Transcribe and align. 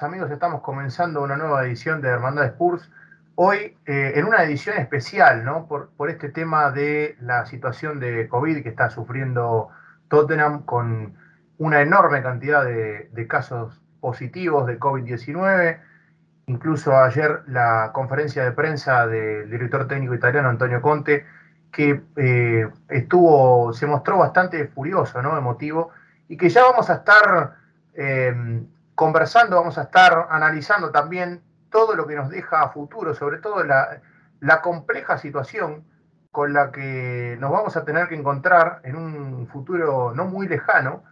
amigos. 0.00 0.30
Estamos 0.30 0.62
comenzando 0.62 1.22
una 1.22 1.36
nueva 1.36 1.66
edición 1.66 2.00
de 2.00 2.08
Hermandad 2.08 2.46
Spurs. 2.46 2.90
Hoy 3.34 3.76
eh, 3.84 4.12
en 4.14 4.24
una 4.24 4.42
edición 4.44 4.78
especial, 4.78 5.44
¿no? 5.44 5.66
Por, 5.66 5.90
este 6.08 6.30
tema 6.30 6.70
de 6.70 7.16
la 7.20 7.44
situación 7.44 8.00
de 8.00 8.26
COVID 8.28 8.62
que 8.62 8.70
está 8.70 8.88
sufriendo 8.88 9.68
Tottenham 10.08 10.62
con 10.62 11.14
una 11.58 11.82
enorme 11.82 12.22
cantidad 12.22 12.64
de, 12.64 13.26
casos 13.28 13.82
positivos 14.00 14.66
de 14.66 14.78
COVID-19. 14.78 15.80
Incluso 16.46 16.96
ayer 16.96 17.42
la 17.48 17.90
conferencia 17.92 18.44
de 18.44 18.52
prensa 18.52 19.06
del 19.06 19.50
director 19.50 19.86
técnico 19.88 20.14
italiano 20.14 20.48
Antonio 20.48 20.80
Conte, 20.80 21.26
que 21.70 22.00
eh, 22.16 22.66
estuvo, 22.88 23.74
se 23.74 23.86
mostró 23.86 24.16
bastante 24.18 24.68
furioso, 24.68 25.20
¿no? 25.20 25.36
Emotivo, 25.36 25.90
y 26.28 26.38
que 26.38 26.48
ya 26.48 26.62
vamos 26.62 26.88
a 26.88 26.94
estar 26.94 27.62
Em, 27.94 28.66
conversando, 28.94 29.56
vamos 29.56 29.78
a 29.78 29.82
estar 29.82 30.28
analizando 30.30 30.90
también 30.90 31.42
todo 31.70 31.94
lo 31.94 32.06
que 32.06 32.14
nos 32.14 32.28
deja 32.28 32.62
a 32.62 32.68
futuro, 32.68 33.14
sobre 33.14 33.38
todo 33.38 33.64
la, 33.64 34.00
compleja 34.62 35.18
situación 35.18 35.84
con 36.30 36.52
la 36.52 36.70
que 36.70 37.36
nos 37.40 37.50
vamos 37.50 37.76
a 37.76 37.84
tener 37.84 38.08
que 38.08 38.14
encontrar 38.14 38.80
en 38.84 38.96
un 38.96 39.46
futuro 39.48 40.12
no 40.14 40.26
muy 40.26 40.48
lejano 40.48 41.04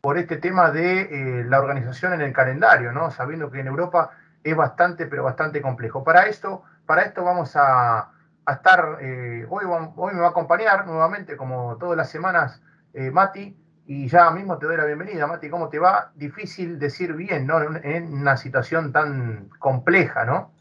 por 0.00 0.18
este 0.18 0.36
tema 0.36 0.70
de 0.70 1.00
eh, 1.02 1.44
la 1.44 1.60
organización 1.60 2.12
en 2.12 2.20
el 2.20 2.32
calendario, 2.32 2.92
¿no? 2.92 3.10
sabiendo 3.10 3.50
que 3.50 3.60
en 3.60 3.66
Europa 3.66 4.10
es 4.42 4.54
bastante, 4.54 5.06
pero 5.06 5.24
bastante 5.24 5.62
complejo. 5.62 6.04
Para 6.04 6.26
esto, 6.26 6.62
para 6.86 7.02
esto 7.02 7.24
vamos 7.24 7.56
a, 7.56 8.10
estar, 8.46 8.98
eh, 9.00 9.46
hoy, 9.48 9.64
hoy 9.96 10.14
me 10.14 10.20
va 10.20 10.26
a 10.26 10.30
acompañar 10.30 10.86
nuevamente, 10.86 11.36
como 11.36 11.78
todas 11.78 11.96
las 11.96 12.10
semanas, 12.10 12.62
eh, 12.92 13.10
Mati, 13.10 13.56
y 13.86 14.08
ya 14.08 14.30
mismo 14.30 14.58
te 14.58 14.66
doy 14.66 14.76
la 14.76 14.86
bienvenida, 14.86 15.26
Mati, 15.26 15.48
¿cómo 15.48 15.68
te 15.68 15.78
va? 15.78 16.12
Difícil 16.14 16.78
decir 16.78 17.12
bien, 17.14 17.46
¿no? 17.46 17.60
En 17.82 18.12
una 18.12 18.36
situación 18.36 18.92
tan 18.92 19.50
compleja, 19.58 20.24
¿no? 20.24 20.52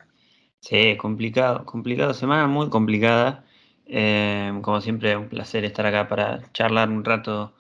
Sí, 0.60 0.98
complicado, 0.98 1.66
complicado, 1.66 2.14
semana 2.14 2.48
muy 2.48 2.70
complicada. 2.70 3.44
Eh, 3.86 4.60
como 4.62 4.82
siempre, 4.82 5.16
un 5.18 5.30
placer 5.30 5.66
estar 5.66 5.86
acá 5.86 6.08
para 6.08 6.42
charlar 6.54 6.90
un 6.90 7.04
rato 7.04 7.54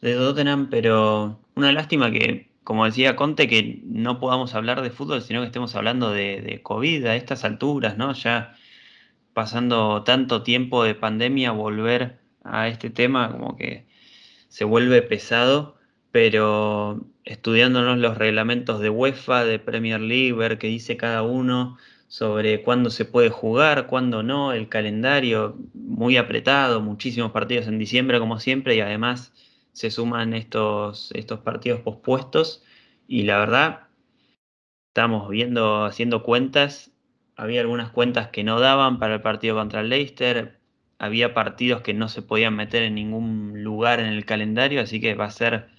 de 0.00 0.14
Tottenham, 0.14 0.68
pero 0.70 1.40
una 1.54 1.72
lástima 1.72 2.10
que, 2.10 2.50
como 2.64 2.84
decía 2.84 3.16
Conte, 3.16 3.48
que 3.48 3.82
no 3.84 4.20
podamos 4.20 4.54
hablar 4.54 4.82
de 4.82 4.90
fútbol, 4.90 5.22
sino 5.22 5.40
que 5.40 5.46
estemos 5.46 5.74
hablando 5.76 6.10
de, 6.12 6.40
de 6.40 6.62
COVID 6.62 7.06
a 7.06 7.16
estas 7.16 7.44
alturas, 7.44 7.96
¿no? 7.96 8.12
Ya 8.14 8.54
pasando 9.34 10.02
tanto 10.04 10.42
tiempo 10.42 10.84
de 10.84 10.94
pandemia, 10.94 11.52
volver 11.52 12.20
a 12.44 12.68
este 12.68 12.90
tema, 12.90 13.30
como 13.32 13.56
que 13.56 13.89
se 14.50 14.64
vuelve 14.64 15.00
pesado, 15.00 15.76
pero 16.10 17.06
estudiándonos 17.24 17.98
los 17.98 18.18
reglamentos 18.18 18.80
de 18.80 18.90
UEFA, 18.90 19.44
de 19.44 19.60
Premier 19.60 20.00
League, 20.00 20.32
ver 20.32 20.58
qué 20.58 20.66
dice 20.66 20.96
cada 20.96 21.22
uno 21.22 21.78
sobre 22.08 22.62
cuándo 22.62 22.90
se 22.90 23.04
puede 23.04 23.30
jugar, 23.30 23.86
cuándo 23.86 24.24
no, 24.24 24.52
el 24.52 24.68
calendario 24.68 25.56
muy 25.72 26.16
apretado, 26.16 26.80
muchísimos 26.80 27.30
partidos 27.30 27.68
en 27.68 27.78
diciembre 27.78 28.18
como 28.18 28.40
siempre 28.40 28.74
y 28.74 28.80
además 28.80 29.32
se 29.72 29.92
suman 29.92 30.34
estos, 30.34 31.12
estos 31.14 31.40
partidos 31.40 31.80
pospuestos. 31.80 32.64
Y 33.06 33.22
la 33.22 33.38
verdad 33.38 33.88
estamos 34.88 35.28
viendo, 35.28 35.84
haciendo 35.84 36.24
cuentas, 36.24 36.90
había 37.36 37.60
algunas 37.60 37.90
cuentas 37.92 38.28
que 38.28 38.42
no 38.42 38.58
daban 38.58 38.98
para 38.98 39.14
el 39.14 39.22
partido 39.22 39.54
contra 39.54 39.80
el 39.80 39.90
Leicester, 39.90 40.59
había 41.00 41.32
partidos 41.32 41.80
que 41.80 41.94
no 41.94 42.08
se 42.08 42.20
podían 42.20 42.54
meter 42.54 42.82
en 42.82 42.94
ningún 42.94 43.64
lugar 43.64 44.00
en 44.00 44.06
el 44.06 44.26
calendario, 44.26 44.82
así 44.82 45.00
que 45.00 45.14
va 45.14 45.24
a 45.24 45.30
ser 45.30 45.70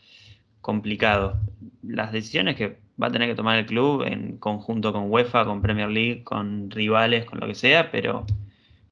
complicado. 0.61 1.39
Las 1.83 2.11
decisiones 2.11 2.55
que 2.55 2.79
va 3.01 3.07
a 3.07 3.11
tener 3.11 3.29
que 3.29 3.35
tomar 3.35 3.59
el 3.59 3.67
club 3.67 4.01
en 4.01 4.39
conjunto 4.39 4.91
con 4.91 5.11
UEFA, 5.11 5.45
con 5.45 5.61
Premier 5.61 5.89
League, 5.89 6.23
con 6.23 6.71
rivales, 6.71 7.25
con 7.25 7.39
lo 7.39 7.45
que 7.45 7.53
sea, 7.53 7.91
pero 7.91 8.25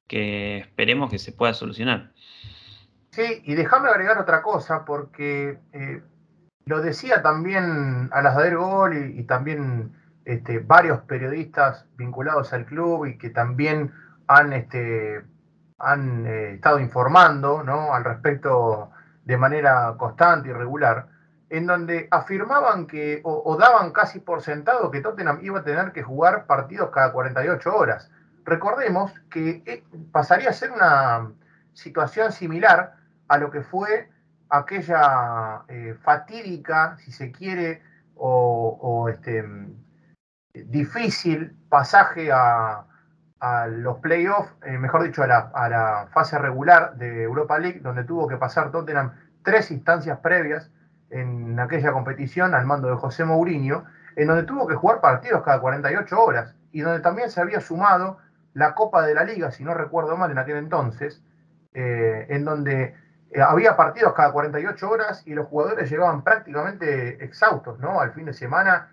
que 0.06 0.58
esperemos 0.58 1.10
que 1.10 1.18
se 1.18 1.32
pueda 1.32 1.52
solucionar. 1.52 2.12
Sí, 3.10 3.42
y 3.44 3.54
déjame 3.54 3.88
agregar 3.88 4.18
otra 4.18 4.40
cosa, 4.40 4.84
porque 4.84 5.58
eh, 5.72 6.00
lo 6.64 6.80
decía 6.80 7.22
también 7.22 8.08
Alasdair 8.12 8.56
Gol 8.56 9.16
y, 9.18 9.24
también 9.24 9.92
este, 10.24 10.60
varios 10.60 11.00
periodistas 11.00 11.86
vinculados 11.96 12.52
al 12.52 12.66
club 12.66 13.06
y 13.06 13.18
que 13.18 13.30
también 13.30 13.90
han 14.28 14.52
este, 14.52 15.24
han 15.80 16.26
eh, 16.26 16.54
estado 16.54 16.78
informando 16.78 17.62
¿no? 17.62 17.94
al 17.94 18.04
respecto 18.04 18.90
de 19.24 19.36
manera 19.36 19.94
constante 19.96 20.50
y 20.50 20.52
regular, 20.52 21.06
en 21.48 21.66
donde 21.66 22.06
afirmaban 22.10 22.86
que, 22.86 23.20
o, 23.24 23.56
daban 23.56 23.90
casi 23.92 24.20
por 24.20 24.42
sentado 24.42 24.90
que 24.90 25.00
Tottenham 25.00 25.40
iba 25.42 25.60
a 25.60 25.64
tener 25.64 25.92
que 25.92 26.02
jugar 26.02 26.46
partidos 26.46 26.90
cada 26.90 27.12
48 27.12 27.74
horas. 27.74 28.10
Recordemos 28.44 29.12
que 29.30 29.62
eh, 29.66 29.84
pasaría 30.12 30.50
a 30.50 30.52
ser 30.52 30.70
una 30.70 31.32
situación 31.72 32.32
similar 32.32 32.94
a 33.28 33.38
lo 33.38 33.50
que 33.50 33.62
fue 33.62 34.10
aquella 34.48 35.62
eh, 35.68 35.96
fatídica, 36.02 36.96
si 36.98 37.12
se 37.12 37.32
quiere, 37.32 37.82
o, 38.22 39.08
este, 39.08 39.44
difícil 40.52 41.56
pasaje 41.68 42.30
a, 42.30 42.84
a 43.40 43.66
los 43.66 43.98
playoffs, 43.98 44.52
eh, 44.62 44.76
mejor 44.78 45.02
dicho, 45.02 45.22
a 45.22 45.26
la, 45.26 46.08
fase 46.12 46.38
regular 46.38 46.94
de 46.96 47.22
Europa 47.22 47.58
League, 47.58 47.80
donde 47.80 48.04
tuvo 48.04 48.28
que 48.28 48.36
pasar 48.36 48.70
Tottenham 48.70 49.12
tres 49.42 49.70
instancias 49.70 50.18
previas 50.18 50.70
en 51.08 51.58
aquella 51.58 51.92
competición 51.92 52.54
al 52.54 52.66
mando 52.66 52.88
de 52.88 52.96
José 52.96 53.24
Mourinho, 53.24 53.84
en 54.16 54.28
donde 54.28 54.44
tuvo 54.44 54.66
que 54.66 54.74
jugar 54.74 55.00
partidos 55.00 55.42
cada 55.42 55.60
48 55.60 56.20
horas 56.20 56.54
y 56.70 56.82
donde 56.82 57.00
también 57.00 57.30
se 57.30 57.40
había 57.40 57.60
sumado 57.60 58.18
la 58.52 58.74
Copa 58.74 59.06
de 59.06 59.14
la 59.14 59.24
Liga, 59.24 59.50
si 59.50 59.64
no 59.64 59.74
recuerdo 59.74 60.16
mal, 60.16 60.30
en 60.30 60.38
aquel 60.38 60.56
entonces, 60.56 61.22
eh, 61.72 62.26
en 62.28 62.44
donde 62.44 62.94
eh, 63.30 63.40
había 63.40 63.76
partidos 63.76 64.12
cada 64.12 64.32
48 64.32 64.90
horas 64.90 65.22
y 65.26 65.34
los 65.34 65.46
jugadores 65.46 65.90
llegaban 65.90 66.22
prácticamente 66.22 67.24
exhaustos, 67.24 67.78
¿no? 67.78 68.00
Al 68.00 68.12
fin 68.12 68.26
de 68.26 68.34
semana, 68.34 68.90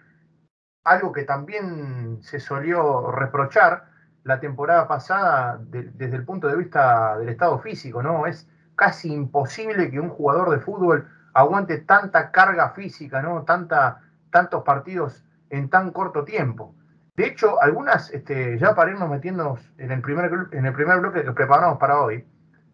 algo 0.84 1.12
que 1.12 1.24
también 1.24 2.20
se 2.22 2.40
solió 2.40 3.12
reprochar 3.12 3.97
la 4.28 4.42
temporada 4.42 4.88
pasada 4.88 5.58
desde 5.62 6.16
el 6.16 6.26
punto 6.26 6.50
de 6.50 6.58
vista 6.58 7.18
del 7.18 7.30
estado 7.30 7.60
físico, 7.60 8.04
¿no? 8.04 8.28
Es 8.28 8.48
casi 8.76 9.12
imposible 9.12 9.90
que 9.90 10.02
un 10.02 10.10
jugador 10.10 10.50
de 10.50 10.60
fútbol 10.60 11.08
aguante 11.34 11.78
tanta 11.78 12.30
carga 12.32 12.72
física, 12.72 13.22
¿no? 13.22 13.46
Tantos 13.46 14.64
partidos 14.64 15.24
en 15.50 15.70
tan 15.70 15.92
corto 15.92 16.26
tiempo. 16.26 16.76
De 17.16 17.26
hecho, 17.26 17.62
algunas, 17.62 18.12
este, 18.12 18.60
ya 18.60 18.76
para 18.76 18.92
irnos 18.92 19.10
metiéndonos 19.10 19.62
en 19.78 19.92
el 19.92 20.02
primer, 20.02 20.30
en 20.52 20.66
el 20.66 20.74
primer 20.74 21.00
bloque 21.00 21.24
que 21.24 21.32
preparamos 21.32 21.80
para 21.80 22.02
hoy, 22.02 22.28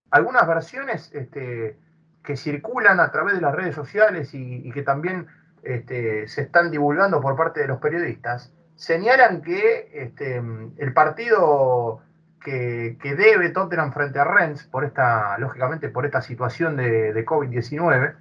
algunas 0.09 0.47
versiones 0.47 1.12
este, 1.14 1.78
que 2.24 2.35
circulan 2.35 3.00
a 3.00 3.12
través 3.12 3.35
de 3.35 3.41
las 3.41 3.53
redes 3.53 3.75
sociales 3.75 4.34
y, 4.34 4.72
que 4.72 4.81
también 4.81 5.28
este, 5.62 6.28
se 6.28 6.41
están 6.41 6.72
divulgando 6.72 7.22
por 7.22 7.35
parte 7.35 7.61
de 7.61 7.67
los 7.67 7.78
periodistas, 7.78 8.52
señalan 8.75 9.41
que 9.41 9.90
este, 9.93 10.37
el 10.78 10.93
partido 10.93 12.02
que, 12.43 12.97
debe 13.02 13.49
Tottenham 13.49 13.93
frente 13.93 14.20
a 14.20 14.23
Rennes, 14.23 14.64
por 14.66 14.84
esta, 14.84 15.37
lógicamente 15.37 15.90
por 15.90 16.05
esta 16.05 16.22
situación 16.22 16.75
de, 16.75 17.25
COVID-19, 17.25 18.16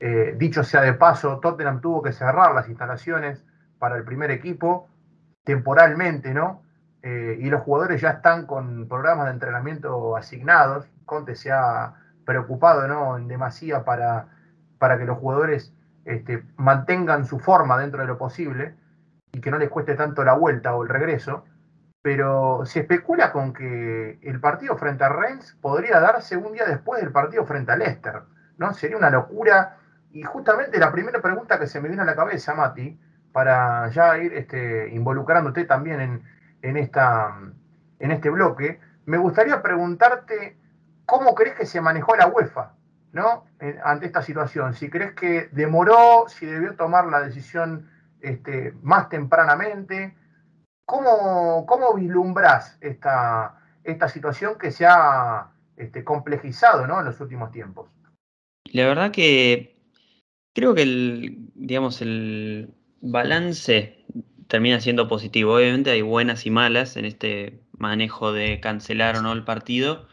eh, 0.00 0.34
dicho 0.38 0.64
sea 0.64 0.80
de 0.80 0.94
paso, 0.94 1.40
Tottenham 1.40 1.80
tuvo 1.80 2.02
que 2.02 2.12
cerrar 2.12 2.54
las 2.54 2.68
instalaciones 2.68 3.44
para 3.78 3.96
el 3.96 4.04
primer 4.04 4.30
equipo 4.30 4.88
temporalmente, 5.44 6.32
¿no? 6.32 6.62
Eh, 7.02 7.38
y 7.40 7.48
los 7.48 7.62
jugadores 7.62 8.00
ya 8.00 8.10
están 8.10 8.46
con 8.46 8.88
programas 8.88 9.26
de 9.26 9.32
entrenamiento 9.32 10.16
asignados. 10.16 10.86
Conte 11.06 11.34
se 11.34 11.50
ha 11.50 11.94
preocupado, 12.24 12.86
¿no? 12.88 13.16
En 13.16 13.26
demasía 13.26 13.84
para, 13.84 14.28
para 14.78 14.98
que 14.98 15.06
los 15.06 15.18
jugadores 15.18 15.74
este, 16.04 16.42
mantengan 16.56 17.26
su 17.26 17.38
forma 17.38 17.78
dentro 17.78 18.00
de 18.00 18.06
lo 18.06 18.18
posible 18.18 18.74
y 19.32 19.40
que 19.40 19.50
no 19.50 19.58
les 19.58 19.68
cueste 19.68 19.94
tanto 19.94 20.24
la 20.24 20.34
vuelta 20.34 20.74
o 20.74 20.82
el 20.82 20.88
regreso, 20.88 21.44
pero 22.02 22.62
se 22.64 22.80
especula 22.80 23.32
con 23.32 23.52
que 23.52 24.18
el 24.22 24.40
partido 24.40 24.76
frente 24.76 25.04
a 25.04 25.10
Rennes 25.10 25.56
podría 25.60 26.00
darse 26.00 26.36
un 26.36 26.52
día 26.52 26.64
después 26.64 27.02
del 27.02 27.12
partido 27.12 27.44
frente 27.44 27.72
a 27.72 27.76
Leicester, 27.76 28.22
¿no? 28.56 28.72
Sería 28.72 28.96
una 28.96 29.10
locura. 29.10 29.76
Y 30.12 30.22
justamente 30.22 30.78
la 30.78 30.90
primera 30.90 31.20
pregunta 31.20 31.58
que 31.58 31.66
se 31.66 31.80
me 31.80 31.88
vino 31.88 32.02
a 32.02 32.06
la 32.06 32.16
cabeza, 32.16 32.54
Mati, 32.54 32.98
para 33.32 33.88
ya 33.90 34.18
ir 34.18 34.32
este, 34.34 34.88
involucrándote 34.90 35.64
también 35.64 36.24
en, 36.62 36.76
esta, 36.76 37.38
en 37.98 38.10
este 38.10 38.30
bloque, 38.30 38.80
me 39.04 39.18
gustaría 39.18 39.62
preguntarte 39.62 40.56
cómo 41.06 41.34
crees 41.34 41.54
que 41.54 41.66
se 41.66 41.80
manejó 41.80 42.16
la 42.16 42.26
UEFA, 42.28 42.72
¿no? 43.12 43.44
ante 43.84 44.06
esta 44.06 44.22
situación. 44.22 44.74
Si 44.74 44.88
crees 44.88 45.12
que 45.12 45.48
demoró, 45.52 46.24
si 46.28 46.46
debió 46.46 46.74
tomar 46.74 47.06
la 47.06 47.20
decisión 47.20 47.88
este, 48.22 48.74
más 48.82 49.08
tempranamente. 49.08 50.16
¿Cómo, 50.84 51.66
cómo 51.66 51.94
vislumbras 51.94 52.76
esta, 52.80 53.60
esta 53.84 54.08
situación 54.08 54.58
que 54.58 54.72
se 54.72 54.86
ha 54.86 55.52
este, 55.76 56.04
complejizado 56.04 56.84
en 56.84 57.04
los 57.04 57.20
últimos 57.20 57.52
tiempos? 57.52 57.88
La 58.72 58.86
verdad 58.86 59.10
que 59.12 59.76
creo 60.52 60.74
que 60.74 60.82
el, 60.82 61.50
digamos, 61.54 62.02
el, 62.02 62.74
balance 63.00 64.04
termina 64.48 64.80
siendo 64.80 65.08
positivo. 65.08 65.54
Obviamente 65.54 65.90
hay 65.90 66.02
buenas 66.02 66.46
y 66.46 66.50
malas 66.50 66.96
en 66.96 67.04
este 67.04 67.60
manejo 67.76 68.32
de 68.32 68.60
cancelar 68.60 69.16
o 69.16 69.22
no 69.22 69.32
el 69.32 69.44
partido, 69.44 70.06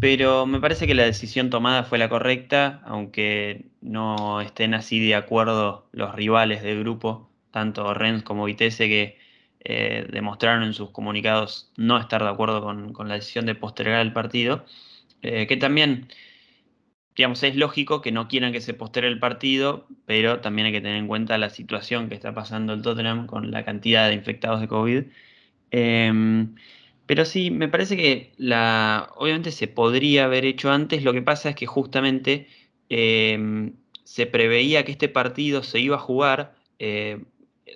pero 0.00 0.46
me 0.46 0.60
parece 0.60 0.86
que 0.86 0.94
la 0.94 1.04
decisión 1.04 1.50
tomada 1.50 1.84
fue 1.84 1.98
la 1.98 2.08
correcta, 2.08 2.80
aunque 2.84 3.66
no 3.80 4.40
estén 4.40 4.74
así 4.74 5.04
de 5.06 5.14
acuerdo 5.14 5.88
los 5.92 6.14
rivales 6.14 6.62
del 6.62 6.80
grupo, 6.80 7.30
tanto 7.56 7.94
Rennes 7.94 8.22
como 8.22 8.44
Vitesse, 8.44 8.86
que 8.86 9.18
eh, 9.60 10.06
demostraron 10.12 10.62
en 10.62 10.74
sus 10.74 10.90
comunicados 10.90 11.72
no 11.78 11.98
estar 11.98 12.22
de 12.22 12.28
acuerdo 12.28 12.62
con, 12.62 13.08
la 13.08 13.14
decisión 13.14 13.46
de 13.46 13.54
postergar 13.54 14.02
el 14.02 14.12
partido, 14.12 14.66
eh, 15.22 15.46
que 15.46 15.56
también 15.56 16.08
digamos, 17.16 17.42
es 17.42 17.56
lógico 17.56 18.02
que 18.02 18.12
no 18.12 18.28
quieran 18.28 18.52
que 18.52 18.60
se 18.60 18.74
postere 18.74 19.08
el 19.08 19.18
partido, 19.18 19.86
pero 20.04 20.40
también 20.40 20.66
hay 20.66 20.72
que 20.72 20.82
tener 20.82 20.96
en 20.98 21.08
cuenta 21.08 21.38
la 21.38 21.48
situación 21.48 22.10
que 22.10 22.14
está 22.14 22.34
pasando 22.34 22.74
el 22.74 22.82
Tottenham 22.82 23.26
con 23.26 23.50
la 23.50 23.64
cantidad 23.64 24.08
de 24.08 24.14
infectados 24.14 24.60
de 24.60 24.68
COVID. 24.68 25.04
Em, 25.70 26.54
pero 27.06 27.24
sí, 27.24 27.50
me 27.50 27.68
parece 27.68 27.96
que 27.96 28.32
obviamente 29.16 29.50
se 29.50 29.66
podría 29.68 30.26
haber 30.26 30.44
hecho 30.44 30.70
antes, 30.70 31.02
lo 31.04 31.14
que 31.14 31.22
pasa 31.22 31.48
es 31.50 31.56
que 31.56 31.66
justamente 31.66 32.48
em, 32.90 33.72
se 34.04 34.26
preveía 34.26 34.84
que 34.84 34.92
este 34.92 35.08
partido 35.08 35.62
se 35.62 35.80
iba 35.80 35.96
a 35.96 35.98
jugar, 35.98 36.54
eh, 36.78 37.24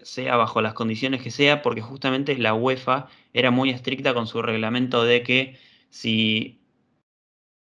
sea 0.02 0.37
bajo 0.37 0.62
las 0.62 0.75
condiciones 0.75 1.22
que 1.22 1.31
sea, 1.31 1.62
porque 1.62 1.81
justamente 1.81 2.37
la 2.38 2.54
UEFA 2.54 3.08
era 3.32 3.50
muy 3.50 3.70
estricta 3.70 4.14
con 4.14 4.26
su 4.26 4.42
reglamento 4.42 5.04
de 5.04 5.22
que 5.22 5.58
si 5.90 6.60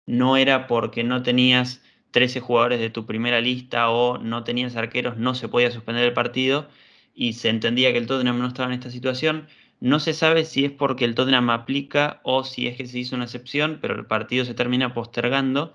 no 0.06 0.38
era 0.38 0.68
porque 0.68 1.04
no 1.04 1.24
tenías 1.24 1.82
13 2.12 2.40
jugadores 2.40 2.80
de 2.80 2.90
tu 2.90 3.06
primera 3.06 3.42
lista 3.42 3.90
o 3.90 4.18
no 4.18 4.44
tenías 4.44 4.76
arqueros, 4.76 5.18
no 5.18 5.36
se 5.36 5.50
podía 5.50 5.72
suspender 5.72 6.06
el 6.06 6.14
partido 6.14 6.68
y 7.14 7.34
se 7.34 7.50
entendía 7.50 7.92
que 7.92 7.98
el 8.00 8.08
Tottenham 8.08 8.40
no 8.40 8.48
estaba 8.48 8.70
en 8.70 8.76
esta 8.80 8.92
situación. 8.92 9.48
No 9.80 10.00
se 10.00 10.14
sabe 10.14 10.46
si 10.46 10.66
es 10.66 10.72
porque 10.72 11.06
el 11.06 11.16
Tottenham 11.16 11.50
aplica 11.50 12.20
o 12.24 12.44
si 12.44 12.68
es 12.68 12.78
que 12.78 12.88
se 12.88 13.00
hizo 13.00 13.16
una 13.16 13.26
excepción, 13.26 13.80
pero 13.82 13.96
el 13.96 14.06
partido 14.06 14.46
se 14.46 14.54
termina 14.54 14.94
postergando 14.94 15.74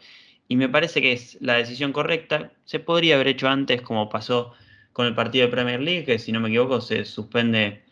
y 0.48 0.56
me 0.56 0.68
parece 0.68 1.00
que 1.02 1.12
es 1.12 1.38
la 1.40 1.54
decisión 1.54 1.92
correcta. 1.92 2.52
Se 2.64 2.80
podría 2.80 3.14
haber 3.16 3.28
hecho 3.28 3.48
antes 3.48 3.82
como 3.82 4.08
pasó 4.08 4.54
con 4.92 5.06
el 5.06 5.14
partido 5.14 5.46
de 5.46 5.52
Premier 5.52 5.80
League, 5.80 6.04
que 6.04 6.18
si 6.18 6.32
no 6.32 6.40
me 6.40 6.48
equivoco 6.48 6.80
se 6.80 7.04
suspende 7.04 7.82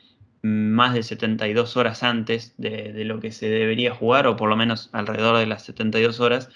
más 0.42 0.94
de 0.94 1.02
72 1.02 1.76
horas 1.76 2.02
antes 2.02 2.54
de, 2.56 3.04
lo 3.04 3.20
que 3.20 3.32
se 3.32 3.48
debería 3.48 3.94
jugar, 3.94 4.26
o 4.26 4.36
por 4.36 4.48
lo 4.48 4.56
menos 4.56 4.88
alrededor 4.92 5.38
de 5.38 5.46
las 5.46 5.64
72 5.64 6.20
horas. 6.20 6.50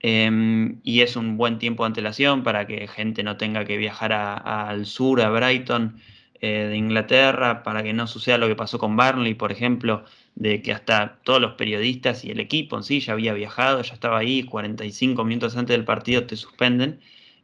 Em, 0.00 0.80
y 0.84 1.00
es 1.00 1.16
un 1.16 1.36
buen 1.36 1.58
tiempo 1.58 1.82
de 1.84 1.88
antelación 1.88 2.42
para 2.42 2.66
que 2.66 2.86
gente 2.88 3.22
no 3.22 3.36
tenga 3.38 3.64
que 3.64 3.78
viajar 3.78 4.12
al 4.12 4.86
sur, 4.86 5.20
a 5.22 5.30
Brighton 5.30 5.98
eh, 6.40 6.66
de 6.68 6.76
Inglaterra, 6.76 7.62
para 7.62 7.82
que 7.82 7.92
no 7.94 8.06
suceda 8.06 8.38
lo 8.38 8.48
que 8.48 8.56
pasó 8.56 8.78
con 8.78 8.96
Barnley, 8.96 9.34
por 9.34 9.50
ejemplo, 9.50 10.04
de 10.34 10.60
que 10.62 10.72
hasta 10.72 11.18
todos 11.24 11.40
los 11.40 11.54
periodistas 11.54 12.24
y 12.24 12.30
el 12.30 12.40
equipo 12.40 12.76
en 12.76 12.82
sí 12.82 13.00
ya 13.00 13.14
había 13.14 13.32
viajado, 13.32 13.82
ya 13.82 13.94
estaba 13.94 14.18
ahí, 14.18 14.44
45 14.44 15.24
minutos 15.24 15.56
antes 15.56 15.74
del 15.76 15.84
partido 15.84 16.26
te 16.26 16.36
suspenden. 16.36 17.00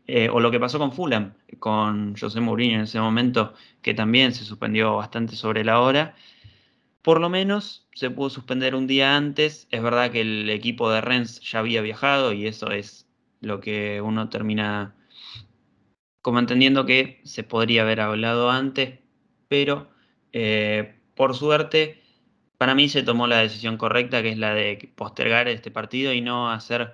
Eh, 0.06 0.28
o 0.28 0.40
lo 0.40 0.50
que 0.50 0.58
pasó 0.58 0.78
con 0.78 0.92
Fulham, 0.92 1.34
con 1.58 2.16
José 2.16 2.40
Mourinho 2.40 2.76
en 2.76 2.82
ese 2.82 3.00
momento, 3.00 3.54
que 3.82 3.94
también 3.94 4.32
se 4.34 4.44
suspendió 4.44 4.96
bastante 4.96 5.36
sobre 5.36 5.64
la 5.64 5.80
hora. 5.80 6.14
Por 7.02 7.20
lo 7.20 7.28
menos 7.28 7.88
se 7.94 8.10
pudo 8.10 8.30
suspender 8.30 8.74
un 8.74 8.86
día 8.86 9.16
antes. 9.16 9.68
Es 9.70 9.82
verdad 9.82 10.10
que 10.10 10.22
el 10.22 10.50
equipo 10.50 10.90
de 10.90 11.00
Rennes 11.00 11.40
ya 11.40 11.60
había 11.60 11.80
viajado 11.80 12.32
y 12.32 12.46
eso 12.46 12.70
es 12.72 13.08
lo 13.40 13.60
que 13.60 14.00
uno 14.00 14.28
termina 14.28 14.94
como 16.22 16.38
entendiendo 16.38 16.84
que 16.86 17.20
se 17.24 17.44
podría 17.44 17.82
haber 17.82 18.00
hablado 18.00 18.50
antes, 18.50 18.98
pero 19.48 19.90
eh, 20.32 21.00
por 21.14 21.34
suerte 21.34 22.02
para 22.58 22.74
mí 22.74 22.90
se 22.90 23.02
tomó 23.02 23.26
la 23.26 23.38
decisión 23.38 23.78
correcta, 23.78 24.22
que 24.22 24.30
es 24.30 24.38
la 24.38 24.54
de 24.54 24.92
postergar 24.94 25.48
este 25.48 25.70
partido 25.70 26.12
y 26.12 26.20
no 26.20 26.50
hacer 26.50 26.92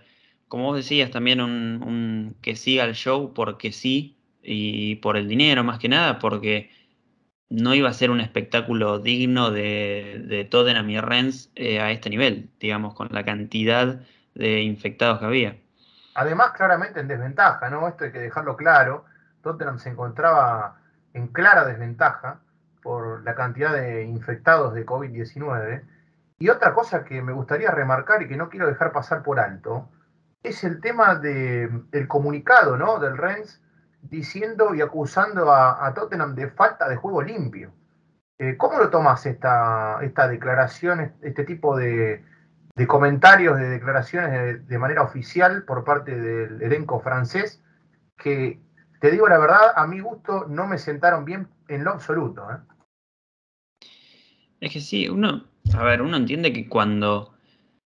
como 0.49 0.65
vos 0.65 0.77
decías, 0.77 1.11
también 1.11 1.41
un, 1.41 2.37
que 2.43 2.57
siga 2.57 2.85
el 2.85 2.95
show 2.95 3.33
porque 3.35 3.73
sí 3.73 4.19
y 4.43 4.97
por 4.97 5.17
el 5.17 5.29
dinero 5.29 5.65
más 5.65 5.79
que 5.79 5.89
nada, 5.89 6.19
porque 6.19 6.71
no 7.49 7.75
iba 7.75 7.89
a 7.89 7.95
ser 7.95 8.11
un 8.11 8.21
espectáculo 8.21 8.99
digno 8.99 9.51
de, 9.51 10.25
de 10.27 10.45
Tottenham 10.45 10.91
y 10.91 11.01
Rennes 11.01 11.51
eh, 11.55 11.81
a 11.81 11.91
este 11.91 12.11
nivel, 12.11 12.51
digamos, 12.61 12.95
con 12.95 13.09
la 13.11 13.25
cantidad 13.25 14.01
de 14.35 14.63
infectados 14.63 15.19
que 15.19 15.25
había. 15.25 15.57
Además, 16.15 16.53
claramente 16.53 17.01
en 17.01 17.09
desventaja, 17.09 17.69
¿no? 17.71 17.87
Esto 17.89 18.05
hay 18.05 18.13
que 18.13 18.19
dejarlo 18.19 18.57
claro. 18.57 19.05
Tottenham 19.43 19.79
se 19.79 19.91
encontraba 19.91 20.79
en 21.13 21.29
clara 21.29 21.65
desventaja 21.65 22.41
por 22.83 23.23
la 23.25 23.35
cantidad 23.35 23.73
de 23.73 24.05
infectados 24.05 24.75
de 24.75 24.87
COVID-19. 24.87 25.83
Y 26.39 26.49
otra 26.49 26.73
cosa 26.75 27.05
que 27.05 27.23
me 27.23 27.33
gustaría 27.33 27.71
remarcar 27.71 28.23
y 28.23 28.29
que 28.29 28.37
no 28.37 28.49
quiero 28.49 28.67
dejar 28.67 28.93
pasar 28.93 29.23
por 29.23 29.41
alto, 29.41 29.89
es 30.47 30.65
el 30.65 30.81
tema 30.81 31.17
del 31.17 32.09
comunicado 32.09 32.77
¿no? 32.77 32.99
del 32.99 33.17
Rennes 33.19 33.61
diciendo 34.03 34.75
y 34.75 34.81
acusando 34.81 35.53
a, 35.53 35.93
Tottenham 35.95 36.35
de 36.35 36.49
falta 36.51 36.89
de 36.89 36.97
juego 36.97 37.23
limpio. 37.23 37.73
Eh, 38.39 38.57
¿Cómo 38.57 38.79
lo 38.79 38.91
tomas 38.91 39.25
esta, 39.27 39.99
esta 40.03 40.29
declaración, 40.29 41.15
este 41.23 41.45
tipo 41.45 41.77
de, 41.77 42.25
comentarios, 42.87 43.59
de 43.59 43.69
declaraciones 43.69 44.69
de, 44.69 44.79
manera 44.79 45.03
oficial 45.03 45.65
por 45.65 45.85
parte 45.85 46.15
del 46.17 46.63
elenco 46.63 47.01
francés? 47.01 47.63
Que, 48.17 48.61
te 49.01 49.11
digo 49.11 49.29
la 49.29 49.39
verdad, 49.39 49.73
a 49.75 49.87
mi 49.87 50.01
gusto 50.01 50.47
no 50.49 50.67
me 50.67 50.79
sentaron 50.79 51.25
bien 51.25 51.49
en 51.69 51.85
lo 51.85 51.91
absoluto. 51.91 52.47
¿eh? 52.51 52.59
Es 54.61 54.73
que 54.73 54.81
sí, 54.81 55.09
uno, 55.09 55.45
a 55.77 55.85
ver, 55.85 56.03
uno 56.03 56.17
entiende 56.17 56.53
que 56.53 56.69
cuando 56.69 57.35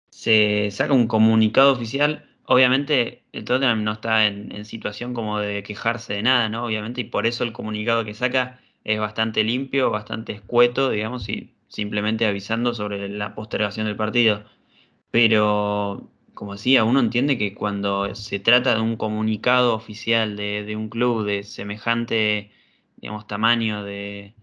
se 0.10 0.70
saca 0.72 0.94
un 0.94 1.08
comunicado 1.08 1.74
oficial, 1.74 2.27
obviamente 2.48 3.24
el 3.34 3.44
Tottenham 3.46 3.84
no 3.84 3.94
está 3.94 4.26
en, 4.28 4.66
situación 4.66 5.14
como 5.14 5.40
de 5.40 5.64
quejarse 5.64 6.14
de 6.14 6.24
nada, 6.24 6.50
¿no? 6.50 6.66
Obviamente, 6.66 7.02
y 7.02 7.04
por 7.06 7.28
eso 7.28 7.44
el 7.44 7.54
comunicado 7.54 8.06
que 8.06 8.14
saca 8.14 8.60
es 8.84 9.00
bastante 9.00 9.44
limpio, 9.44 9.92
bastante 9.92 10.34
escueto, 10.34 10.90
digamos, 10.90 11.30
y 11.30 11.54
simplemente 11.68 12.26
avisando 12.26 12.74
sobre 12.74 13.10
la 13.10 13.36
postergación 13.36 13.86
del 13.86 13.98
partido. 13.98 14.46
Pero, 15.12 16.10
como 16.34 16.54
decía, 16.54 16.84
uno 16.86 17.00
entiende 17.02 17.38
que 17.38 17.54
cuando 17.54 18.16
se 18.16 18.40
trata 18.40 18.76
de 18.76 18.82
un 18.82 18.98
comunicado 18.98 19.76
oficial 19.76 20.38
de, 20.38 20.76
un 20.78 20.90
club 20.90 21.26
de 21.26 21.44
semejante, 21.44 22.52
digamos, 22.98 23.28
tamaño 23.28 23.84
de, 23.84 24.36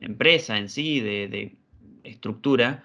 empresa 0.00 0.58
en 0.58 0.68
sí, 0.68 1.00
de 1.00 1.56
estructura, 2.04 2.84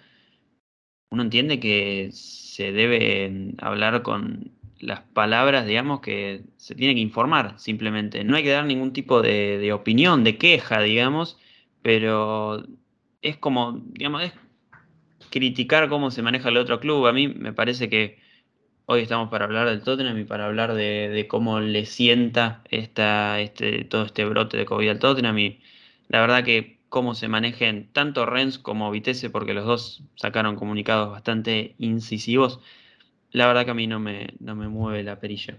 uno 1.09 1.23
entiende 1.23 1.59
que 1.59 2.09
se 2.11 2.71
debe 2.71 3.53
hablar 3.59 4.01
con 4.01 4.51
las 4.79 5.01
palabras, 5.01 5.65
digamos, 5.65 6.01
que 6.01 6.43
se 6.57 6.75
tiene 6.75 6.95
que 6.95 7.01
informar 7.01 7.59
simplemente. 7.59 8.23
No 8.23 8.35
hay 8.35 8.43
que 8.43 8.49
dar 8.51 8.65
ningún 8.65 8.93
tipo 8.93 9.21
de, 9.21 9.71
opinión, 9.73 10.23
de 10.23 10.37
queja, 10.37 10.81
digamos, 10.81 11.37
pero 11.81 12.63
es 13.21 13.37
como, 13.37 13.81
digamos, 13.93 14.23
es 14.23 14.33
criticar 15.29 15.89
cómo 15.89 16.11
se 16.11 16.21
maneja 16.21 16.49
el 16.49 16.57
otro 16.57 16.79
club. 16.79 17.07
A 17.07 17.13
mí 17.13 17.27
me 17.27 17.53
parece 17.53 17.89
que 17.89 18.19
hoy 18.85 19.01
estamos 19.01 19.29
para 19.29 19.45
hablar 19.45 19.67
del 19.67 19.81
Tottenham 19.83 20.19
y 20.19 20.25
para 20.25 20.45
hablar 20.45 20.73
de, 20.73 21.25
cómo 21.29 21.59
le 21.59 21.85
sienta 21.85 22.61
esta, 22.69 23.39
este, 23.41 23.83
todo 23.85 24.05
este 24.05 24.25
brote 24.25 24.57
de 24.57 24.65
COVID 24.65 24.89
al 24.89 24.99
Tottenham 24.99 25.39
y 25.39 25.61
la 26.07 26.21
verdad 26.21 26.43
que 26.43 26.74
cómo 26.95 27.13
se 27.13 27.27
manejen 27.27 27.91
tanto 27.91 28.25
Rennes 28.25 28.57
como 28.57 28.89
Vitesse, 28.89 29.29
porque 29.29 29.53
los 29.53 29.65
dos 29.65 30.01
sacaron 30.15 30.55
comunicados 30.55 31.11
bastante 31.11 31.75
incisivos, 31.77 32.61
la 33.31 33.47
verdad 33.47 33.65
que 33.65 33.71
a 33.71 33.73
mí 33.73 33.85
no 33.85 33.99
me, 33.99 34.37
no 34.39 34.55
me 34.55 34.69
mueve 34.69 35.03
la 35.03 35.19
perilla. 35.19 35.57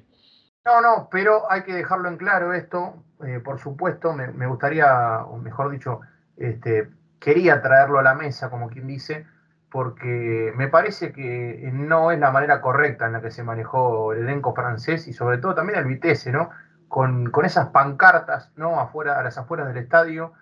No, 0.64 0.80
no, 0.80 1.08
pero 1.10 1.42
hay 1.52 1.64
que 1.64 1.74
dejarlo 1.74 2.08
en 2.08 2.16
claro 2.16 2.54
esto, 2.54 3.04
eh, 3.22 3.38
por 3.44 3.58
supuesto, 3.60 4.14
me, 4.14 4.46
gustaría, 4.46 5.26
o 5.26 5.36
mejor 5.36 5.70
dicho, 5.70 6.00
este, 6.38 6.88
quería 7.20 7.60
traerlo 7.60 7.98
a 7.98 8.02
la 8.02 8.14
mesa, 8.14 8.48
como 8.48 8.70
quien 8.70 8.86
dice, 8.86 9.26
porque 9.70 10.54
me 10.56 10.68
parece 10.68 11.12
que 11.12 11.68
no 11.70 12.12
es 12.12 12.18
la 12.18 12.30
manera 12.30 12.62
correcta 12.62 13.04
en 13.04 13.12
la 13.12 13.20
que 13.20 13.30
se 13.30 13.42
manejó 13.42 14.14
el 14.14 14.20
elenco 14.20 14.54
francés 14.54 15.06
y 15.06 15.12
sobre 15.12 15.36
todo 15.36 15.54
también 15.54 15.80
el 15.80 15.84
Vitesse, 15.84 16.32
¿no? 16.32 16.48
Con, 16.88 17.30
con 17.30 17.44
esas 17.44 17.68
pancartas, 17.68 18.52
¿no? 18.56 18.80
Afuera, 18.80 19.18
a 19.18 19.22
las 19.22 19.36
afueras 19.36 19.68
del 19.68 19.76
estadio, 19.76 20.32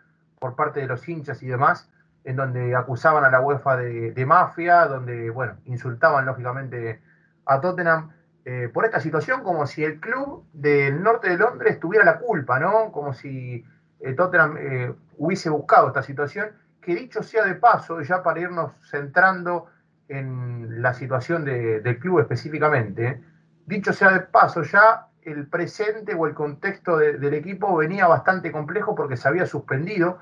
por 0.44 0.56
parte 0.56 0.80
de 0.80 0.86
los 0.86 1.08
hinchas 1.08 1.42
y 1.42 1.46
demás, 1.46 1.88
en 2.22 2.36
donde 2.36 2.76
acusaban 2.76 3.24
a 3.24 3.30
la 3.30 3.40
UEFA 3.40 3.78
de, 3.78 4.26
mafia, 4.26 4.84
donde, 4.84 5.30
bueno, 5.30 5.56
insultaban 5.64 6.26
lógicamente 6.26 7.00
a 7.46 7.62
Tottenham 7.62 8.10
eh, 8.44 8.68
por 8.70 8.84
esta 8.84 9.00
situación, 9.00 9.42
como 9.42 9.66
si 9.66 9.82
el 9.82 10.00
club 10.00 10.44
del 10.52 11.02
norte 11.02 11.30
de 11.30 11.38
Londres 11.38 11.80
tuviera 11.80 12.04
la 12.04 12.18
culpa, 12.18 12.60
¿no? 12.60 12.92
Como 12.92 13.14
si 13.14 13.64
eh, 14.00 14.12
Tottenham 14.12 14.58
eh, 14.58 14.94
hubiese 15.16 15.48
buscado 15.48 15.86
esta 15.86 16.02
situación, 16.02 16.50
que 16.82 16.94
dicho 16.94 17.22
sea 17.22 17.46
de 17.46 17.54
paso, 17.54 18.02
ya 18.02 18.22
para 18.22 18.40
irnos 18.40 18.72
centrando 18.90 19.68
en 20.08 20.82
la 20.82 20.92
situación 20.92 21.46
del 21.46 21.98
club 21.98 22.20
específicamente, 22.20 23.22
dicho 23.64 23.94
sea 23.94 24.12
de 24.12 24.20
paso, 24.20 24.62
ya 24.62 25.06
el 25.22 25.46
presente 25.46 26.14
o 26.14 26.26
el 26.26 26.34
contexto 26.34 26.98
del 26.98 27.32
equipo 27.32 27.74
venía 27.74 28.06
bastante 28.06 28.52
complejo 28.52 28.94
porque 28.94 29.16
se 29.16 29.26
había 29.26 29.46
suspendido 29.46 30.18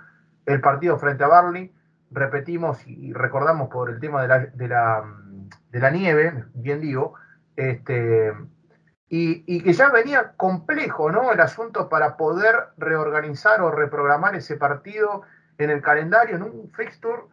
el 0.47 0.61
partido 0.61 0.99
frente 0.99 1.25
a 1.25 1.29
Barley. 1.29 1.73
Repetimos 2.11 2.87
y 2.87 3.13
recordamos 3.13 3.69
por 3.69 3.91
el 3.91 3.99
tema 3.99 4.23
de 4.23 4.29
la, 4.29 4.39
de 4.39 4.69
la, 4.69 5.05
de 5.71 5.81
la 5.81 5.91
nieve, 5.91 6.45
bien 6.55 6.81
digo, 6.81 7.15
este, 7.57 8.33
y, 9.15 9.63
que 9.63 9.73
ya 9.75 9.91
venía 9.91 10.33
complejo 10.39 11.11
¿no? 11.11 11.33
el 11.33 11.41
asunto 11.41 11.91
para 11.91 12.17
poder 12.17 12.57
reorganizar 12.79 13.61
o 13.61 13.71
reprogramar 13.71 14.35
ese 14.35 14.57
partido 14.57 15.23
en 15.59 15.69
el 15.69 15.83
calendario, 15.83 16.37
en 16.37 16.43
un 16.43 16.73
fixture 16.73 17.25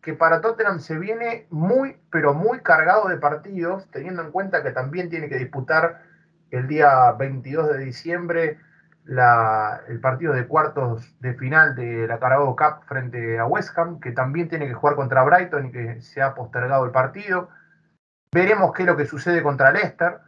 que 0.00 0.14
para 0.14 0.40
Tottenham 0.40 0.78
se 0.78 0.98
viene 0.98 1.48
muy, 1.50 1.96
pero 2.10 2.32
muy 2.32 2.60
cargado 2.60 3.08
de 3.08 3.16
partidos, 3.16 3.90
teniendo 3.90 4.22
en 4.22 4.30
cuenta 4.30 4.62
que 4.62 4.70
también 4.70 5.10
tiene 5.10 5.28
que 5.28 5.38
disputar 5.38 6.00
el 6.52 6.68
día 6.68 7.10
22 7.12 7.72
de 7.72 7.78
diciembre 7.78 8.60
el 9.08 10.00
partido 10.00 10.32
de 10.32 10.46
cuartos 10.46 11.14
de 11.20 11.34
final 11.34 11.76
de 11.76 12.06
la 12.08 12.18
Carabao 12.18 12.56
Cup 12.56 12.84
frente 12.86 13.38
a 13.38 13.46
West 13.46 13.76
Ham, 13.78 14.00
que 14.00 14.12
también 14.12 14.48
tiene 14.48 14.66
que 14.66 14.74
jugar 14.74 14.96
contra 14.96 15.22
Brighton 15.22 15.66
y 15.66 15.72
que 15.72 16.00
se 16.00 16.20
ha 16.22 16.34
postergado 16.34 16.84
el 16.84 16.90
partido. 16.90 17.48
Veremos 18.32 18.72
qué 18.72 18.82
es 18.82 18.86
lo 18.88 18.96
que 18.96 19.06
sucede 19.06 19.42
contra 19.42 19.70
Leicester. 19.70 20.18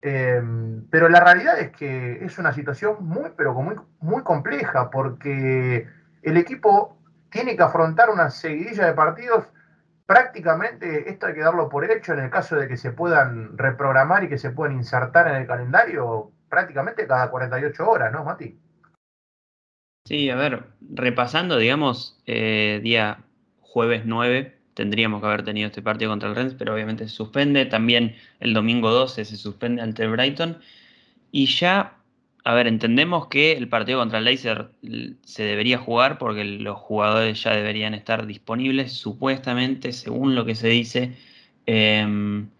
Em, 0.00 0.88
pero 0.90 1.08
la 1.08 1.20
realidad 1.20 1.58
es 1.58 1.70
que 1.70 2.24
es 2.24 2.38
una 2.38 2.52
situación 2.52 2.96
muy, 3.00 3.30
pero 3.36 3.54
muy, 3.54 3.76
muy 4.00 4.22
compleja, 4.22 4.90
porque 4.90 5.88
el 6.22 6.36
equipo 6.36 6.98
tiene 7.30 7.56
que 7.56 7.62
afrontar 7.62 8.10
una 8.10 8.30
seguidilla 8.30 8.86
de 8.86 8.94
partidos. 8.94 9.48
Prácticamente 10.06 11.08
esto 11.10 11.26
hay 11.26 11.34
que 11.34 11.40
darlo 11.40 11.68
por 11.68 11.84
hecho 11.90 12.12
en 12.12 12.20
el 12.20 12.30
caso 12.30 12.56
de 12.56 12.68
que 12.68 12.76
se 12.76 12.92
puedan 12.92 13.56
reprogramar 13.56 14.24
y 14.24 14.28
que 14.28 14.38
se 14.38 14.50
puedan 14.50 14.76
insertar 14.76 15.28
en 15.28 15.36
el 15.36 15.46
calendario 15.46 16.32
prácticamente 16.52 17.06
cada 17.06 17.30
48 17.30 17.88
horas, 17.88 18.12
¿no, 18.12 18.24
Mati? 18.24 18.54
Sí, 20.06 20.28
a 20.28 20.36
ver, 20.36 20.64
repasando, 20.82 21.56
digamos, 21.56 22.20
eh, 22.26 22.80
día 22.82 23.24
jueves 23.60 24.02
9, 24.04 24.54
tendríamos 24.74 25.22
que 25.22 25.28
haber 25.28 25.44
tenido 25.44 25.68
este 25.68 25.80
partido 25.80 26.10
contra 26.10 26.28
el 26.28 26.34
Rennes, 26.34 26.52
pero 26.52 26.74
obviamente 26.74 27.08
se 27.08 27.14
suspende. 27.14 27.64
También 27.64 28.16
el 28.38 28.52
domingo 28.52 28.90
12 28.90 29.24
se 29.24 29.36
suspende 29.38 29.80
ante 29.80 30.02
el 30.02 30.10
Brighton. 30.10 30.58
Y 31.30 31.46
ya, 31.46 31.96
a 32.44 32.52
ver, 32.52 32.66
entendemos 32.66 33.28
que 33.28 33.52
el 33.52 33.70
partido 33.70 34.00
contra 34.00 34.18
el 34.18 34.26
Leicester 34.26 34.72
se 35.24 35.44
debería 35.44 35.78
jugar 35.78 36.18
porque 36.18 36.44
los 36.44 36.76
jugadores 36.76 37.42
ya 37.42 37.56
deberían 37.56 37.94
estar 37.94 38.26
disponibles, 38.26 38.92
supuestamente, 38.92 39.94
según 39.94 40.34
lo 40.34 40.44
que 40.44 40.54
se 40.54 40.68
dice, 40.68 41.16
em, 41.64 42.50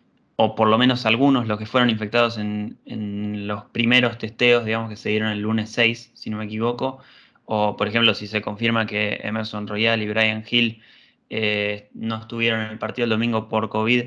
o 0.45 0.55
por 0.57 0.69
lo 0.69 0.77
menos 0.77 1.07
algunos, 1.07 1.47
los 1.47 1.59
que 1.59 1.67
fueron 1.67 1.89
infectados 1.89 2.37
en, 2.37 2.77
en 2.85 3.47
los 3.47 3.65
primeros 3.67 4.19
testeos, 4.19 4.65
digamos 4.65 4.91
que 4.91 4.97
se 4.97 5.11
dieron 5.11 5.31
el 5.31 5.41
lunes 5.41 5.71
6, 5.71 6.11
si 6.15 6.31
no 6.31 6.39
me 6.39 6.47
equivoco. 6.47 6.99
O, 7.45 7.77
por 7.77 7.87
ejemplo, 7.87 8.13
si 8.15 8.27
se 8.27 8.43
confirma 8.43 8.87
que 8.87 9.21
Emerson 9.23 9.69
Royal 9.69 10.03
y 10.03 10.09
Brian 10.09 10.45
Hill 10.49 10.83
eh, 11.31 11.89
no 11.95 12.17
estuvieron 12.19 12.61
en 12.63 12.71
el 12.71 12.79
partido 12.79 13.05
el 13.05 13.11
domingo 13.11 13.49
por 13.49 13.69
COVID, 13.69 14.07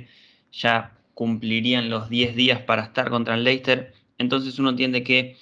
ya 0.51 0.91
cumplirían 1.13 1.89
los 1.89 2.09
10 2.09 2.35
días 2.35 2.59
para 2.61 2.83
estar 2.83 3.09
contra 3.09 3.35
el 3.35 3.45
Leicester. 3.45 3.93
Entonces 4.17 4.59
uno 4.59 4.71
entiende 4.71 5.03
que 5.03 5.37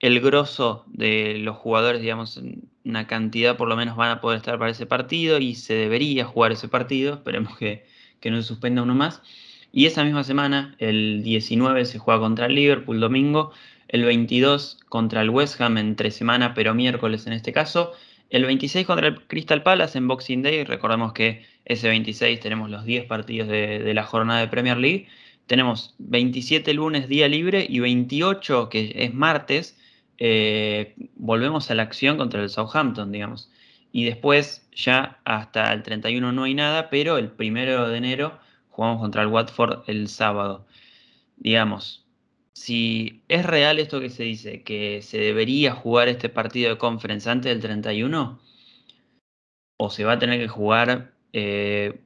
el 0.00 0.20
grosso 0.20 0.84
de 0.88 1.38
los 1.38 1.56
jugadores, 1.56 2.02
digamos, 2.02 2.38
una 2.84 3.06
cantidad 3.06 3.56
por 3.56 3.68
lo 3.68 3.76
menos 3.76 3.96
van 3.96 4.10
a 4.10 4.20
poder 4.20 4.38
estar 4.38 4.58
para 4.58 4.70
ese 4.70 4.86
partido 4.86 5.38
y 5.38 5.54
se 5.54 5.74
debería 5.74 6.26
jugar 6.26 6.52
ese 6.52 6.68
partido. 6.68 7.14
Esperemos 7.14 7.56
que, 7.56 7.86
que 8.20 8.30
no 8.30 8.36
se 8.36 8.48
suspenda 8.48 8.82
uno 8.82 8.94
más. 8.94 9.22
Y 9.72 9.86
esa 9.86 10.04
misma 10.04 10.24
semana, 10.24 10.74
el 10.78 11.22
19 11.22 11.84
se 11.84 11.98
juega 11.98 12.20
contra 12.20 12.46
el 12.46 12.54
Liverpool 12.54 13.00
domingo, 13.00 13.52
el 13.88 14.04
22 14.04 14.78
contra 14.88 15.22
el 15.22 15.30
West 15.30 15.60
Ham 15.60 15.78
entre 15.78 16.10
semana, 16.10 16.54
pero 16.54 16.74
miércoles 16.74 17.26
en 17.26 17.32
este 17.32 17.52
caso, 17.52 17.92
el 18.30 18.44
26 18.44 18.86
contra 18.86 19.08
el 19.08 19.22
Crystal 19.22 19.62
Palace 19.62 19.98
en 19.98 20.08
Boxing 20.08 20.42
Day, 20.42 20.64
recordemos 20.64 21.12
que 21.12 21.44
ese 21.64 21.88
26 21.88 22.40
tenemos 22.40 22.70
los 22.70 22.84
10 22.84 23.06
partidos 23.06 23.48
de, 23.48 23.92
la 23.94 24.04
jornada 24.04 24.40
de 24.40 24.48
Premier 24.48 24.76
League. 24.76 25.08
Tenemos 25.46 25.94
27 25.98 26.72
lunes 26.74 27.08
día 27.08 27.28
libre 27.28 27.66
y 27.68 27.80
28, 27.80 28.68
que 28.68 28.92
es 28.94 29.14
martes, 29.14 29.76
eh, 30.18 30.94
volvemos 31.16 31.70
a 31.70 31.74
la 31.74 31.82
acción 31.82 32.16
contra 32.16 32.42
el 32.42 32.50
Southampton, 32.50 33.10
digamos. 33.10 33.50
Y 33.92 34.04
después 34.04 34.68
ya 34.72 35.18
hasta 35.24 35.72
el 35.72 35.82
31 35.82 36.30
no 36.32 36.44
hay 36.44 36.54
nada, 36.54 36.90
pero 36.90 37.18
el 37.18 37.28
primero 37.28 37.88
de 37.88 37.96
enero 37.96 38.38
jugamos 38.70 39.00
contra 39.00 39.22
el 39.22 39.28
Watford 39.28 39.84
el 39.88 40.08
sábado. 40.08 40.66
Digamos, 41.36 42.06
si 42.52 43.22
es 43.28 43.46
real 43.46 43.78
esto 43.78 44.00
que 44.00 44.10
se 44.10 44.24
dice, 44.24 44.62
que 44.62 45.02
se 45.02 45.18
debería 45.18 45.72
jugar 45.72 46.08
este 46.08 46.28
partido 46.28 46.70
de 46.70 46.78
conference 46.78 47.28
antes 47.30 47.52
del 47.52 47.60
31, 47.60 48.38
o 49.78 49.90
se 49.90 50.04
va 50.04 50.12
a 50.12 50.18
tener 50.18 50.38
que 50.40 50.48
jugar 50.48 51.12
eh, 51.32 52.00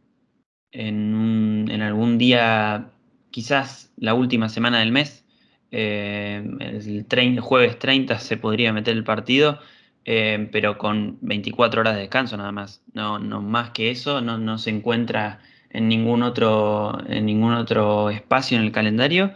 en, 0.70 1.82
algún 1.82 2.18
día, 2.18 2.90
quizás 3.30 3.92
la 3.96 4.14
última 4.14 4.48
semana 4.48 4.78
del 4.80 4.92
mes, 4.92 5.24
eh, 5.72 6.44
el, 6.60 7.40
jueves 7.40 7.78
30 7.78 8.18
se 8.20 8.36
podría 8.36 8.72
meter 8.72 8.96
el 8.96 9.04
partido, 9.04 9.58
eh, 10.04 10.48
pero 10.52 10.78
con 10.78 11.18
24 11.22 11.80
horas 11.80 11.94
de 11.94 12.02
descanso 12.02 12.36
nada 12.36 12.52
más. 12.52 12.82
No, 12.92 13.18
no 13.18 13.42
más 13.42 13.70
que 13.70 13.90
eso, 13.90 14.20
no, 14.20 14.38
no 14.38 14.58
se 14.58 14.70
encuentra 14.70 15.40
en 15.74 15.88
ningún 15.88 16.22
otro, 16.22 16.98
en 17.08 17.26
ningún 17.26 17.52
otro 17.54 18.08
espacio 18.10 18.56
en 18.56 18.64
el 18.64 18.72
calendario. 18.72 19.34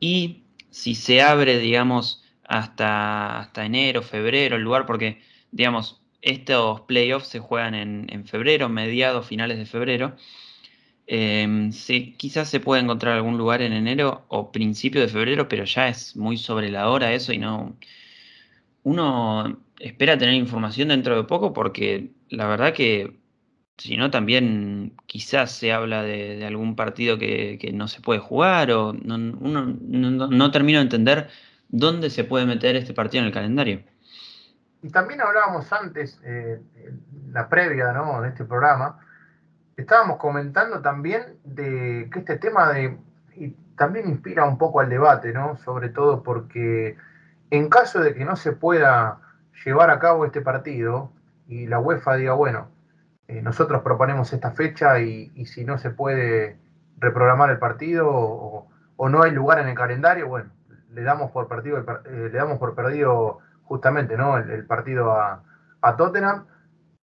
Y 0.00 0.44
si 0.70 0.94
se 0.94 1.22
abre, 1.22 1.58
digamos, 1.58 2.24
hasta, 2.44 3.38
hasta 3.40 3.66
enero, 3.66 4.02
febrero, 4.02 4.56
el 4.56 4.62
lugar, 4.62 4.86
porque, 4.86 5.22
digamos, 5.52 6.02
estos 6.22 6.80
playoffs 6.82 7.28
se 7.28 7.40
juegan 7.40 7.74
en, 7.74 8.26
febrero, 8.26 8.68
mediados, 8.68 9.26
finales 9.26 9.58
de 9.58 9.66
febrero. 9.66 10.16
Em, 11.06 11.70
quizás 12.16 12.48
se 12.48 12.60
pueda 12.60 12.82
encontrar 12.82 13.14
algún 13.14 13.38
lugar 13.38 13.62
en 13.62 13.72
enero 13.72 14.24
o 14.28 14.50
principio 14.52 15.00
de 15.00 15.08
febrero, 15.08 15.48
pero 15.48 15.64
ya 15.64 15.88
es 15.88 16.16
muy 16.16 16.36
sobre 16.38 16.70
la 16.70 16.90
hora 16.90 17.12
eso 17.12 17.32
y 17.32 17.38
no. 17.38 17.76
Uno 18.82 19.58
espera 19.78 20.18
tener 20.18 20.34
información 20.34 20.88
dentro 20.88 21.16
de 21.16 21.24
poco 21.24 21.52
porque 21.52 22.10
la 22.30 22.46
verdad 22.46 22.72
que 22.74 23.16
si 23.78 23.96
no, 23.96 24.10
también 24.10 24.94
quizás 25.06 25.52
se 25.52 25.72
habla 25.72 26.02
de, 26.02 26.44
algún 26.46 26.76
partido 26.76 27.18
que, 27.18 27.70
no 27.74 27.88
se 27.88 28.00
puede 28.00 28.20
jugar 28.20 28.70
o 28.70 28.94
no, 28.94 29.16
uno 29.16 29.76
no, 29.80 30.50
termino 30.50 30.78
de 30.78 30.84
entender 30.84 31.28
dónde 31.68 32.10
se 32.10 32.24
puede 32.24 32.46
meter 32.46 32.76
este 32.76 32.94
partido 32.94 33.22
en 33.22 33.26
el 33.28 33.34
calendario. 33.34 33.82
Y 34.82 34.88
también 34.88 35.20
hablábamos 35.20 35.70
antes, 35.72 36.20
eh, 36.24 36.60
la 37.32 37.48
previa 37.48 37.92
¿no? 37.92 38.22
de 38.22 38.28
este 38.28 38.44
programa, 38.44 38.98
estábamos 39.76 40.18
comentando 40.18 40.80
también 40.80 41.38
de 41.44 42.08
que 42.10 42.20
este 42.20 42.38
tema 42.38 42.72
de, 42.72 42.96
y 43.34 43.50
también 43.76 44.08
inspira 44.08 44.46
un 44.46 44.56
poco 44.56 44.80
al 44.80 44.88
debate, 44.88 45.32
¿no? 45.32 45.56
sobre 45.58 45.90
todo 45.90 46.22
porque 46.22 46.96
en 47.50 47.68
caso 47.68 48.00
de 48.00 48.14
que 48.14 48.24
no 48.24 48.36
se 48.36 48.52
pueda 48.52 49.20
llevar 49.64 49.90
a 49.90 49.98
cabo 49.98 50.24
este 50.24 50.40
partido 50.40 51.12
y 51.48 51.66
la 51.66 51.78
UEFA 51.78 52.16
diga, 52.16 52.32
bueno, 52.32 52.70
eh, 53.28 53.42
nosotros 53.42 53.82
proponemos 53.82 54.32
esta 54.32 54.52
fecha 54.52 55.00
y, 55.00 55.46
si 55.46 55.64
no 55.64 55.78
se 55.78 55.90
puede 55.90 56.58
reprogramar 56.98 57.50
el 57.50 57.58
partido 57.58 58.08
o, 58.08 59.08
no 59.08 59.22
hay 59.22 59.32
lugar 59.32 59.58
en 59.58 59.68
el 59.68 59.74
calendario, 59.74 60.28
bueno, 60.28 60.50
le 60.92 61.02
damos 61.02 61.30
por, 61.30 61.48
partido, 61.48 61.78
eh, 61.78 62.30
le 62.32 62.38
damos 62.38 62.58
por 62.58 62.74
perdido 62.74 63.38
justamente 63.64 64.16
¿no? 64.16 64.38
el, 64.38 64.64
partido 64.64 65.12
a, 65.12 65.42
Tottenham, 65.96 66.46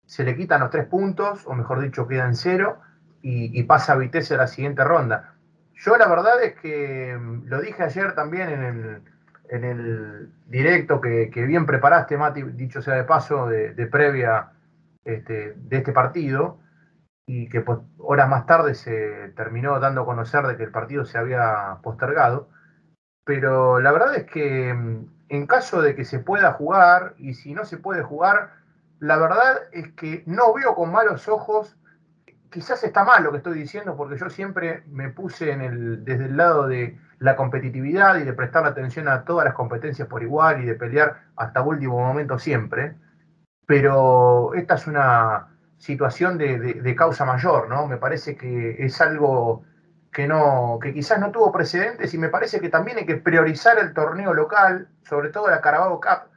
se 0.06 0.22
le 0.24 0.36
quitan 0.36 0.60
los 0.60 0.70
tres 0.70 0.86
puntos, 0.86 1.46
o 1.46 1.54
mejor 1.54 1.80
dicho, 1.80 2.06
queda 2.06 2.26
en 2.26 2.36
cero 2.36 2.78
y, 3.22 3.62
pasa 3.64 3.94
a 3.94 3.96
Vitesse 3.96 4.34
a 4.34 4.38
la 4.38 4.46
siguiente 4.46 4.84
ronda. 4.84 5.34
Yo 5.74 5.96
la 5.96 6.08
verdad 6.08 6.42
es 6.42 6.54
que 6.56 7.16
mm, 7.18 7.46
lo 7.46 7.60
dije 7.60 7.82
ayer 7.82 8.14
también 8.14 9.02
en 9.48 9.64
el, 9.64 10.32
directo 10.46 11.00
que, 11.00 11.30
bien 11.46 11.66
preparaste, 11.66 12.16
Mati, 12.16 12.42
dicho 12.42 12.82
sea 12.82 12.94
de 12.94 13.04
paso, 13.04 13.48
de 13.48 13.86
previa 13.86 14.50
este, 15.14 15.54
de 15.56 15.76
este 15.78 15.92
partido 15.92 16.58
y 17.26 17.48
que 17.48 17.60
pues, 17.60 17.78
horas 17.98 18.28
más 18.28 18.46
tarde 18.46 18.74
se 18.74 19.32
terminó 19.36 19.78
dando 19.80 20.02
a 20.02 20.06
conocer 20.06 20.46
de 20.46 20.56
que 20.56 20.64
el 20.64 20.70
partido 20.70 21.04
se 21.04 21.18
había 21.18 21.78
postergado. 21.82 22.48
Pero 23.24 23.80
la 23.80 23.92
verdad 23.92 24.14
es 24.16 24.24
que 24.24 24.72
mm, 24.72 25.06
en 25.28 25.46
caso 25.46 25.82
de 25.82 25.94
que 25.94 26.04
se 26.04 26.18
pueda 26.18 26.52
jugar 26.52 27.14
y 27.18 27.34
si 27.34 27.52
no 27.52 27.64
se 27.64 27.76
puede 27.76 28.02
jugar, 28.02 28.52
la 28.98 29.18
verdad 29.18 29.58
es 29.72 29.92
que 29.92 30.22
no 30.26 30.54
veo 30.54 30.74
con 30.74 30.90
malos 30.90 31.28
ojos, 31.28 31.76
quizás 32.50 32.82
está 32.82 33.04
mal 33.04 33.22
lo 33.22 33.30
que 33.30 33.38
estoy 33.38 33.58
diciendo 33.58 33.96
porque 33.96 34.16
yo 34.16 34.30
siempre 34.30 34.82
me 34.88 35.10
puse 35.10 35.52
en 35.52 35.60
el, 35.60 36.04
desde 36.04 36.26
el 36.26 36.36
lado 36.36 36.66
de 36.66 36.98
la 37.18 37.36
competitividad 37.36 38.16
y 38.16 38.24
de 38.24 38.32
prestar 38.32 38.64
atención 38.64 39.06
a 39.08 39.24
todas 39.24 39.44
las 39.44 39.54
competencias 39.54 40.08
por 40.08 40.22
igual 40.22 40.62
y 40.62 40.66
de 40.66 40.74
pelear 40.74 41.24
hasta 41.36 41.62
último 41.62 41.98
momento 41.98 42.38
siempre 42.38 42.94
pero 43.68 44.54
esta 44.54 44.76
es 44.76 44.86
una 44.86 45.48
situación 45.76 46.38
de, 46.38 46.94
causa 46.96 47.26
mayor, 47.26 47.68
¿no? 47.68 47.86
Me 47.86 47.98
parece 47.98 48.34
que 48.34 48.76
es 48.78 48.98
algo 49.02 49.62
que, 50.10 50.26
no, 50.26 50.78
que 50.82 50.94
quizás 50.94 51.20
no 51.20 51.30
tuvo 51.30 51.52
precedentes 51.52 52.14
y 52.14 52.16
me 52.16 52.30
parece 52.30 52.60
que 52.60 52.70
también 52.70 52.96
hay 52.96 53.04
que 53.04 53.16
priorizar 53.16 53.78
el 53.78 53.92
torneo 53.92 54.32
local, 54.32 54.88
sobre 55.06 55.28
todo 55.28 55.50
la 55.50 55.60
Carabao 55.60 56.00
Cup, 56.00 56.30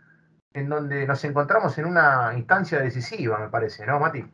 en 0.53 0.67
donde 0.67 1.07
nos 1.07 1.23
encontramos 1.23 1.77
en 1.77 1.85
una 1.85 2.33
instancia 2.35 2.81
decisiva, 2.81 3.39
me 3.39 3.47
parece, 3.47 3.85
¿no, 3.85 3.97
Mati? 3.97 4.25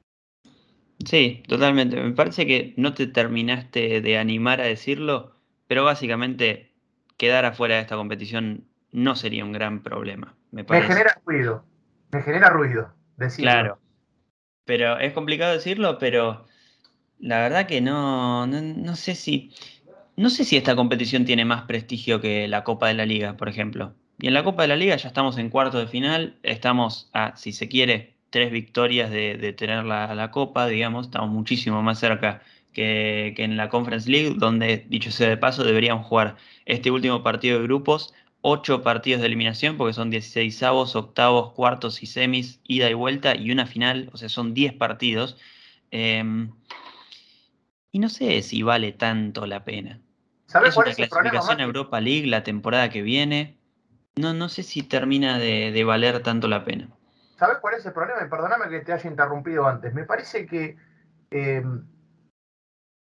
Sí, 1.05 1.43
totalmente. 1.47 2.01
Me 2.01 2.13
parece 2.13 2.47
que 2.47 2.73
no 2.77 2.95
te 2.95 3.05
terminaste 3.05 4.01
de 4.01 4.17
animar 4.17 4.59
a 4.59 4.65
decirlo, 4.65 5.35
pero 5.67 5.83
básicamente 5.83 6.73
quedar 7.15 7.45
afuera 7.45 7.75
de 7.75 7.81
esta 7.81 7.95
competición 7.95 8.65
no 8.91 9.15
sería 9.15 9.45
un 9.45 9.51
gran 9.51 9.83
problema. 9.83 10.33
Me, 10.51 10.63
genera 10.63 11.21
ruido, 11.23 11.63
me 12.11 12.21
genera 12.21 12.49
ruido 12.49 12.93
decirlo. 13.17 13.51
Claro, 13.51 13.79
pero 14.65 14.99
es 14.99 15.13
complicado 15.13 15.53
decirlo, 15.53 15.97
pero 15.97 16.45
la 17.19 17.39
verdad 17.39 17.67
que 17.67 17.81
no, 17.81 18.45
no, 18.47 18.95
sé 18.95 19.15
si, 19.15 19.53
no 20.15 20.29
sé 20.29 20.43
si 20.43 20.57
esta 20.57 20.75
competición 20.75 21.25
tiene 21.25 21.45
más 21.45 21.63
prestigio 21.63 22.21
que 22.21 22.47
la 22.47 22.63
Copa 22.63 22.87
de 22.87 22.93
la 22.93 23.05
Liga, 23.05 23.37
por 23.37 23.49
ejemplo. 23.49 23.93
Y 24.19 24.27
en 24.27 24.33
la 24.33 24.43
Copa 24.43 24.63
de 24.63 24.67
la 24.69 24.75
Liga 24.75 24.95
ya 24.95 25.07
estamos 25.07 25.37
en 25.37 25.49
cuarto 25.49 25.79
de 25.79 25.87
final, 25.87 26.37
estamos 26.43 27.09
a, 27.13 27.35
si 27.35 27.53
se 27.53 27.67
quiere, 27.67 28.15
tres 28.29 28.51
victorias 28.51 29.09
de, 29.09 29.53
tener 29.57 29.85
la, 29.85 30.31
Copa, 30.31 30.67
digamos, 30.67 31.07
estamos 31.07 31.29
muchísimo 31.29 31.81
más 31.81 31.99
cerca 31.99 32.41
que, 32.73 33.33
que, 33.35 33.43
en 33.43 33.57
la 33.57 33.69
Conference 33.69 34.09
League, 34.09 34.35
donde, 34.37 34.85
dicho 34.89 35.11
sea 35.11 35.29
de 35.29 35.37
paso, 35.37 35.63
deberían 35.63 36.03
jugar 36.03 36.35
este 36.65 36.91
último 36.91 37.23
partido 37.23 37.59
de 37.59 37.63
grupos 37.63 38.13
ocho 38.49 38.81
partidos 38.81 39.19
de 39.19 39.27
eliminación, 39.27 39.75
porque 39.75 39.93
son 39.93 40.09
16 40.09 40.63
avos, 40.63 40.95
octavos, 40.95 41.51
cuartos 41.51 42.01
y 42.01 42.05
semis, 42.05 42.61
ida 42.63 42.89
y 42.89 42.93
vuelta, 42.93 43.35
y 43.35 43.51
una 43.51 43.65
final, 43.65 44.09
o 44.13 44.17
sea, 44.17 44.29
son 44.29 44.53
10 44.53 44.73
partidos. 44.73 45.37
Em, 45.91 46.53
y 47.91 47.99
no 47.99 48.07
sé 48.07 48.41
si 48.43 48.63
vale 48.63 48.93
tanto 48.93 49.45
la 49.47 49.65
pena. 49.65 49.99
¿Sabes 50.45 50.69
es 50.69 50.77
una 50.77 50.93
clasificación 50.93 51.59
a 51.59 51.63
Europa 51.63 51.99
League 51.99 52.25
la 52.27 52.43
temporada 52.43 52.89
que 52.89 53.01
viene. 53.01 53.57
No, 54.15 54.33
no 54.33 54.47
sé 54.47 54.63
si 54.63 54.81
termina 54.81 55.37
de, 55.37 55.83
valer 55.83 56.23
tanto 56.23 56.47
la 56.47 56.63
pena. 56.63 56.87
¿Sabes 57.35 57.57
cuál 57.59 57.75
es 57.75 57.85
el 57.85 57.91
problema? 57.91 58.21
Y 58.25 58.29
perdóname 58.29 58.69
que 58.69 58.79
te 58.79 58.93
haya 58.93 59.09
interrumpido 59.09 59.67
antes. 59.67 59.93
Me 59.93 60.05
parece 60.05 60.47
que 60.47 60.77
em, 61.31 61.83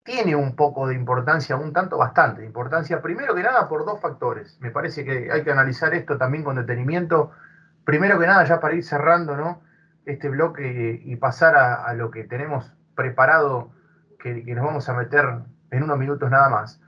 tiene 0.03 0.35
un 0.35 0.55
poco 0.55 0.87
de 0.87 0.95
importancia, 0.95 1.55
un 1.55 1.73
tanto 1.73 1.97
bastante 1.97 2.41
de 2.41 2.47
importancia, 2.47 3.01
primero 3.01 3.35
que 3.35 3.43
nada 3.43 3.67
por 3.69 3.85
dos 3.85 4.01
factores. 4.01 4.57
Me 4.59 4.71
parece 4.71 5.05
que 5.05 5.31
hay 5.31 5.43
que 5.43 5.51
analizar 5.51 5.93
esto 5.93 6.17
también 6.17 6.43
con 6.43 6.55
detenimiento. 6.55 7.31
Primero 7.85 8.19
que 8.19 8.27
nada, 8.27 8.43
ya 8.45 8.59
para 8.59 8.73
ir 8.73 8.83
cerrando 8.83 9.35
¿no? 9.37 9.61
este 10.05 10.29
bloque 10.29 10.99
y 11.03 11.15
pasar 11.17 11.55
a, 11.55 11.93
lo 11.93 12.09
que 12.09 12.23
tenemos 12.23 12.73
preparado, 12.95 13.71
que, 14.19 14.33
nos 14.33 14.65
vamos 14.65 14.89
a 14.89 14.93
meter 14.93 15.25
en 15.69 15.83
unos 15.83 15.97
minutos 15.97 16.29
nada 16.29 16.49
más. 16.49 16.81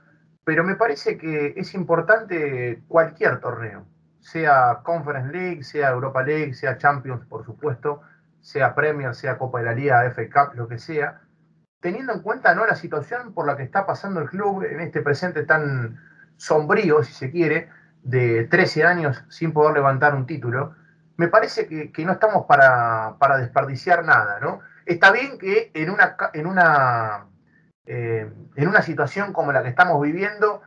Pero 0.44 0.64
me 0.64 0.74
parece 0.74 1.16
que 1.16 1.54
es 1.56 1.74
importante 1.74 2.82
cualquier 2.88 3.40
torneo, 3.40 3.86
sea 4.20 4.80
Conference 4.82 5.32
League, 5.32 5.62
sea 5.62 5.90
Europa 5.90 6.22
League, 6.22 6.54
sea 6.54 6.76
Champions, 6.78 7.24
por 7.26 7.44
supuesto, 7.44 8.02
sea 8.40 8.74
Premier, 8.74 9.14
sea 9.14 9.38
Copa 9.38 9.60
de 9.60 9.64
la 9.64 9.72
Liga, 9.72 10.10
FA 10.10 10.22
Cup, 10.28 10.54
lo 10.56 10.68
que 10.68 10.78
sea 10.78 11.23
teniendo 11.84 12.14
en 12.14 12.22
cuenta 12.22 12.54
¿no? 12.54 12.64
la 12.64 12.76
situación 12.76 13.34
por 13.34 13.46
la 13.46 13.58
que 13.58 13.62
está 13.62 13.84
pasando 13.84 14.22
el 14.22 14.30
club 14.30 14.62
en 14.62 14.80
este 14.80 15.02
presente 15.02 15.42
tan 15.42 16.00
sombrío, 16.38 17.02
si 17.02 17.12
se 17.12 17.30
quiere, 17.30 17.68
de 18.02 18.44
13 18.44 18.84
años 18.84 19.22
sin 19.28 19.52
poder 19.52 19.74
levantar 19.74 20.14
un 20.14 20.24
título, 20.24 20.74
me 21.18 21.28
parece 21.28 21.66
que, 21.66 22.04
no 22.06 22.12
estamos 22.12 22.46
para, 22.46 23.36
desperdiciar 23.36 24.02
nada. 24.02 24.40
¿no? 24.40 24.60
Está 24.86 25.12
bien 25.12 25.36
que 25.36 25.72
en 25.74 25.90
una, 25.90 26.16
en, 26.32 26.46
una, 26.46 27.26
eh, 27.84 28.32
en 28.56 28.66
una 28.66 28.80
situación 28.80 29.34
como 29.34 29.52
la 29.52 29.62
que 29.62 29.68
estamos 29.68 30.00
viviendo 30.00 30.62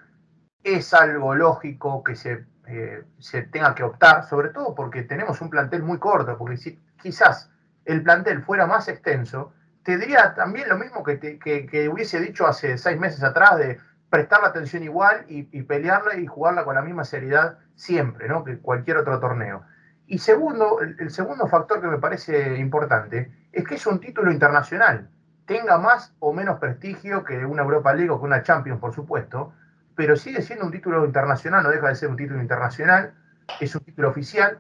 es 0.64 0.94
algo 0.94 1.34
lógico 1.34 2.04
que 2.04 2.16
se, 2.16 2.46
eh, 2.68 3.06
se 3.18 3.42
tenga 3.42 3.74
que 3.74 3.82
optar, 3.82 4.24
sobre 4.26 4.50
todo 4.50 4.76
porque 4.76 5.02
tenemos 5.02 5.42
un 5.42 5.50
plantel 5.50 5.82
muy 5.82 5.98
corto, 5.98 6.38
porque 6.38 6.58
si 6.58 6.80
quizás 7.02 7.50
el 7.86 8.04
plantel 8.04 8.44
fuera 8.44 8.68
más 8.68 8.88
extenso, 8.88 9.56
te 9.88 9.98
diría 9.98 10.34
también 10.34 10.68
lo 10.68 10.78
mismo 10.78 11.02
que, 11.02 11.90
hubiese 11.90 12.20
dicho 12.20 12.46
hace 12.46 12.78
seis 12.78 13.00
meses 13.00 13.24
atrás 13.24 13.58
de 13.58 13.80
prestar 14.10 14.42
la 14.42 14.50
atención 14.50 14.84
igual 14.84 15.24
y, 15.30 15.44
pelearla 15.62 16.18
y 16.18 16.28
jugarla 16.28 16.66
con 16.66 16.76
la 16.76 16.82
misma 16.82 17.06
seriedad 17.06 17.60
siempre, 17.76 18.28
¿no? 18.28 18.44
Que 18.44 18.58
cualquier 18.58 18.98
otro 18.98 19.18
torneo. 19.22 19.64
Y 20.06 20.18
segundo, 20.18 20.82
el, 20.82 21.10
segundo 21.10 21.48
factor 21.48 21.80
que 21.80 21.88
me 21.88 22.00
parece 22.00 22.58
importante 22.58 23.32
es 23.54 23.64
que 23.64 23.76
es 23.76 23.88
un 23.88 24.02
título 24.02 24.30
internacional. 24.30 25.10
Tenga 25.46 25.78
más 25.78 26.14
o 26.20 26.34
menos 26.34 26.60
prestigio 26.60 27.24
que 27.24 27.46
una 27.46 27.64
Europa 27.64 27.94
League 27.94 28.10
o 28.10 28.20
que 28.20 28.26
una 28.26 28.44
Champions, 28.44 28.82
por 28.82 28.94
supuesto, 28.94 29.54
pero 29.96 30.18
sigue 30.18 30.42
siendo 30.42 30.66
un 30.66 30.72
título 30.74 31.06
internacional, 31.06 31.64
no 31.64 31.70
deja 31.70 31.88
de 31.88 31.96
ser 31.96 32.10
un 32.10 32.18
título 32.18 32.42
internacional, 32.42 33.14
es 33.62 33.74
un 33.74 33.86
título 33.86 34.10
oficial, 34.10 34.60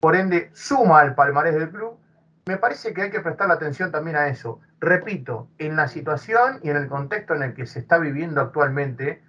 por 0.00 0.16
ende 0.16 0.50
suma 0.52 0.98
al 0.98 1.14
palmarés 1.14 1.54
del 1.54 1.70
club 1.70 1.96
me 2.46 2.58
parece 2.58 2.92
que 2.92 3.02
hay 3.02 3.10
que 3.10 3.20
prestar 3.20 3.50
atención 3.50 3.90
también 3.90 4.16
a 4.16 4.28
eso. 4.28 4.60
Repito, 4.80 5.48
en 5.58 5.76
la 5.76 5.88
situación 5.88 6.60
y 6.62 6.70
en 6.70 6.76
el 6.76 6.88
contexto 6.88 7.34
en 7.34 7.42
el 7.42 7.54
que 7.54 7.66
se 7.66 7.78
está 7.78 7.98
viviendo 7.98 8.40
actualmente, 8.40 9.22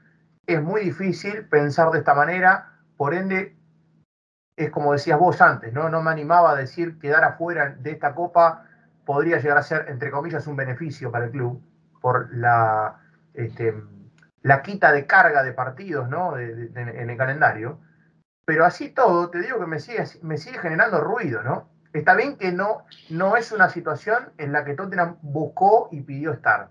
es 0.47 0.61
muy 0.61 0.81
difícil 0.81 1.45
pensar 1.45 1.91
de 1.91 1.99
esta 1.99 2.13
manera, 2.13 2.73
por 2.97 3.13
ende, 3.13 3.55
es 4.57 4.69
como 4.69 4.93
decías 4.93 5.19
vos 5.19 5.41
antes, 5.41 5.73
¿no? 5.73 5.89
No 5.89 6.01
me 6.01 6.11
animaba 6.11 6.51
a 6.51 6.55
decir 6.55 6.99
quedar 6.99 7.23
afuera 7.23 7.75
de 7.79 7.91
esta 7.91 8.13
copa 8.13 8.65
podría 9.05 9.39
llegar 9.39 9.57
a 9.57 9.63
ser, 9.63 9.85
entre 9.87 10.11
comillas, 10.11 10.47
un 10.47 10.55
beneficio 10.55 11.11
para 11.11 11.25
el 11.25 11.31
club 11.31 11.61
por 12.01 12.33
la, 12.35 12.99
este, 13.33 13.73
la 14.41 14.61
quita 14.61 14.91
de 14.91 15.05
carga 15.05 15.43
de 15.43 15.53
partidos 15.53 16.09
¿no? 16.09 16.37
en 16.37 17.09
el 17.09 17.17
calendario. 17.17 17.79
Pero 18.45 18.65
así 18.65 18.89
todo, 18.89 19.29
te 19.29 19.39
digo 19.39 19.59
que 19.59 19.65
me 19.65 19.79
sigue, 19.79 20.03
me 20.21 20.37
sigue 20.37 20.59
generando 20.59 21.01
ruido, 21.01 21.41
¿no? 21.41 21.69
Está 21.95 22.13
bien 22.13 22.35
que 22.35 22.51
no, 22.51 22.83
no 23.09 23.37
es 23.37 23.53
una 23.53 23.69
situación 23.69 24.33
en 24.37 24.51
la 24.51 24.65
que 24.65 24.73
Tottenham 24.73 25.17
buscó 25.21 25.87
y 25.93 26.01
pidió 26.01 26.33
estar, 26.33 26.69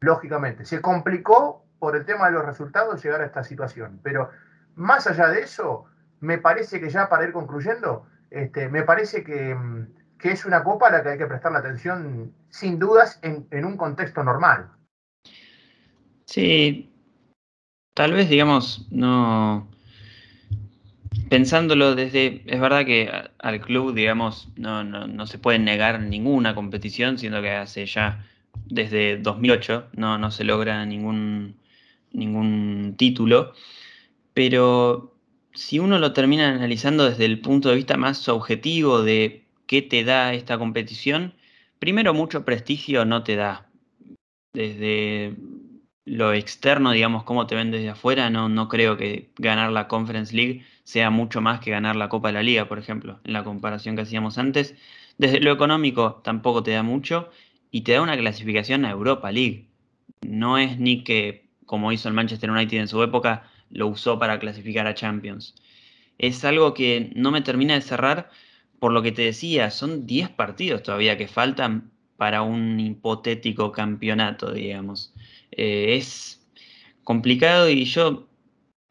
lógicamente. 0.00 0.64
Se 0.64 0.80
complicó 0.80 1.64
por 1.78 1.94
el 1.94 2.04
tema 2.04 2.26
de 2.26 2.32
los 2.32 2.44
resultados 2.44 3.00
llegar 3.00 3.20
a 3.20 3.26
esta 3.26 3.44
situación. 3.44 4.00
Pero 4.02 4.30
más 4.74 5.06
allá 5.06 5.28
de 5.28 5.42
eso, 5.42 5.84
me 6.18 6.38
parece 6.38 6.80
que 6.80 6.90
ya 6.90 7.08
para 7.08 7.24
ir 7.24 7.32
concluyendo, 7.32 8.08
este, 8.30 8.68
me 8.68 8.82
parece 8.82 9.22
que, 9.22 9.56
es 10.24 10.44
una 10.44 10.64
copa 10.64 10.88
a 10.88 10.90
la 10.90 11.02
que 11.04 11.10
hay 11.10 11.18
que 11.18 11.26
prestar 11.26 11.52
la 11.52 11.58
atención 11.60 12.34
sin 12.48 12.80
dudas 12.80 13.20
en, 13.22 13.46
en 13.52 13.64
un 13.64 13.76
contexto 13.76 14.24
normal. 14.24 14.72
Sí, 16.24 16.92
tal 17.94 18.14
vez, 18.14 18.28
digamos, 18.28 18.88
no, 18.90 19.68
pensándolo 21.34 21.96
desde, 21.96 22.42
es 22.46 22.60
verdad 22.60 22.86
que 22.86 23.10
al 23.38 23.60
club, 23.60 23.92
digamos, 23.92 24.50
no, 24.54 24.84
no, 24.84 25.26
se 25.26 25.38
puede 25.38 25.58
negar 25.58 26.00
ninguna 26.00 26.54
competición, 26.54 27.18
siendo 27.18 27.42
que 27.42 27.50
hace 27.50 27.86
ya 27.86 28.24
desde 28.66 29.18
2008 29.18 29.88
no, 29.94 30.16
no 30.16 30.30
se 30.30 30.44
logra 30.44 30.86
ningún, 30.86 31.56
ningún 32.12 32.94
título, 32.96 33.52
pero 34.32 35.12
si 35.54 35.80
uno 35.80 35.98
lo 35.98 36.12
termina 36.12 36.50
analizando 36.50 37.10
desde 37.10 37.24
el 37.24 37.40
punto 37.40 37.68
de 37.68 37.74
vista 37.74 37.96
más 37.96 38.28
objetivo 38.28 39.02
de 39.02 39.42
qué 39.66 39.82
te 39.82 40.04
da 40.04 40.34
esta 40.34 40.56
competición, 40.56 41.34
primero 41.80 42.14
mucho 42.14 42.44
prestigio 42.44 43.04
no 43.04 43.24
te 43.24 43.34
da. 43.34 43.66
Desde 44.52 45.34
lo 46.04 46.32
externo, 46.32 46.92
digamos, 46.92 47.24
cómo 47.24 47.48
te 47.48 47.56
ven 47.56 47.72
desde 47.72 47.90
afuera, 47.90 48.30
no, 48.30 48.48
no 48.48 48.68
creo 48.68 48.96
que 48.96 49.30
ganar 49.36 49.72
la 49.72 49.88
Conference 49.88 50.32
League 50.32 50.64
sea 50.84 51.10
mucho 51.10 51.40
más 51.40 51.60
que 51.60 51.70
ganar 51.70 51.96
la 51.96 52.08
Copa 52.08 52.28
de 52.28 52.34
la 52.34 52.42
Liga, 52.42 52.68
por 52.68 52.78
ejemplo, 52.78 53.20
en 53.24 53.32
la 53.32 53.42
comparación 53.42 53.96
que 53.96 54.02
hacíamos 54.02 54.38
antes. 54.38 54.74
Desde 55.18 55.40
lo 55.40 55.52
económico 55.52 56.20
tampoco 56.24 56.62
te 56.62 56.72
da 56.72 56.82
mucho 56.82 57.30
y 57.70 57.82
te 57.82 57.92
da 57.92 58.02
una 58.02 58.16
clasificación 58.16 58.84
a 58.84 58.90
Europa 58.90 59.32
League. 59.32 59.68
No 60.22 60.58
es 60.58 60.78
ni 60.78 61.02
que, 61.04 61.48
como 61.66 61.92
hizo 61.92 62.08
el 62.08 62.14
Manchester 62.14 62.50
United 62.50 62.78
en 62.78 62.88
su 62.88 63.02
época, 63.02 63.50
lo 63.70 63.88
usó 63.88 64.18
para 64.18 64.38
clasificar 64.38 64.86
a 64.86 64.94
Champions. 64.94 65.54
Es 66.18 66.44
algo 66.44 66.74
que 66.74 67.10
no 67.16 67.30
me 67.30 67.42
termina 67.42 67.74
de 67.74 67.80
cerrar 67.80 68.30
por 68.78 68.92
lo 68.92 69.02
que 69.02 69.12
te 69.12 69.22
decía, 69.22 69.70
son 69.70 70.06
10 70.06 70.28
partidos 70.30 70.82
todavía 70.82 71.16
que 71.16 71.26
faltan 71.26 71.90
para 72.16 72.42
un 72.42 72.78
hipotético 72.78 73.72
campeonato, 73.72 74.52
digamos. 74.52 75.14
Eh, 75.52 75.96
es 75.96 76.46
complicado 77.02 77.70
y 77.70 77.84
yo 77.86 78.28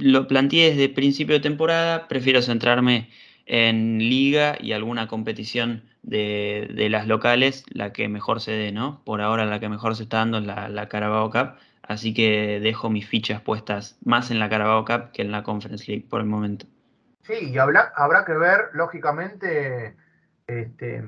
lo 0.03 0.27
planteé 0.27 0.71
desde 0.71 0.93
principio 0.93 1.35
de 1.35 1.41
temporada, 1.41 2.07
prefiero 2.07 2.41
centrarme 2.41 3.09
en 3.45 3.99
liga 3.99 4.57
y 4.59 4.73
alguna 4.73 5.07
competición 5.07 5.83
de, 6.01 6.87
las 6.89 7.07
locales, 7.07 7.63
la 7.69 7.93
que 7.93 8.07
mejor 8.09 8.41
se 8.41 8.51
dé, 8.51 8.71
¿no? 8.71 9.01
Por 9.05 9.21
ahora 9.21 9.45
la 9.45 9.59
que 9.59 9.69
mejor 9.69 9.95
se 9.95 10.03
está 10.03 10.17
dando 10.17 10.39
es 10.39 10.45
la, 10.45 10.69
la 10.69 10.89
Carabao 10.89 11.29
Cup, 11.31 11.55
así 11.81 12.13
que 12.13 12.59
dejo 12.59 12.89
mis 12.89 13.07
fichas 13.07 13.41
puestas 13.41 13.97
más 14.03 14.29
en 14.31 14.39
la 14.39 14.49
Carabao 14.49 14.85
Cup 14.85 15.11
que 15.13 15.21
en 15.21 15.31
la 15.31 15.43
Conference 15.43 15.89
League 15.89 16.05
por 16.09 16.19
el 16.19 16.27
momento. 16.27 16.65
Sí, 17.21 17.51
y 17.51 17.57
habrá, 17.57 17.93
que 18.25 18.33
ver, 18.33 18.69
lógicamente, 18.73 19.95
este, 20.45 21.05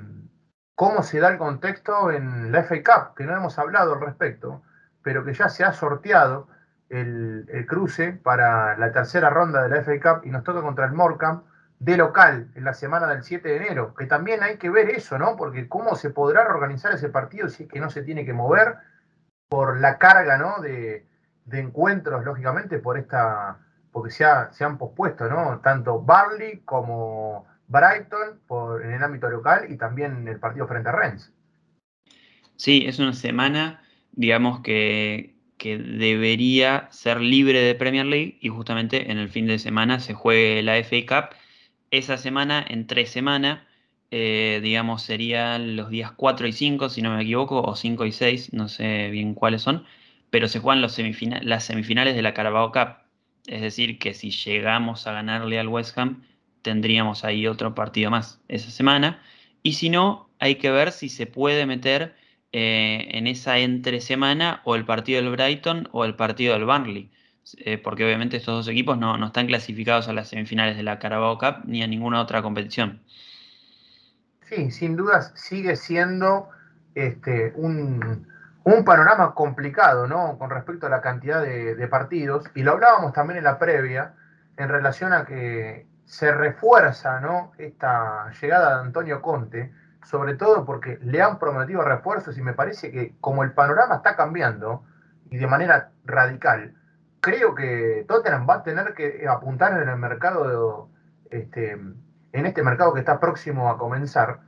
cómo 0.74 1.02
se 1.02 1.20
da 1.20 1.28
el 1.28 1.36
contexto 1.36 2.10
en 2.10 2.52
la 2.52 2.64
FA 2.64 2.76
Cup, 2.82 3.14
que 3.16 3.24
no 3.24 3.36
hemos 3.36 3.58
hablado 3.58 3.94
al 3.94 4.00
respecto, 4.00 4.62
pero 5.02 5.24
que 5.24 5.34
ya 5.34 5.50
se 5.50 5.62
ha 5.62 5.72
sorteado 5.72 6.48
el, 6.88 7.66
cruce 7.68 8.12
para 8.12 8.76
la 8.78 8.92
tercera 8.92 9.30
ronda 9.30 9.62
de 9.62 9.68
la 9.68 9.82
FA 9.82 10.00
Cup 10.00 10.26
y 10.26 10.30
nos 10.30 10.44
toca 10.44 10.62
contra 10.62 10.86
el 10.86 10.92
Morecambe 10.92 11.42
de 11.78 11.96
local 11.96 12.50
en 12.54 12.64
la 12.64 12.72
semana 12.72 13.06
del 13.06 13.22
7 13.22 13.48
de 13.48 13.56
enero, 13.56 13.94
que 13.94 14.06
también 14.06 14.42
hay 14.42 14.56
que 14.56 14.70
ver 14.70 14.90
eso, 14.90 15.18
¿no? 15.18 15.36
Porque 15.36 15.68
cómo 15.68 15.94
se 15.94 16.10
podrá 16.10 16.42
organizar 16.48 16.92
ese 16.92 17.10
partido 17.10 17.48
si 17.48 17.64
es 17.64 17.68
que 17.68 17.80
no 17.80 17.90
se 17.90 18.02
tiene 18.02 18.24
que 18.24 18.32
mover 18.32 18.76
por 19.48 19.78
la 19.80 19.98
carga, 19.98 20.38
¿no? 20.38 20.60
De, 20.60 21.06
encuentros, 21.52 22.24
lógicamente, 22.24 22.78
por 22.78 22.98
esta, 22.98 23.58
porque 23.92 24.10
se, 24.10 24.24
se, 24.52 24.64
han 24.64 24.78
pospuesto, 24.78 25.28
¿no? 25.28 25.60
Tanto 25.60 26.00
Barley 26.00 26.60
como 26.64 27.46
Brighton 27.68 28.40
por, 28.46 28.84
en 28.84 28.92
el 28.92 29.02
ámbito 29.02 29.28
local 29.28 29.66
y 29.70 29.76
también 29.76 30.26
el 30.26 30.40
partido 30.40 30.66
frente 30.66 30.88
a 30.88 30.92
Rennes. 30.92 31.32
Sí, 32.56 32.84
es 32.86 32.98
una 32.98 33.12
semana, 33.12 33.82
digamos, 34.12 34.60
que, 34.60 35.35
que 35.58 35.78
debería 35.78 36.88
ser 36.90 37.20
libre 37.20 37.60
de 37.60 37.74
Premier 37.74 38.06
League 38.06 38.38
y 38.40 38.48
justamente 38.48 39.10
en 39.10 39.18
el 39.18 39.28
fin 39.28 39.46
de 39.46 39.58
semana 39.58 40.00
se 40.00 40.14
juegue 40.14 40.62
la 40.62 40.76
FA 40.78 40.96
Cup. 41.06 41.36
Esa 41.90 42.18
semana, 42.18 42.64
en 42.68 42.86
tres 42.86 43.10
semanas, 43.10 43.60
eh, 44.10 44.60
digamos, 44.62 45.02
serían 45.02 45.76
los 45.76 45.90
días 45.90 46.12
4 46.12 46.46
y 46.46 46.52
5, 46.52 46.88
si 46.88 47.02
no 47.02 47.14
me 47.16 47.22
equivoco, 47.22 47.62
o 47.62 47.74
5 47.74 48.04
y 48.06 48.12
6, 48.12 48.52
no 48.52 48.68
sé 48.68 49.10
bien 49.10 49.34
cuáles 49.34 49.62
son, 49.62 49.84
pero 50.30 50.48
se 50.48 50.60
juegan 50.60 50.82
los 50.82 50.98
las 51.42 51.64
semifinales 51.64 52.14
de 52.14 52.22
la 52.22 52.34
Carabao 52.34 52.72
Cup. 52.72 52.98
Es 53.46 53.62
decir, 53.62 53.98
que 53.98 54.14
si 54.14 54.30
llegamos 54.30 55.06
a 55.06 55.12
ganarle 55.12 55.58
al 55.58 55.68
West 55.68 55.96
Ham, 55.98 56.24
tendríamos 56.62 57.24
ahí 57.24 57.46
otro 57.46 57.74
partido 57.74 58.10
más 58.10 58.40
esa 58.48 58.70
semana. 58.70 59.22
Y 59.62 59.74
si 59.74 59.90
no, 59.90 60.30
hay 60.38 60.56
que 60.56 60.70
ver 60.70 60.92
si 60.92 61.08
se 61.08 61.26
puede 61.26 61.66
meter 61.66 62.14
eh, 62.52 63.08
en 63.12 63.26
esa 63.26 63.58
entre 63.58 64.00
semana 64.00 64.60
o 64.64 64.76
el 64.76 64.84
partido 64.84 65.20
del 65.22 65.32
Brighton 65.32 65.88
o 65.92 66.04
el 66.04 66.14
partido 66.14 66.54
del 66.54 66.64
Burnley. 66.64 67.10
Eh, 67.58 67.78
porque 67.78 68.04
obviamente 68.04 68.36
estos 68.36 68.56
dos 68.56 68.68
equipos 68.68 68.98
no, 68.98 69.24
están 69.24 69.46
clasificados 69.46 70.08
a 70.08 70.12
las 70.12 70.28
semifinales 70.28 70.76
de 70.76 70.82
la 70.82 70.98
Carabao 70.98 71.38
Cup 71.38 71.62
ni 71.64 71.82
a 71.82 71.86
ninguna 71.86 72.20
otra 72.20 72.42
competición. 72.42 73.00
Sí, 74.48 74.70
sin 74.70 74.96
dudas 74.96 75.32
sigue 75.36 75.76
siendo 75.76 76.48
este, 76.94 77.52
un, 77.56 78.26
panorama 78.84 79.34
complicado, 79.34 80.08
¿no? 80.08 80.38
Con 80.38 80.50
respecto 80.50 80.86
a 80.86 80.90
la 80.90 81.00
cantidad 81.00 81.42
de, 81.42 81.88
partidos, 81.88 82.46
y 82.54 82.62
lo 82.62 82.72
hablábamos 82.72 83.12
también 83.12 83.38
en 83.38 83.44
la 83.44 83.58
previa, 83.58 84.14
en 84.56 84.68
relación 84.68 85.12
a 85.12 85.24
que 85.24 85.86
se 86.04 86.32
refuerza, 86.32 87.20
¿no? 87.20 87.52
Esta 87.58 88.30
llegada 88.40 88.76
de 88.76 88.86
Antonio 88.86 89.22
Conte, 89.22 89.72
sobre 90.06 90.34
todo 90.34 90.64
porque 90.64 90.98
le 91.02 91.20
han 91.20 91.38
prometido 91.40 91.82
refuerzos 91.82 92.38
y 92.38 92.42
me 92.42 92.52
parece 92.52 92.92
que 92.92 93.16
como 93.20 93.42
el 93.42 93.52
panorama 93.52 93.96
está 93.96 94.14
cambiando 94.14 94.84
y 95.30 95.36
de 95.36 95.48
manera 95.48 95.90
radical, 96.04 96.74
creo 97.20 97.56
que 97.56 98.04
Tottenham 98.06 98.46
va 98.48 98.54
a 98.54 98.62
tener 98.62 98.94
que 98.94 99.26
apuntar 99.28 99.82
en 99.82 99.88
el 99.88 99.96
mercado, 99.96 100.88
este, 101.28 101.72
en 101.72 102.46
este 102.46 102.62
mercado 102.62 102.94
que 102.94 103.00
está 103.00 103.18
próximo 103.18 103.68
a 103.68 103.78
comenzar, 103.78 104.38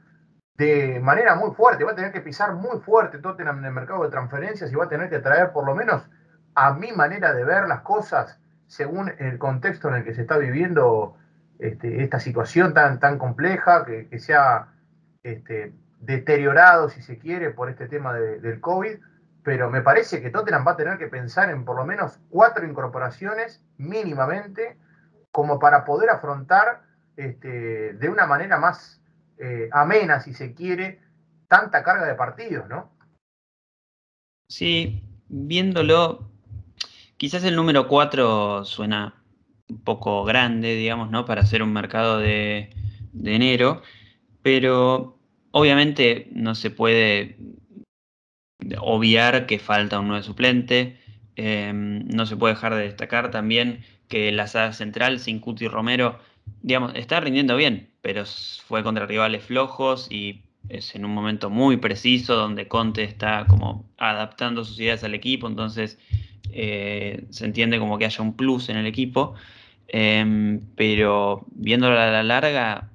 de 0.56 1.00
manera 1.00 1.34
muy 1.34 1.50
fuerte. 1.50 1.82
Va 1.82 1.90
a 1.90 1.96
tener 1.96 2.12
que 2.12 2.20
pisar 2.20 2.54
muy 2.54 2.78
fuerte 2.78 3.18
Tottenham 3.18 3.58
en 3.58 3.64
el 3.64 3.72
mercado 3.72 4.04
de 4.04 4.10
transferencias 4.10 4.70
y 4.70 4.76
va 4.76 4.84
a 4.84 4.88
tener 4.88 5.10
que 5.10 5.18
traer, 5.18 5.50
por 5.50 5.66
lo 5.66 5.74
menos 5.74 6.08
a 6.54 6.72
mi 6.72 6.92
manera 6.92 7.32
de 7.32 7.44
ver 7.44 7.66
las 7.66 7.80
cosas, 7.80 8.40
según 8.68 9.12
el 9.18 9.38
contexto 9.38 9.88
en 9.88 9.96
el 9.96 10.04
que 10.04 10.14
se 10.14 10.20
está 10.20 10.38
viviendo 10.38 11.16
este, 11.58 12.04
esta 12.04 12.20
situación 12.20 12.74
tan, 12.74 13.00
tan 13.00 13.18
compleja, 13.18 13.84
que, 13.84 14.08
que 14.08 14.20
se 14.20 14.36
ha 14.36 14.68
este, 15.32 15.72
deteriorado, 16.00 16.88
si 16.88 17.02
se 17.02 17.18
quiere, 17.18 17.50
por 17.50 17.70
este 17.70 17.88
tema 17.88 18.14
del 18.14 18.60
COVID 18.60 18.98
pero 19.48 19.70
me 19.70 19.80
parece 19.80 20.20
que 20.20 20.28
Tottenham 20.28 20.66
va 20.66 20.72
a 20.72 20.76
tener 20.76 20.98
que 20.98 21.06
pensar 21.06 21.48
en 21.48 21.64
por 21.64 21.74
lo 21.74 21.86
menos 21.86 22.18
cuatro 22.28 22.66
incorporaciones 22.66 23.64
mínimamente 23.78 24.76
como 25.32 25.58
para 25.58 25.86
poder 25.86 26.10
afrontar 26.10 26.82
este, 27.16 27.94
de 27.94 28.08
una 28.10 28.26
manera 28.26 28.58
más 28.58 29.00
eh, 29.38 29.70
amena, 29.72 30.20
si 30.20 30.34
se 30.34 30.52
quiere, 30.52 31.00
tanta 31.48 31.82
carga 31.82 32.06
de 32.06 32.14
partidos, 32.14 32.68
¿no? 32.68 32.90
Sí, 34.50 35.02
viéndolo, 35.28 36.30
quizás 37.16 37.42
el 37.44 37.56
número 37.56 37.88
cuatro 37.88 38.66
suena 38.66 39.22
un 39.70 39.82
poco 39.82 40.24
grande, 40.24 40.74
digamos, 40.74 41.10
¿no? 41.10 41.24
Para 41.24 41.40
hacer 41.40 41.62
un 41.62 41.72
mercado 41.72 42.18
de, 42.18 42.68
de 43.14 43.34
enero, 43.34 43.80
pero 44.42 45.17
obviamente 45.58 46.28
no 46.32 46.54
se 46.54 46.70
puede 46.70 47.36
obviar 48.80 49.46
que 49.46 49.58
falta 49.58 49.98
un 49.98 50.08
nuevo 50.08 50.22
suplente. 50.22 50.98
Em, 51.36 52.06
no 52.08 52.26
se 52.26 52.36
puede 52.36 52.54
dejar 52.54 52.74
de 52.74 52.82
destacar 52.82 53.30
también 53.30 53.84
que 54.08 54.30
la 54.32 54.46
saga 54.46 54.72
central, 54.72 55.18
sin 55.18 55.40
Cuti 55.40 55.68
Romero, 55.68 56.18
digamos, 56.62 56.92
está 56.94 57.20
rindiendo 57.20 57.56
bien, 57.56 57.90
pero 58.02 58.24
fue 58.66 58.82
contra 58.82 59.06
rivales 59.06 59.44
flojos 59.44 60.08
y 60.10 60.42
es 60.68 60.94
en 60.94 61.04
un 61.04 61.12
momento 61.12 61.50
muy 61.50 61.76
preciso 61.78 62.36
donde 62.36 62.68
Conte 62.68 63.02
está 63.04 63.46
como 63.46 63.88
adaptando 63.98 64.64
sus 64.64 64.78
ideas 64.80 65.02
al 65.04 65.14
equipo, 65.14 65.46
entonces 65.48 65.98
eh, 66.52 67.24
se 67.30 67.44
entiende 67.44 67.78
como 67.78 67.98
que 67.98 68.04
haya 68.04 68.22
un 68.22 68.34
plus 68.34 68.68
en 68.68 68.76
el 68.76 68.86
equipo, 68.86 69.34
em, 69.88 70.60
pero 70.76 71.46
viéndolo 71.50 71.98
a 71.98 72.06
la 72.06 72.22
larga, 72.22 72.90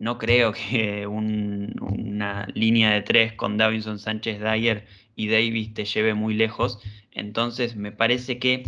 no 0.00 0.18
creo 0.18 0.52
que 0.52 1.06
una 1.06 2.48
línea 2.54 2.90
de 2.90 3.02
tres 3.02 3.34
con 3.34 3.58
Davinson 3.58 3.98
Sánchez 3.98 4.40
Dyer 4.40 4.86
y 5.14 5.28
Davis 5.28 5.74
te 5.74 5.84
lleve 5.84 6.14
muy 6.14 6.34
lejos. 6.34 6.80
Entonces 7.12 7.76
me 7.76 7.92
parece 7.92 8.38
que 8.38 8.64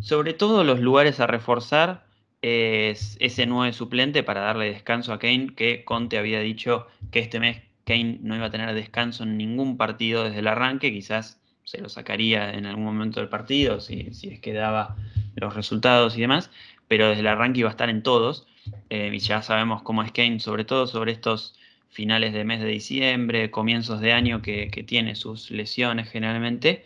sobre 0.00 0.32
todo 0.32 0.62
los 0.62 0.80
lugares 0.80 1.18
a 1.18 1.26
reforzar 1.26 2.06
es 2.42 3.16
ese 3.20 3.44
nuevo 3.46 3.72
suplente 3.72 4.22
para 4.22 4.40
darle 4.40 4.72
descanso 4.72 5.12
a 5.12 5.18
Kane, 5.18 5.54
que 5.54 5.84
Conte 5.84 6.16
había 6.16 6.40
dicho 6.40 6.86
que 7.10 7.18
este 7.18 7.40
mes 7.40 7.62
Kane 7.84 8.18
no 8.22 8.36
iba 8.36 8.46
a 8.46 8.50
tener 8.50 8.72
descanso 8.72 9.24
en 9.24 9.36
ningún 9.36 9.76
partido 9.76 10.24
desde 10.24 10.38
el 10.38 10.46
arranque, 10.46 10.92
quizás 10.92 11.40
se 11.64 11.80
lo 11.80 11.88
sacaría 11.88 12.54
en 12.54 12.66
algún 12.66 12.84
momento 12.84 13.18
del 13.18 13.28
partido, 13.28 13.80
si, 13.80 14.14
si 14.14 14.28
es 14.28 14.40
que 14.40 14.52
daba 14.52 14.96
los 15.34 15.54
resultados 15.54 16.16
y 16.16 16.20
demás, 16.20 16.50
pero 16.86 17.08
desde 17.08 17.20
el 17.20 17.26
arranque 17.26 17.60
iba 17.60 17.68
a 17.68 17.72
estar 17.72 17.90
en 17.90 18.02
todos. 18.02 18.46
Eh, 18.90 19.10
y 19.12 19.18
ya 19.18 19.42
sabemos 19.42 19.82
cómo 19.82 20.02
es 20.02 20.12
Kane, 20.12 20.40
sobre 20.40 20.64
todo 20.64 20.86
sobre 20.86 21.12
estos 21.12 21.58
finales 21.88 22.32
de 22.32 22.44
mes 22.44 22.60
de 22.60 22.68
diciembre, 22.68 23.50
comienzos 23.50 24.00
de 24.00 24.12
año 24.12 24.42
que, 24.42 24.68
tiene 24.86 25.14
sus 25.14 25.50
lesiones 25.50 26.08
generalmente, 26.10 26.84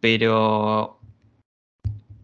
pero 0.00 0.98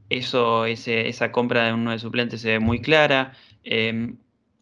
eso, 0.09 0.67
esa 0.67 1.33
compra 1.33 1.67
de 1.67 1.73
un 1.75 1.85
nuevo 1.85 1.99
suplente 1.99 2.39
se 2.39 2.53
ve 2.53 2.59
muy 2.59 2.81
clara. 2.81 3.35
Em, 3.65 4.17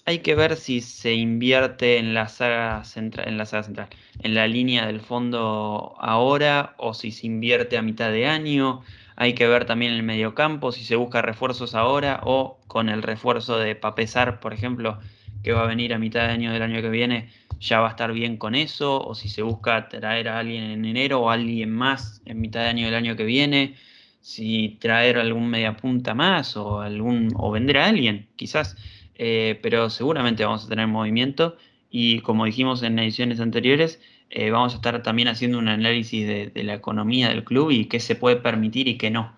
hay 0.07 0.19
que 0.19 0.35
ver 0.35 0.57
si 0.57 0.81
se 0.81 1.15
invierte 1.15 1.99
en 1.99 2.13
la 2.13 2.29
saga 2.29 2.85
central, 2.85 3.29
en 3.29 3.39
la 3.39 3.47
saga 3.47 3.63
central, 3.63 3.89
en 4.21 4.35
la 4.35 4.47
línea 4.47 4.87
del 4.87 5.01
fondo 5.01 5.95
ahora 5.99 6.75
o 6.79 6.93
si 6.93 7.11
se 7.11 7.27
invierte 7.27 7.79
a 7.79 7.83
mitad 7.83 8.11
de 8.11 8.27
año. 8.27 8.83
Hay 9.16 9.35
que 9.35 9.46
ver 9.46 9.64
también 9.64 9.92
el 9.92 10.03
mediocampo, 10.03 10.72
si 10.72 10.85
se 10.85 10.96
busca 10.96 11.22
refuerzos 11.22 11.74
ahora 11.74 12.20
o 12.24 12.59
con 12.66 12.88
el 12.88 13.03
refuerzo 13.03 13.59
de 13.59 13.77
Papesar, 13.77 14.40
por 14.40 14.53
ejemplo, 14.53 14.98
que 15.42 15.53
va 15.53 15.62
a 15.62 15.66
venir 15.66 15.94
a 15.94 15.98
mitad 15.98 16.27
de 16.27 16.33
año 16.33 16.53
del 16.53 16.62
año 16.62 16.83
que 16.83 16.88
viene, 16.88 17.29
ya 17.61 17.81
va 17.81 17.88
a 17.88 17.90
estar 17.90 18.12
bien 18.12 18.37
con 18.37 18.55
eso, 18.55 19.00
o 19.07 19.14
si 19.14 19.29
se 19.29 19.42
busca 19.42 19.88
traer 19.88 20.29
a 20.29 20.38
alguien 20.38 20.64
en 20.64 20.85
enero 20.85 21.20
o 21.20 21.31
alguien 21.31 21.70
más 21.70 22.22
en 22.24 22.40
mitad 22.40 22.61
de 22.61 22.68
año 22.68 22.87
del 22.87 22.94
año 22.94 23.14
que 23.16 23.24
viene, 23.24 23.77
si 24.20 24.79
traer 24.81 25.18
algún 25.18 25.48
mediapunta 25.48 26.14
más 26.14 26.57
o 26.57 26.81
algún 26.81 27.29
o 27.37 27.50
vender 27.50 27.79
a 27.79 27.87
alguien, 27.87 28.27
quizás, 28.37 28.77
eh, 29.16 29.61
pero 29.62 29.90
seguramente 29.90 30.44
vamos 30.44 30.64
a 30.64 30.68
tener 30.68 30.87
movimiento 30.88 31.57
y 31.90 32.20
como 32.20 32.46
dijimos 32.46 32.83
en 32.83 32.98
ediciones 32.98 33.38
anteriores, 33.38 34.00
eh, 34.31 34.51
vamos 34.51 34.73
a 34.73 34.77
estar 34.77 35.03
también 35.03 35.29
haciendo 35.29 35.59
un 35.59 35.69
análisis 35.69 36.27
de, 36.27 36.63
la 36.63 36.75
economía 36.75 37.29
del 37.29 37.45
club 37.45 37.71
y 37.71 37.87
qué 37.87 38.01
se 38.01 38.17
puede 38.17 38.37
permitir 38.37 38.89
y 38.89 38.99
qué 38.99 39.11
no 39.11 39.33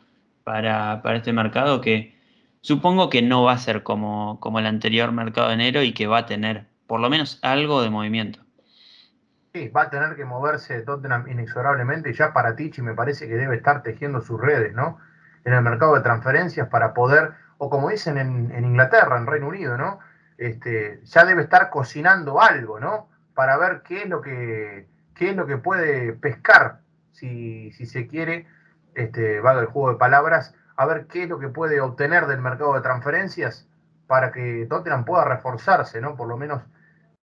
para, 0.44 1.02
este 1.14 1.32
mercado 1.32 1.80
que 1.80 2.16
supongo 2.60 3.10
que 3.10 3.20
no 3.20 3.42
va 3.42 3.52
a 3.52 3.58
ser 3.58 3.82
como, 3.82 4.38
como 4.40 4.58
el 4.58 4.66
anterior 4.66 5.12
mercado 5.12 5.48
de 5.48 5.54
enero 5.54 5.82
y 5.82 5.92
que 5.92 6.06
va 6.06 6.18
a 6.18 6.26
tener 6.26 6.66
por 6.86 7.00
lo 7.00 7.10
menos 7.10 7.40
algo 7.42 7.82
de 7.82 7.90
movimiento. 7.90 8.40
Sí, 9.52 9.68
va 9.68 9.82
a 9.82 9.90
tener 9.90 10.14
que 10.16 10.24
moverse 10.24 10.82
Tottenham 10.82 11.28
inexorablemente. 11.28 12.12
Ya 12.12 12.32
para 12.32 12.54
Tichi 12.54 12.82
me 12.82 12.94
parece 12.94 13.26
que 13.26 13.36
debe 13.36 13.56
estar 13.56 13.82
tejiendo 13.82 14.20
sus 14.20 14.40
redes, 14.40 14.74
¿no? 14.74 14.98
En 15.44 15.52
el 15.52 15.62
mercado 15.62 15.94
de 15.94 16.02
transferencias 16.02 16.68
para 16.68 16.92
poder, 16.92 17.32
o 17.58 17.70
como 17.70 17.88
dicen 17.88 18.18
en, 18.18 18.64
Inglaterra, 18.64 19.16
en 19.16 19.26
Reino 19.26 19.48
Unido, 19.48 19.76
¿no? 19.76 19.98
Este, 20.36 21.00
ya 21.04 21.24
debe 21.24 21.42
estar 21.42 21.70
cocinando 21.70 22.40
algo, 22.40 22.78
¿no? 22.78 23.08
Para 23.36 23.56
ver 23.56 23.82
qué 23.82 24.02
es 24.02 24.08
lo 24.08 24.20
que, 24.20 24.88
qué 25.14 25.30
es 25.30 25.36
lo 25.36 25.46
que 25.46 25.58
puede 25.58 26.12
pescar, 26.14 26.80
si, 27.12 27.70
si 27.72 27.86
se 27.86 28.08
quiere, 28.08 28.48
este, 28.96 29.40
va 29.40 29.52
el 29.52 29.66
juego 29.66 29.90
de 29.90 29.98
palabras, 29.98 30.54
a 30.76 30.86
ver 30.86 31.06
qué 31.06 31.22
es 31.22 31.28
lo 31.28 31.38
que 31.38 31.48
puede 31.48 31.80
obtener 31.80 32.26
del 32.26 32.40
mercado 32.40 32.74
de 32.74 32.80
transferencias 32.80 33.68
para 34.06 34.32
que 34.32 34.66
Tottenham 34.68 35.04
pueda 35.04 35.24
reforzarse, 35.24 36.00
¿no? 36.00 36.16
Por 36.16 36.28
lo 36.28 36.36
menos 36.36 36.62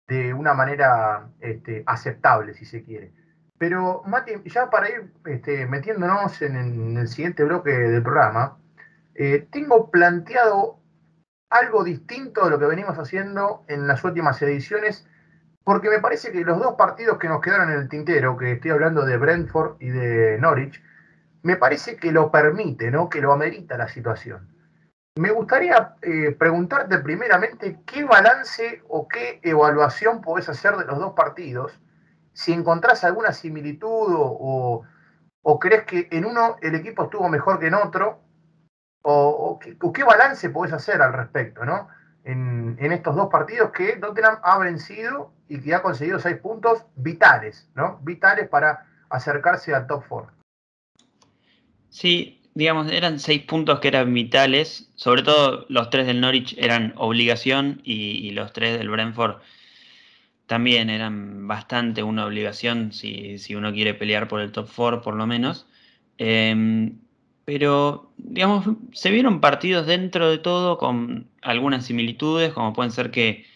de 0.07 0.35
una 0.35 0.55
manera 0.55 1.29
este, 1.41 1.83
aceptable, 1.87 2.55
si 2.55 2.67
se 2.67 2.85
quiere. 2.85 3.13
Pero, 3.59 4.03
Mati, 4.07 4.33
ya 4.45 4.69
para 4.69 4.91
ir 4.91 5.13
este, 5.25 5.67
metiéndonos 5.67 6.43
en, 6.43 6.97
el 6.97 7.09
siguiente 7.09 7.45
bloque 7.45 7.71
del 7.71 8.03
programa, 8.03 8.59
eh, 9.15 9.49
tengo 9.51 9.91
planteado 9.91 10.79
algo 11.49 11.85
distinto 11.85 12.45
de 12.45 12.51
lo 12.51 12.59
que 12.59 12.67
venimos 12.67 12.99
haciendo 12.99 13.65
en 13.69 13.87
las 13.87 14.03
últimas 14.05 14.41
ediciones, 14.43 15.07
porque 15.65 15.91
me 15.91 16.01
parece 16.01 16.33
que 16.33 16.45
los 16.45 16.59
dos 16.59 16.75
partidos 16.75 17.19
que 17.19 17.29
nos 17.29 17.41
quedaron 17.41 17.71
en 17.71 17.79
el 17.79 17.89
tintero, 17.89 18.37
que 18.37 18.53
estoy 18.53 18.71
hablando 18.73 19.05
de 19.05 19.17
Brentford 19.17 19.77
y 19.81 19.89
de 19.89 20.39
Norwich, 20.39 20.83
me 21.43 21.57
parece 21.57 21.97
que 21.97 22.13
lo 22.13 22.31
permite, 22.31 22.91
¿no? 22.91 23.09
que 23.09 23.21
lo 23.21 23.33
amerita 23.33 23.77
la 23.77 23.89
situación. 23.89 24.49
Me 25.17 25.31
gustaría 25.31 25.97
eh, 26.01 26.35
preguntarte 26.39 26.99
primeramente 26.99 27.81
qué 27.85 28.05
balance 28.05 28.83
o 28.89 29.07
qué 29.09 29.41
evaluación 29.43 30.23
podés 30.23 30.49
hacer 30.49 30.77
de 30.77 30.87
los 30.87 30.99
dos 30.99 31.13
partidos 31.13 31.79
si 32.33 32.53
encontrás 32.53 33.05
alguna 33.05 33.33
similitud 33.33 34.07
o, 34.09 34.85
crees 35.61 35.85
que 35.85 36.09
en 36.11 36.25
uno 36.25 36.57
el 36.63 36.75
equipo 36.75 37.05
estuvo 37.05 37.29
mejor 37.29 37.59
que 37.59 37.67
en 37.67 37.75
otro, 37.75 38.21
o, 39.03 39.59
qué, 39.59 40.05
balance 40.05 40.49
podés 40.51 40.73
hacer 40.73 41.03
al 41.03 41.13
respecto, 41.13 41.65
¿no? 41.65 41.89
En, 42.25 42.77
estos 42.79 43.17
dos 43.17 43.29
partidos 43.31 43.73
que 43.73 43.97
Tottenham 43.97 44.39
ha 44.43 44.59
vencido 44.59 45.33
y 45.49 45.61
que 45.61 45.75
ha 45.75 45.83
conseguido 45.83 46.19
seis 46.19 46.37
puntos 46.37 46.85
vitales, 46.97 47.69
¿no? 47.75 47.99
Vitales 48.03 48.49
para 48.49 48.87
acercarse 49.11 49.75
al 49.75 49.87
top 49.87 50.05
four. 50.05 50.27
Sí, 51.89 52.41
digamos, 52.55 52.91
eran 52.91 53.19
seis 53.19 53.43
puntos 53.43 53.81
que 53.81 53.89
eran 53.89 54.13
vitales, 54.15 54.91
sobre 54.95 55.23
todo 55.23 55.67
los 55.69 55.91
tres 55.91 56.07
del 56.07 56.21
Norwich 56.21 56.55
eran 56.59 56.95
obligación 56.97 57.81
y 57.85 58.31
los 58.31 58.53
tres 58.53 58.79
del 58.79 58.89
Brentford 58.89 59.43
también 60.53 60.91
eran 60.91 61.49
bastante 61.49 62.03
una 62.03 62.27
obligación 62.27 62.93
si, 62.93 63.55
uno 63.55 63.73
quiere 63.73 63.95
pelear 63.95 64.29
por 64.29 64.43
el 64.43 64.53
top 64.53 64.69
4 64.77 65.01
por 65.01 65.15
lo 65.15 65.27
menos. 65.27 65.67
Em, 66.19 66.99
pero, 67.45 68.13
digamos, 68.17 68.67
se 68.93 69.11
vieron 69.11 69.41
partidos 69.41 69.87
dentro 69.87 70.31
de 70.31 70.39
todo 70.39 70.79
con 70.79 71.29
algunas 71.43 71.87
similitudes, 71.87 72.53
como 72.53 72.73
pueden 72.73 72.93
ser 72.93 73.11
que, 73.11 73.47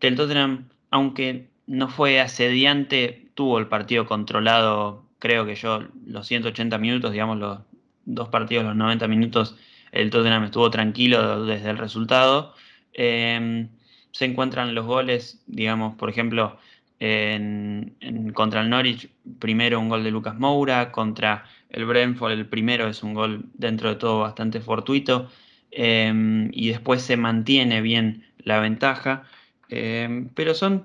el 0.00 0.16
Tottenham, 0.16 0.68
aunque 0.90 1.48
no 1.66 1.88
fue 1.88 2.20
asediante, 2.20 3.30
tuvo 3.34 3.58
el 3.58 3.68
partido 3.68 4.04
controlado, 4.04 5.06
creo 5.18 5.46
que 5.46 5.54
yo, 5.54 5.82
los 6.06 6.26
180 6.26 6.76
minutos, 6.76 7.12
digamos, 7.12 7.38
los 7.38 7.60
dos 8.04 8.28
partidos, 8.28 8.66
los 8.66 8.76
90 8.76 9.08
minutos, 9.08 9.56
el 9.92 10.10
Tottenham 10.10 10.44
estuvo 10.44 10.70
tranquilo 10.70 11.46
desde 11.46 11.70
el 11.70 11.78
resultado. 11.78 12.54
Em, 12.92 13.70
se 14.10 14.26
encuentran 14.26 14.74
los 14.74 14.84
goles, 14.84 15.42
digamos, 15.46 15.96
por 15.96 16.10
ejemplo, 16.10 16.58
en, 17.00 18.32
contra 18.34 18.60
el 18.60 18.70
Norwich, 18.70 19.10
primero 19.38 19.80
un 19.80 19.88
gol 19.88 20.04
de 20.04 20.10
Lucas 20.10 20.38
Moura, 20.38 20.92
contra 20.92 21.44
el 21.70 21.84
Brentford 21.86 22.32
el 22.32 22.46
primero 22.48 22.88
es 22.88 23.02
un 23.02 23.14
gol 23.14 23.46
dentro 23.54 23.88
de 23.90 23.96
todo 23.96 24.20
bastante 24.20 24.60
fortuito, 24.60 25.28
em, 25.70 26.50
y 26.52 26.68
después 26.68 27.02
se 27.02 27.16
mantiene 27.16 27.80
bien 27.80 28.24
la 28.38 28.60
ventaja, 28.60 29.24
em, 29.68 30.28
pero 30.34 30.54
son 30.54 30.84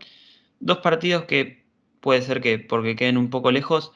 dos 0.59 0.79
partidos 0.79 1.25
que 1.25 1.63
puede 1.99 2.21
ser 2.21 2.41
que 2.41 2.59
porque 2.59 2.95
queden 2.95 3.17
un 3.17 3.29
poco 3.29 3.51
lejos, 3.51 3.91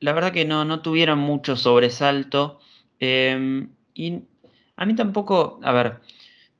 la 0.00 0.12
verdad 0.12 0.32
que 0.32 0.44
no, 0.44 0.64
no 0.64 0.80
tuvieron 0.80 1.18
mucho 1.18 1.56
sobresalto, 1.56 2.60
em, 3.00 3.70
y 3.94 4.22
a 4.76 4.86
mí 4.86 4.94
tampoco, 4.94 5.60
a 5.62 5.72
ver, 5.72 6.00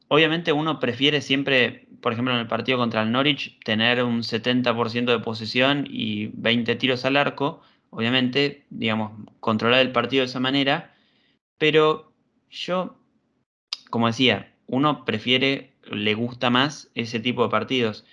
obviamente 0.09 0.53
uno 0.53 0.81
prefiere 0.81 1.21
siempre 1.21 1.89
por 2.01 2.13
ejemplo, 2.13 2.35
en 2.35 2.41
el 2.41 2.47
partido 2.47 2.79
contra 2.79 3.03
el 3.03 3.13
Norwich, 3.13 3.59
tener 3.65 4.03
un 4.03 4.23
70% 4.23 5.13
de 5.13 5.19
posesión 5.21 5.87
y 5.91 6.27
20 6.35 6.77
tiros 6.77 7.05
al 7.05 7.17
arco, 7.17 7.61
obviamente, 7.91 8.65
digamos, 8.71 9.13
controlar 9.41 9.81
el 9.81 9.93
partido 9.93 10.23
de 10.23 10.27
esa 10.27 10.41
manera, 10.41 10.95
pero 11.59 12.13
yo, 12.51 12.97
como 13.91 14.07
decía, 14.07 14.53
uno 14.67 15.05
prefiere, 15.05 15.73
le 15.91 16.15
gusta 16.15 16.51
más 16.51 16.91
ese 16.95 17.21
tipo 17.21 17.43
de 17.43 17.51
partidos, 17.51 18.05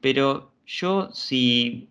pero 0.00 0.52
yo 0.66 1.10
si, 1.12 1.90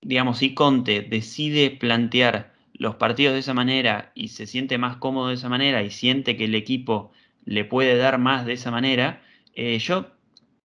digamos, 0.00 0.38
si 0.38 0.54
Conte 0.54 1.02
decide 1.02 1.70
plantear 1.70 2.52
los 2.72 2.96
partidos 2.96 3.34
de 3.34 3.40
esa 3.40 3.54
manera 3.54 4.12
y 4.14 4.28
se 4.28 4.46
siente 4.46 4.78
más 4.78 4.96
cómodo 4.96 5.28
de 5.28 5.34
esa 5.34 5.48
manera 5.48 5.82
y 5.82 5.90
siente 5.90 6.36
que 6.36 6.46
el 6.46 6.54
equipo 6.54 7.12
le 7.44 7.64
puede 7.64 7.96
dar 7.96 8.18
más 8.18 8.46
de 8.46 8.54
esa 8.54 8.70
manera, 8.70 9.22
eh, 9.54 9.78
yo 9.78 10.06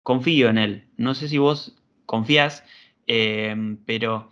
confío 0.04 0.50
en 0.50 0.58
él. 0.58 0.84
No 0.98 1.16
sé 1.16 1.28
si 1.28 1.38
vos 1.38 1.76
confías, 2.06 2.64
em, 3.08 3.78
pero 3.86 4.30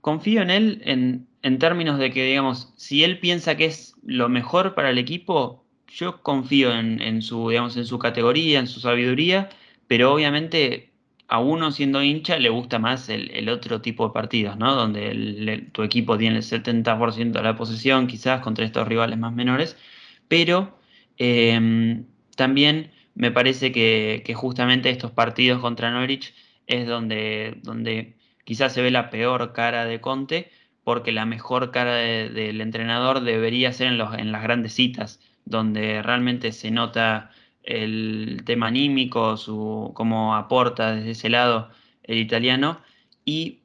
confío 0.00 0.42
en 0.42 0.50
él 0.50 0.82
en, 0.84 1.58
términos 1.58 1.98
de 1.98 2.10
que, 2.10 2.24
digamos, 2.24 2.72
si 2.76 3.04
él 3.04 3.18
piensa 3.20 3.56
que 3.56 3.66
es 3.66 3.94
lo 4.04 4.28
mejor 4.28 4.74
para 4.74 4.90
el 4.90 4.98
equipo, 4.98 5.64
yo 5.88 6.22
confío 6.22 6.72
en, 6.72 7.22
su, 7.22 7.48
digamos, 7.50 7.76
en 7.76 7.86
su 7.86 7.98
categoría, 7.98 8.60
en 8.60 8.66
su 8.66 8.80
sabiduría, 8.80 9.48
pero 9.86 10.12
obviamente 10.12 10.90
a 11.28 11.38
uno 11.38 11.70
siendo 11.70 12.02
hincha 12.02 12.38
le 12.38 12.48
gusta 12.48 12.78
más 12.80 13.08
el, 13.08 13.48
otro 13.48 13.80
tipo 13.80 14.08
de 14.08 14.12
partidos, 14.12 14.56
¿no? 14.56 14.74
Donde 14.74 15.68
tu 15.72 15.82
equipo 15.84 16.18
tiene 16.18 16.38
el 16.38 16.42
70% 16.42 17.32
de 17.32 17.42
la 17.42 17.56
posesión, 17.56 18.08
quizás 18.08 18.40
contra 18.40 18.64
estos 18.64 18.88
rivales 18.88 19.18
más 19.18 19.32
menores, 19.32 19.76
pero 20.28 20.79
em, 21.20 22.06
también 22.36 22.92
me 23.14 23.30
parece 23.30 23.72
que, 23.72 24.32
justamente 24.34 24.90
estos 24.90 25.10
partidos 25.12 25.60
contra 25.60 25.90
Norwich 25.90 26.34
es 26.66 26.86
donde, 26.88 28.16
quizás 28.44 28.72
se 28.72 28.82
ve 28.82 28.90
la 28.90 29.10
peor 29.10 29.52
cara 29.52 29.84
de 29.84 30.00
Conte, 30.00 30.50
porque 30.84 31.12
la 31.12 31.26
mejor 31.26 31.70
cara 31.70 31.96
del 31.96 32.60
entrenador 32.60 33.20
debería 33.20 33.72
ser 33.72 33.88
en, 33.92 34.00
en 34.00 34.32
las 34.32 34.42
grandes 34.42 34.72
citas, 34.72 35.20
donde 35.44 36.02
realmente 36.02 36.52
se 36.52 36.70
nota 36.70 37.30
el 37.62 38.42
tema 38.46 38.68
anímico, 38.68 39.36
su, 39.36 39.92
cómo 39.94 40.34
aporta 40.34 40.94
desde 40.94 41.10
ese 41.10 41.28
lado 41.28 41.70
el 42.02 42.18
italiano, 42.18 42.80
y 43.24 43.60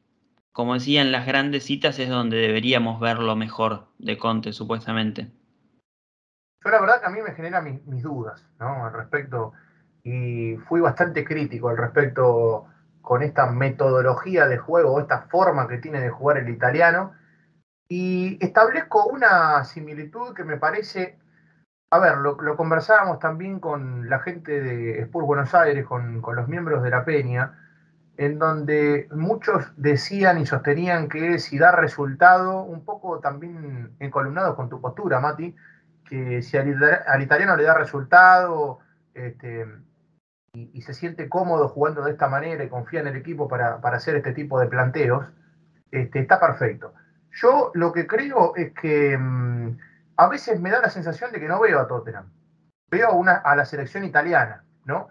como 0.51 0.73
decía, 0.73 1.01
en 1.01 1.11
las 1.11 1.25
grandes 1.25 1.63
citas 1.65 1.99
es 1.99 2.09
donde 2.09 2.37
deberíamos 2.37 2.99
ver 2.99 3.19
lo 3.19 3.35
mejor 3.35 3.87
de 3.99 4.17
Conte, 4.17 4.53
supuestamente. 4.53 5.27
Yo 6.65 6.71
la 6.71 6.81
verdad 6.81 6.99
que 6.99 7.05
a 7.05 7.11
mí 7.11 7.21
me 7.21 7.35
genera 7.35 7.61
mis, 7.61 8.01
dudas 8.01 8.43
¿no? 8.59 8.87
al 8.87 8.93
respecto 8.93 9.53
y 10.03 10.57
fui 10.67 10.81
bastante 10.81 11.23
crítico 11.23 11.69
al 11.69 11.77
respecto 11.77 12.65
con 13.03 13.21
esta 13.21 13.45
metodología 13.51 14.47
de 14.47 14.57
juego, 14.57 14.99
esta 14.99 15.27
forma 15.29 15.67
que 15.67 15.77
tiene 15.77 16.01
de 16.01 16.09
jugar 16.09 16.37
el 16.37 16.49
italiano 16.49 17.13
y 17.87 18.43
establezco 18.43 19.05
una 19.05 19.63
similitud 19.63 20.33
que 20.33 20.43
me 20.43 20.57
parece, 20.57 21.19
a 21.91 21.99
ver, 21.99 22.17
lo, 22.17 22.35
conversábamos 22.57 23.19
también 23.19 23.59
con 23.59 24.09
la 24.09 24.17
gente 24.21 24.59
de 24.59 25.01
Spurs 25.01 25.27
Buenos 25.27 25.53
Aires, 25.53 25.85
con, 25.85 26.19
con 26.19 26.35
los 26.35 26.47
miembros 26.47 26.81
de 26.81 26.89
la 26.89 27.05
Peña, 27.05 27.59
en 28.17 28.39
donde 28.39 29.07
muchos 29.11 29.71
decían 29.77 30.39
y 30.39 30.47
sostenían 30.47 31.09
que 31.09 31.37
si 31.37 31.59
da 31.59 31.71
resultado, 31.73 32.63
un 32.63 32.83
poco 32.83 33.19
también 33.19 33.91
encolumnados 33.99 34.55
con 34.55 34.67
tu 34.67 34.81
postura, 34.81 35.19
Mati, 35.19 35.53
que 36.05 36.41
si 36.41 36.57
al, 36.57 37.21
italiano 37.21 37.55
le 37.55 37.63
da 37.63 37.73
resultado 37.73 38.79
este, 39.13 39.65
y, 40.53 40.81
se 40.81 40.93
siente 40.93 41.27
cómodo 41.27 41.67
jugando 41.69 42.03
de 42.03 42.11
esta 42.11 42.27
manera 42.27 42.63
y 42.63 42.69
confía 42.69 43.01
en 43.01 43.07
el 43.07 43.15
equipo 43.15 43.47
para, 43.47 43.75
hacer 43.75 44.15
este 44.15 44.33
tipo 44.33 44.59
de 44.59 44.67
planteos, 44.67 45.25
este, 45.91 46.19
está 46.19 46.39
perfecto. 46.39 46.93
Yo 47.31 47.71
lo 47.73 47.91
que 47.91 48.07
creo 48.07 48.55
es 48.55 48.73
que 48.73 49.17
mm, 49.17 49.77
a 50.17 50.27
veces 50.29 50.61
me 50.61 50.71
da 50.71 50.79
la 50.79 50.89
sensación 50.89 51.31
de 51.31 51.39
que 51.39 51.47
no 51.47 51.59
veo 51.59 51.79
a 51.79 51.87
Tottenham, 51.87 52.31
veo 52.89 53.13
una, 53.13 53.35
a 53.35 53.55
la 53.55 53.65
selección 53.65 54.05
italiana, 54.05 54.63
¿no? 54.85 55.09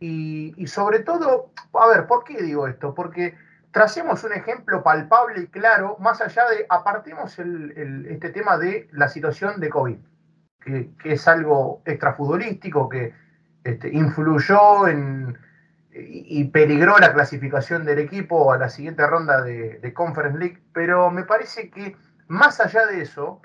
Y, 0.00 0.66
sobre 0.68 1.00
todo, 1.00 1.50
a 1.72 1.88
ver, 1.88 2.06
¿por 2.06 2.22
qué 2.22 2.40
digo 2.40 2.68
esto? 2.68 2.94
Porque 2.94 3.36
tracemos 3.72 4.22
un 4.22 4.32
ejemplo 4.32 4.84
palpable 4.84 5.40
y 5.42 5.46
claro, 5.48 5.96
más 5.98 6.20
allá 6.20 6.48
de, 6.48 6.66
apartemos 6.68 7.36
este 7.36 8.30
tema 8.30 8.58
de 8.58 8.88
la 8.92 9.08
situación 9.08 9.58
de 9.58 9.68
COVID 9.68 9.98
que, 10.68 11.12
es 11.12 11.26
algo 11.28 11.82
extrafutbolístico, 11.84 12.88
que 12.88 13.14
este, 13.64 13.88
influyó 13.88 14.86
en, 14.88 15.38
y, 15.92 16.44
peligró 16.44 16.98
la 16.98 17.12
clasificación 17.12 17.84
del 17.84 17.98
equipo 17.98 18.52
a 18.52 18.58
la 18.58 18.68
siguiente 18.68 19.06
ronda 19.06 19.42
de, 19.42 19.92
Conference 19.94 20.38
League, 20.38 20.62
pero 20.72 21.10
me 21.10 21.24
parece 21.24 21.70
que 21.70 21.96
más 22.28 22.60
allá 22.60 22.86
de 22.86 23.02
eso, 23.02 23.40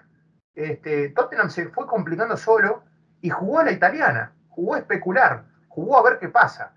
este, 0.55 1.09
Tottenham 1.09 1.49
se 1.49 1.69
fue 1.69 1.88
complicando 1.88 2.38
solo 2.38 2.83
y 3.21 3.29
jugó 3.29 3.59
a 3.59 3.63
la 3.63 3.71
italiana, 3.71 4.33
jugó 4.49 4.75
a 4.75 4.79
especular, 4.79 5.45
jugó 5.69 5.97
a 5.97 6.03
ver 6.03 6.19
qué 6.19 6.29
pasa. 6.29 6.73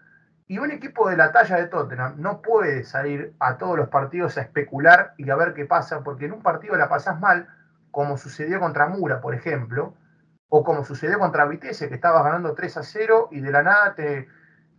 Y 0.48 0.58
un 0.58 0.70
equipo 0.70 1.10
de 1.10 1.16
la 1.16 1.32
talla 1.32 1.56
de 1.56 1.66
Tottenham 1.66 2.14
no 2.18 2.40
puede 2.40 2.84
salir 2.84 3.34
a 3.40 3.58
todos 3.58 3.76
los 3.76 3.88
partidos 3.88 4.38
a 4.38 4.42
especular 4.42 5.14
y 5.18 5.28
a 5.28 5.34
ver 5.34 5.54
qué 5.54 5.64
pasa, 5.64 6.04
porque 6.04 6.26
en 6.26 6.32
un 6.32 6.42
partido 6.42 6.76
la 6.76 6.88
pasás 6.88 7.18
mal, 7.18 7.48
como 7.90 8.16
sucedió 8.16 8.60
contra 8.60 8.86
Mura, 8.86 9.20
por 9.20 9.34
ejemplo, 9.34 9.94
o 10.48 10.64
como 10.64 10.84
sucedió 10.84 11.18
contra 11.18 11.46
Vitesse, 11.46 11.88
que 11.88 11.94
estabas 11.94 12.24
ganando 12.24 12.54
3 12.54 12.76
a 12.76 12.82
0 12.82 13.28
y 13.32 13.40
de 13.40 13.50
la 13.50 13.62
nada 13.62 13.94
te, 13.94 14.28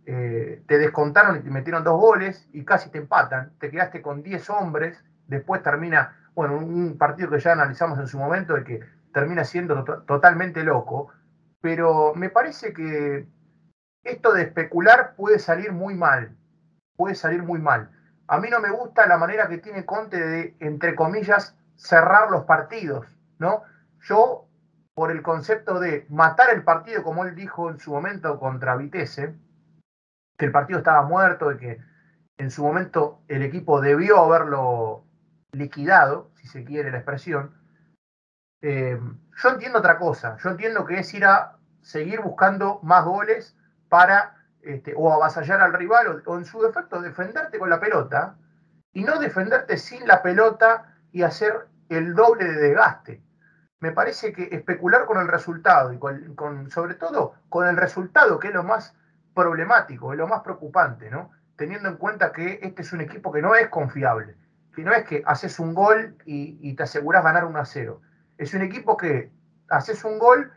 eh, 0.06 0.62
te 0.66 0.78
descontaron 0.78 1.36
y 1.36 1.40
te 1.40 1.50
metieron 1.50 1.84
dos 1.84 2.00
goles 2.00 2.48
y 2.52 2.64
casi 2.64 2.90
te 2.90 2.98
empatan. 2.98 3.52
Te 3.58 3.70
quedaste 3.70 4.00
con 4.00 4.22
10 4.22 4.50
hombres, 4.50 5.04
después 5.26 5.62
termina 5.62 6.16
bueno, 6.34 6.56
un 6.56 6.96
partido 6.96 7.30
que 7.30 7.40
ya 7.40 7.50
analizamos 7.50 7.98
en 7.98 8.06
su 8.06 8.16
momento 8.16 8.54
de 8.54 8.62
que 8.62 8.80
termina 9.12 9.42
siendo 9.42 9.82
totalmente 10.06 10.62
loco, 10.62 11.08
pero 11.60 12.14
me 12.14 12.30
parece 12.30 12.72
que 12.72 13.26
esto 14.04 14.32
de 14.32 14.42
especular 14.42 15.14
puede 15.16 15.40
salir 15.40 15.72
muy 15.72 15.94
mal, 15.94 16.36
puede 16.96 17.14
salir 17.14 17.42
muy 17.42 17.58
mal. 17.60 17.90
A 18.28 18.38
mí 18.38 18.48
no 18.50 18.60
me 18.60 18.70
gusta 18.70 19.06
la 19.06 19.18
manera 19.18 19.48
que 19.48 19.58
tiene 19.58 19.84
Conte 19.84 20.20
de, 20.20 20.56
entre 20.60 20.94
comillas, 20.94 21.56
cerrar 21.74 22.30
los 22.30 22.44
partidos, 22.44 23.06
¿no? 23.38 23.62
Yo, 24.02 24.47
por 24.98 25.12
el 25.12 25.22
concepto 25.22 25.78
de 25.78 26.06
matar 26.08 26.50
el 26.52 26.64
partido, 26.64 27.04
como 27.04 27.24
él 27.24 27.36
dijo 27.36 27.70
en 27.70 27.78
su 27.78 27.92
momento 27.92 28.36
contra 28.40 28.74
Vitesse, 28.74 29.32
que 30.36 30.44
el 30.44 30.50
partido 30.50 30.80
estaba 30.80 31.02
muerto 31.02 31.52
y 31.52 31.56
que 31.56 31.78
en 32.36 32.50
su 32.50 32.64
momento 32.64 33.22
el 33.28 33.44
equipo 33.44 33.80
debió 33.80 34.18
haberlo 34.18 35.04
liquidado, 35.52 36.32
si 36.34 36.48
se 36.48 36.64
quiere 36.64 36.90
la 36.90 36.96
expresión, 36.96 37.54
eh, 38.60 38.98
yo 39.36 39.48
entiendo 39.48 39.78
otra 39.78 40.00
cosa. 40.00 40.36
Yo 40.42 40.50
entiendo 40.50 40.84
que 40.84 40.98
es 40.98 41.14
ir 41.14 41.26
a 41.26 41.58
seguir 41.80 42.20
buscando 42.20 42.80
más 42.82 43.04
goles 43.04 43.56
para 43.88 44.34
este, 44.62 44.94
o 44.96 45.12
avasallar 45.12 45.60
al 45.60 45.74
rival 45.74 46.24
o, 46.26 46.36
en 46.36 46.44
su 46.44 46.60
defecto 46.60 47.00
defenderte 47.00 47.60
con 47.60 47.70
la 47.70 47.78
pelota 47.78 48.34
y 48.92 49.04
no 49.04 49.20
defenderte 49.20 49.76
sin 49.76 50.08
la 50.08 50.22
pelota 50.22 50.92
y 51.12 51.22
hacer 51.22 51.68
el 51.88 52.16
doble 52.16 52.46
de 52.46 52.54
desgaste. 52.54 53.27
Me 53.80 53.92
parece 53.92 54.32
que 54.32 54.48
especular 54.50 55.06
con 55.06 55.18
el 55.18 55.28
resultado 55.28 55.92
y 55.92 55.98
con, 55.98 56.70
sobre 56.70 56.94
todo 56.94 57.34
con 57.48 57.66
el 57.66 57.76
resultado, 57.76 58.38
que 58.38 58.48
es 58.48 58.54
lo 58.54 58.64
más 58.64 58.96
problemático, 59.34 60.12
es 60.12 60.18
lo 60.18 60.26
más 60.26 60.42
preocupante, 60.42 61.10
¿no? 61.10 61.30
Teniendo 61.56 61.88
en 61.88 61.96
cuenta 61.96 62.32
que 62.32 62.58
este 62.62 62.82
es 62.82 62.92
un 62.92 63.00
equipo 63.00 63.32
que 63.32 63.40
no 63.40 63.54
es 63.54 63.68
confiable, 63.68 64.36
que 64.74 64.82
no 64.82 64.92
es 64.92 65.04
que 65.04 65.22
haces 65.26 65.60
un 65.60 65.74
gol 65.74 66.16
y, 66.24 66.74
te 66.74 66.82
aseguras 66.82 67.22
ganar 67.22 67.44
1 67.44 67.58
a 67.58 67.64
0. 67.64 68.00
Es 68.36 68.54
un 68.54 68.62
equipo 68.62 68.96
que 68.96 69.30
haces 69.68 70.04
un 70.04 70.18
gol 70.18 70.52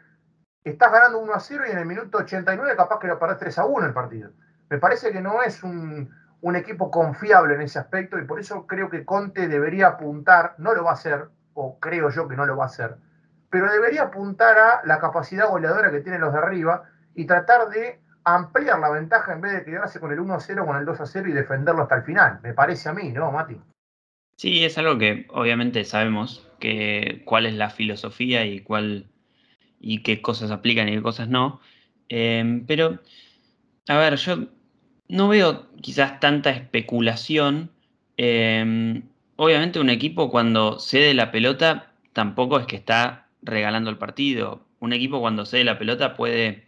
estás 0.63 0.91
ganando 0.91 1.19
1 1.19 1.34
a 1.34 1.39
0 1.39 1.63
y 1.67 1.71
en 1.71 1.77
el 1.77 1.86
minuto 1.86 2.19
89 2.19 2.75
capaz 2.75 2.99
que 2.99 3.07
lo 3.07 3.19
perdés 3.19 3.38
3 3.39 3.60
a 3.60 3.65
1 3.65 3.88
el 3.88 3.93
partido. 3.93 4.31
Me 4.69 4.77
parece 4.77 5.12
que 5.12 5.21
no 5.21 5.41
es 5.41 5.63
un, 5.63 6.10
equipo 6.55 6.91
confiable 6.91 7.55
en 7.55 7.62
ese 7.62 7.79
aspecto 7.79 8.17
y 8.17 8.25
por 8.25 8.39
eso 8.39 8.65
creo 8.67 8.89
que 8.89 9.05
Conte 9.05 9.47
debería 9.47 9.88
apuntar, 9.88 10.55
no 10.57 10.73
lo 10.73 10.84
va 10.84 10.91
a 10.91 10.93
hacer, 10.93 11.27
o 11.53 11.79
creo 11.79 12.10
yo 12.10 12.27
que 12.27 12.36
no 12.36 12.45
lo 12.45 12.57
va 12.57 12.63
a 12.63 12.67
hacer, 12.67 12.97
pero 13.52 13.72
debería 13.72 14.04
apuntar 14.04 14.58
a 14.58 14.82
la 14.86 15.00
capacidad 15.00 15.50
goleadora 15.50 15.92
que 15.92 16.00
tienen 16.00 16.22
los 16.22 16.34
de 16.34 16.40
arriba 16.40 16.84
y 17.14 17.26
tratar 17.26 17.70
de 17.70 18.00
ampliar 18.24 18.80
la 18.80 18.90
ventaja 18.90 19.34
en 19.34 19.42
vez 19.42 19.54
de 19.54 19.66
quedarse 19.66 20.00
con 20.00 20.12
el 20.12 20.20
1 20.20 20.34
a 20.34 20.40
0, 20.40 20.66
con 20.66 20.78
el 20.78 20.86
2 20.86 21.02
a 21.02 21.06
0 21.06 21.30
y 21.30 21.34
defenderlo 21.34 21.84
hasta 21.84 21.96
el 21.96 22.04
final. 22.04 22.40
Me 22.42 22.54
parece 22.54 22.90
a 22.90 22.94
mí, 22.94 23.12
¿no, 23.12 23.32
Mati? 23.32 23.58
Sí, 24.38 24.64
es 24.64 24.78
algo 24.78 24.98
que 24.98 25.28
obviamente 25.30 25.84
sabemos 25.84 26.50
que 26.60 27.22
cuál 27.26 27.46
es 27.46 27.54
la 27.54 27.70
filosofía 27.70 28.46
y 28.46 28.62
cuál 28.62 29.08
y 29.80 30.02
qué 30.04 30.22
cosas 30.22 30.50
aplican 30.52 30.88
y 30.88 30.94
qué 30.94 31.02
cosas 31.02 31.28
no. 31.28 31.60
Em, 32.08 32.66
pero, 32.66 33.00
a 33.88 33.98
ver, 33.98 34.16
yo 34.16 34.46
no 35.10 35.28
veo 35.28 35.68
quizás 35.82 36.20
tanta 36.20 36.52
especulación. 36.52 37.72
Em, 38.16 39.04
obviamente 39.36 39.80
un 39.80 39.90
equipo 39.90 40.32
cuando 40.32 40.80
cede 40.80 41.14
la 41.14 41.32
pelota 41.32 41.92
tampoco 42.14 42.60
es 42.60 42.66
que 42.66 42.78
está 42.78 43.20
regalando 43.41 43.89
el 43.89 43.97
partido. 43.97 44.65
Un 44.80 44.93
equipo 44.93 45.19
cuando 45.19 45.45
cede 45.45 45.63
la 45.63 45.80
pelota 45.80 46.15
puede 46.15 46.67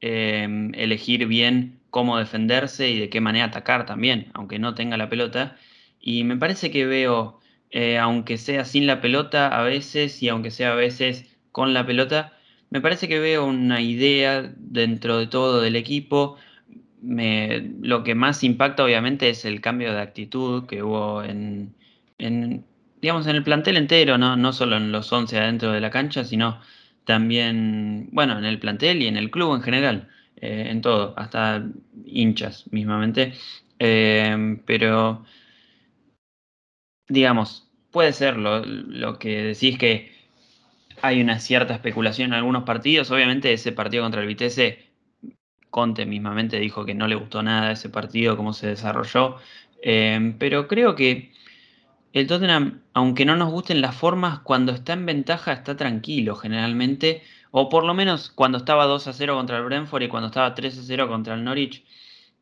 em, 0.00 0.72
elegir 0.74 1.26
bien 1.26 1.80
cómo 1.90 2.18
defenderse 2.18 2.90
y 2.90 2.98
de 2.98 3.10
qué 3.10 3.20
manera 3.20 3.46
atacar 3.46 3.86
también, 3.86 4.30
aunque 4.34 4.58
no 4.58 4.74
tenga 4.74 4.96
la 4.96 5.08
pelota. 5.08 5.56
Y 6.00 6.24
me 6.24 6.36
parece 6.36 6.70
que 6.70 6.86
veo, 6.86 7.40
eh, 7.70 7.98
aunque 7.98 8.38
sea 8.38 8.64
sin 8.64 8.86
la 8.86 9.00
pelota 9.00 9.48
a 9.48 9.62
veces 9.62 10.22
y 10.22 10.28
aunque 10.28 10.50
sea 10.50 10.72
a 10.72 10.76
veces 10.76 11.36
con 11.52 11.74
la 11.74 11.86
pelota, 11.86 12.32
me 12.70 12.80
parece 12.80 13.08
que 13.08 13.18
veo 13.18 13.44
una 13.46 13.80
idea 13.80 14.52
dentro 14.56 15.18
de 15.18 15.26
todo 15.26 15.60
del 15.60 15.76
equipo. 15.76 16.36
lo 17.02 18.04
que 18.04 18.14
más 18.14 18.44
impacta 18.44 18.84
obviamente 18.84 19.30
es 19.30 19.44
el 19.44 19.60
cambio 19.60 19.92
de 19.92 20.00
actitud 20.00 20.66
que 20.66 20.82
hubo 20.82 21.22
en, 21.24 21.74
digamos, 23.00 23.26
en 23.26 23.36
el 23.36 23.42
plantel 23.42 23.76
entero, 23.76 24.18
¿no? 24.18 24.36
no 24.36 24.52
solo 24.52 24.76
en 24.76 24.92
los 24.92 25.12
11 25.12 25.38
adentro 25.38 25.72
de 25.72 25.80
la 25.80 25.90
cancha, 25.90 26.24
sino 26.24 26.60
también, 27.04 28.08
bueno, 28.12 28.38
en 28.38 28.44
el 28.44 28.58
plantel 28.58 29.02
y 29.02 29.06
en 29.06 29.16
el 29.16 29.30
club 29.30 29.54
en 29.54 29.62
general, 29.62 30.08
eh, 30.36 30.66
en 30.70 30.80
todo, 30.80 31.14
hasta 31.16 31.64
hinchas 32.04 32.64
mismamente. 32.72 33.32
Eh, 33.78 34.58
pero, 34.66 35.24
digamos, 37.08 37.68
puede 37.90 38.12
ser 38.12 38.36
lo, 38.36 38.64
lo 38.64 39.18
que 39.18 39.42
decís 39.42 39.78
que 39.78 40.12
hay 41.02 41.20
una 41.20 41.40
cierta 41.40 41.74
especulación 41.74 42.28
en 42.30 42.34
algunos 42.34 42.64
partidos. 42.64 43.10
Obviamente 43.10 43.52
ese 43.52 43.72
partido 43.72 44.02
contra 44.02 44.20
el 44.20 44.28
Vitesse, 44.28 44.90
Conte 45.70 46.04
mismamente 46.04 46.58
dijo 46.58 46.84
que 46.84 46.94
no 46.94 47.06
le 47.06 47.14
gustó 47.14 47.42
nada 47.42 47.72
ese 47.72 47.88
partido, 47.88 48.36
cómo 48.36 48.52
se 48.52 48.68
desarrolló. 48.68 49.36
Em, 49.82 50.36
pero 50.38 50.68
creo 50.68 50.94
que 50.96 51.32
el 52.12 52.26
Tottenham, 52.26 52.82
aunque 52.92 53.24
no 53.24 53.36
nos 53.36 53.50
gusten 53.50 53.80
las 53.80 53.94
formas, 53.94 54.40
cuando 54.40 54.72
está 54.72 54.92
en 54.94 55.06
ventaja 55.06 55.52
está 55.52 55.76
tranquilo 55.76 56.36
generalmente. 56.36 57.22
O 57.52 57.68
por 57.68 57.84
lo 57.84 57.94
menos 57.94 58.30
cuando 58.30 58.58
estaba 58.58 58.86
2 58.86 59.08
a 59.08 59.12
0 59.12 59.34
contra 59.36 59.58
el 59.58 59.64
Brentford 59.64 60.02
y 60.02 60.08
cuando 60.08 60.28
estaba 60.28 60.54
3 60.54 60.78
a 60.78 60.82
0 60.82 61.08
contra 61.08 61.34
el 61.34 61.44
Norwich. 61.44 61.84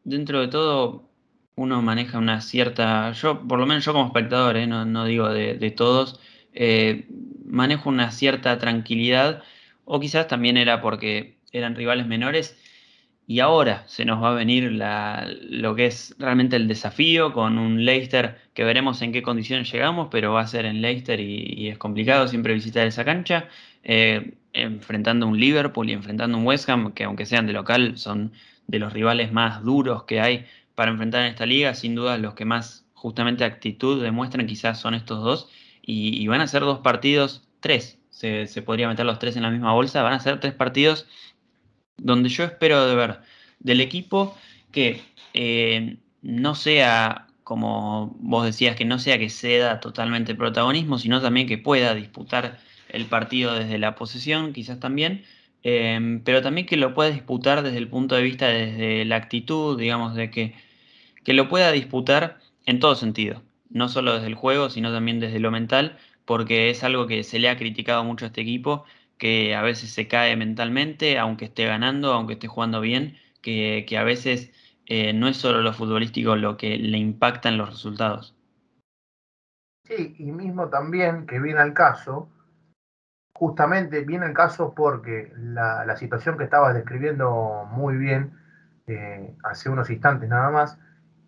Dentro 0.05 0.41
de 0.41 0.49
todo 0.49 1.09
uno 1.57 1.83
maneja 1.83 2.19
una 2.19 2.41
cierta... 2.41 3.13
Yo, 3.13 3.47
por 3.47 3.59
lo 3.59 3.67
menos 3.67 3.85
yo 3.85 3.93
como 3.93 4.07
espectador, 4.07 4.57
eh, 4.57 4.67
no, 4.67 5.05
digo 5.05 5.29
de, 5.29 5.71
todos, 5.73 6.21
eh, 6.55 7.07
manejo 7.45 7.89
una 7.89 8.11
cierta 8.13 8.59
tranquilidad, 8.59 9.43
o 9.85 9.99
quizás 10.01 10.29
también 10.29 10.57
era 10.57 10.81
porque 10.81 11.39
eran 11.53 11.75
rivales 11.75 12.07
menores. 12.07 12.57
Y 13.31 13.41
ahora 13.41 13.85
se 13.87 14.07
nos 14.07 14.23
va 14.23 14.31
a 14.31 14.35
venir 14.35 14.73
lo 14.73 15.75
que 15.75 15.85
es 15.85 16.17
realmente 16.19 16.57
el 16.57 16.67
desafío 16.67 17.35
con 17.35 17.59
un 17.59 17.85
Leicester 17.85 18.39
que 18.55 18.65
veremos 18.65 19.03
en 19.03 19.13
qué 19.13 19.21
condiciones 19.21 19.71
llegamos, 19.71 20.09
pero 20.11 20.33
va 20.33 20.41
a 20.41 20.47
ser 20.47 20.65
en 20.65 20.81
Leicester 20.81 21.21
y, 21.21 21.69
es 21.69 21.77
complicado 21.77 22.27
siempre 22.27 22.55
visitar 22.55 22.87
esa 22.87 23.05
cancha, 23.05 23.47
eh, 23.85 24.33
enfrentando 24.55 25.27
un 25.27 25.39
Liverpool 25.39 25.91
y 25.91 25.93
enfrentando 25.93 26.39
un 26.39 26.47
West 26.47 26.71
Ham, 26.71 26.93
que 26.93 27.05
aunque 27.05 27.27
sean 27.27 27.47
de 27.47 27.53
local, 27.53 27.99
son 27.99 28.33
de 28.67 28.79
los 28.79 28.95
rivales 28.95 29.31
más 29.31 29.63
duros 29.63 30.05
que 30.05 30.23
hay 30.23 30.47
para 30.75 30.91
enfrentar 30.91 31.21
en 31.21 31.29
esta 31.29 31.45
liga, 31.45 31.75
sin 31.75 31.95
duda 31.95 32.17
los 32.17 32.33
que 32.33 32.47
más 32.47 32.87
justamente 32.95 33.45
actitud 33.45 34.03
demuestran 34.03 34.47
quizás 34.47 34.81
son 34.81 34.95
estos 34.95 35.23
dos. 35.23 35.51
Y, 35.83 36.27
van 36.29 36.41
a 36.41 36.47
ser 36.47 36.63
dos 36.63 36.79
partidos, 36.79 37.47
tres, 37.61 37.99
se, 38.09 38.47
podría 38.63 38.89
meter 38.89 39.05
los 39.05 39.19
tres 39.19 39.37
en 39.37 39.43
la 39.43 39.51
misma 39.51 39.75
bolsa, 39.75 40.03
van 40.03 40.15
a 40.15 40.21
ser 40.21 40.41
tres 40.41 40.55
partidos 40.55 41.07
donde 41.99 42.29
yo 42.29 42.45
espero 42.45 42.95
ver 42.97 43.21
del 43.61 43.81
equipo 43.81 44.37
que 44.73 45.03
eh, 45.35 45.99
no 46.23 46.55
sea, 46.55 47.27
como 47.45 48.17
vos 48.21 48.45
decías, 48.45 48.77
que 48.77 48.85
no 48.85 48.99
sea 48.99 49.19
que 49.19 49.31
ceda 49.31 49.81
totalmente 49.81 50.35
protagonismo, 50.35 50.99
sino 50.99 51.21
también 51.21 51.47
que 51.47 51.59
pueda 51.59 51.95
disputar 51.95 52.59
el 52.89 53.07
partido 53.07 53.55
desde 53.55 53.79
la 53.79 53.95
posesión, 53.95 54.53
quizás 54.53 54.81
también, 54.81 55.25
eh, 55.63 56.21
pero 56.25 56.43
también 56.43 56.67
que 56.67 56.77
lo 56.77 56.95
pueda 56.95 57.11
disputar 57.11 57.63
desde 57.63 57.79
el 57.79 57.89
punto 57.89 58.15
de 58.15 58.23
vista, 58.23 58.49
desde 58.49 59.05
la 59.05 59.17
actitud, 59.17 59.79
digamos, 59.79 60.15
de 60.15 60.31
que, 60.31 60.55
que 61.25 61.33
lo 61.35 61.49
pueda 61.49 61.73
disputar 61.73 62.39
en 62.67 62.81
todo 62.81 62.95
sentido 62.95 63.43
no 63.71 63.89
solo 63.89 64.15
desde 64.15 64.27
el 64.29 64.35
juego, 64.35 64.71
sino 64.71 64.93
también 64.93 65.21
desde 65.21 65.41
lo 65.41 65.51
mental, 65.51 65.99
porque 66.25 66.71
es 66.71 66.85
algo 66.85 67.07
que 67.07 67.25
se 67.25 67.39
le 67.39 67.49
ha 67.49 67.57
criticado 67.57 68.05
mucho 68.05 68.25
a 68.25 68.29
este 68.29 68.41
equipo, 68.41 68.85
que 69.19 69.55
a 69.55 69.63
veces 69.63 69.91
se 69.91 70.09
cae 70.09 70.37
mentalmente, 70.37 71.19
aunque 71.19 71.47
esté 71.47 71.67
ganando, 71.67 72.13
aunque 72.13 72.35
esté 72.35 72.47
jugando 72.47 72.81
bien, 72.81 73.17
que, 73.43 73.85
a 73.99 74.05
veces 74.05 74.53
eh, 74.87 75.13
no 75.13 75.29
es 75.29 75.37
solo 75.37 75.61
lo 75.61 75.73
futbolístico 75.73 76.37
lo 76.37 76.57
que 76.57 76.79
le 76.79 76.99
impacta 76.99 77.49
en 77.49 77.59
los 77.59 77.71
resultados. 77.71 78.35
Sí, 79.85 80.17
y 80.19 80.33
mismo 80.33 80.69
también 80.69 81.27
que 81.27 81.41
viene 81.41 81.61
al 81.61 81.73
caso, 81.73 82.29
justamente 83.33 84.05
viene 84.05 84.27
el 84.27 84.35
caso 84.35 84.75
porque 84.75 85.33
la, 85.37 85.97
situación 85.97 86.37
que 86.37 86.45
estabas 86.45 86.75
describiendo 86.75 87.67
muy 87.71 87.97
bien 87.97 88.33
eh, 88.87 89.35
hace 89.45 89.71
unos 89.71 89.89
instantes 89.91 90.29
nada 90.29 90.51
más, 90.51 90.79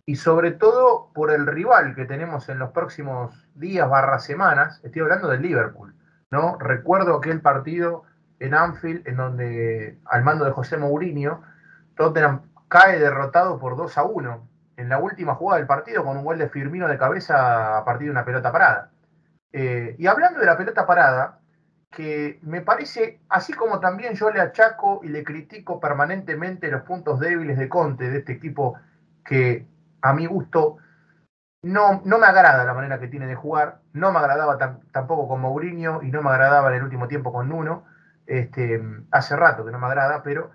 y 0.05 0.17
sobre 0.17 0.51
todo 0.51 1.11
por 1.15 1.31
el 1.31 1.47
rival 1.47 1.95
que 1.95 2.05
tenemos 2.05 2.49
en 2.49 2.59
los 2.59 2.71
próximos 2.71 3.49
días 3.55 3.89
barra 3.89 4.19
semanas, 4.19 4.81
estoy 4.83 5.03
hablando 5.03 5.29
del 5.29 5.43
Liverpool, 5.43 5.95
¿no? 6.31 6.59
Recuerdo 6.59 7.17
aquel 7.17 7.41
partido 7.41 8.05
en 8.39 8.55
Anfield 8.55 9.07
en 9.07 9.17
donde 9.17 9.99
al 10.07 10.23
mando 10.23 10.45
de 10.45 10.53
José 10.53 10.77
Mourinho, 10.77 11.43
Tottenham 11.97 12.43
cae 12.69 12.99
derrotado 12.99 13.59
por 13.59 13.77
2 13.77 13.99
a 13.99 14.05
1 14.05 14.49
en 14.77 14.89
la 14.89 14.99
última 14.99 15.35
jugada 15.35 15.59
del 15.59 15.67
partido 15.67 16.05
con 16.05 16.17
un 16.17 16.25
gol 16.25 16.39
de 16.39 16.49
Firmino 16.49 16.89
de 16.89 16.97
cabeza 16.97 17.79
a 17.79 17.85
partir 17.85 18.07
de 18.07 18.13
una 18.13 18.25
pelota 18.25 18.51
parada. 18.51 18.91
Eh, 19.53 19.97
y 19.99 20.07
hablando 20.07 20.41
de 20.41 20.47
la 20.47 20.57
pelota 20.57 20.87
parada, 20.87 21.41
que 21.91 22.39
me 22.43 22.61
parece, 22.61 23.21
así 23.29 23.53
como 23.53 23.81
también 23.81 24.15
yo 24.15 24.31
le 24.31 24.41
achaco 24.41 25.01
y 25.03 25.09
le 25.09 25.25
critico 25.25 25.81
permanentemente 25.81 26.71
los 26.71 26.83
puntos 26.83 27.19
débiles 27.19 27.59
de 27.59 27.69
Conte, 27.69 28.09
de 28.09 28.19
este 28.19 28.33
equipo 28.33 28.79
que 29.25 29.67
a 30.01 30.15
mi 30.15 30.27
gusto 30.27 30.77
no, 31.63 32.01
no 32.05 32.19
me 32.19 32.27
agrada 32.27 32.65
la 32.65 32.75
manera 32.75 32.99
que 32.99 33.09
tiene 33.09 33.27
de 33.27 33.35
jugar, 33.35 33.81
no 33.93 34.13
me 34.13 34.19
agradaba 34.19 34.57
tampoco 34.93 35.29
con 35.29 35.41
Mourinho 35.41 36.03
y 36.03 36.11
no 36.11 36.23
me 36.23 36.31
agradaba 36.31 36.71
en 36.71 36.77
el 36.77 36.83
último 36.85 37.09
tiempo 37.09 37.33
con 37.33 37.49
Nuno. 37.49 37.85
Este, 38.27 38.81
hace 39.11 39.37
rato 39.37 39.65
que 39.65 39.73
no 39.73 39.79
me 39.79 39.87
agrada, 39.87 40.23
pero 40.23 40.51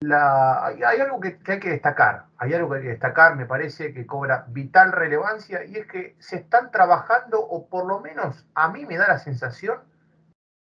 hay, 0.00 1.00
algo 1.00 1.20
que, 1.20 1.38
hay 1.46 1.58
que 1.58 1.70
destacar, 1.70 2.26
hay 2.38 2.54
algo 2.54 2.70
que 2.70 2.76
hay 2.76 2.82
que 2.82 2.88
destacar, 2.90 3.34
me 3.34 3.46
parece 3.46 3.92
que 3.92 4.06
cobra 4.06 4.44
vital 4.48 4.92
relevancia 4.92 5.64
y 5.64 5.76
es 5.76 5.86
que 5.86 6.16
se 6.20 6.36
están 6.36 6.70
trabajando, 6.70 7.40
o 7.40 7.68
por 7.68 7.86
lo 7.86 8.00
menos 8.00 8.46
a 8.54 8.68
mí 8.68 8.86
me 8.86 8.96
da 8.96 9.08
la 9.08 9.18
sensación, 9.18 9.80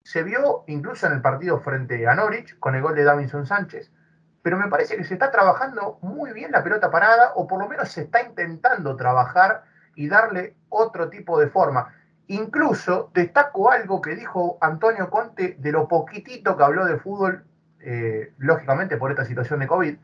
se 0.04 0.24
vio 0.24 0.64
incluso 0.68 1.08
en 1.08 1.14
el 1.14 1.22
partido 1.22 1.60
frente 1.60 2.08
a 2.08 2.16
Norwich 2.16 2.58
con 2.60 2.76
el 2.76 2.82
gol 2.82 2.96
de 2.96 3.04
Davinson 3.04 3.46
Sánchez, 3.46 3.92
pero 4.42 4.58
me 4.58 4.70
parece 4.70 4.96
que 4.96 5.04
se 5.04 5.14
está 5.14 5.32
trabajando 5.32 6.00
muy 6.02 6.32
bien 6.32 6.52
la 6.52 6.64
pelota 6.64 6.90
parada, 6.90 7.34
o 7.36 7.48
por 7.48 7.60
lo 7.60 7.68
menos 7.68 7.90
se 7.90 8.02
está 8.02 8.22
intentando 8.22 8.96
trabajar 8.96 9.64
y 9.96 10.08
darle 10.08 10.56
otro 10.70 11.10
tipo 11.10 11.40
de 11.40 11.48
forma. 11.48 11.94
Incluso 12.28 13.12
destaco 13.14 13.72
algo 13.72 14.02
que 14.02 14.16
dijo 14.16 14.58
Antonio 14.62 15.10
Conte 15.10 15.56
de 15.60 15.72
lo 15.72 15.88
poquitito 15.88 16.58
que 16.58 16.64
habló 16.64 16.86
de 16.86 16.98
fútbol, 16.98 17.46
eh, 17.80 18.34
lógicamente 18.38 18.98
por 18.98 19.12
esta 19.12 19.26
situación 19.26 19.60
de 19.60 19.68
COVID, 19.68 19.96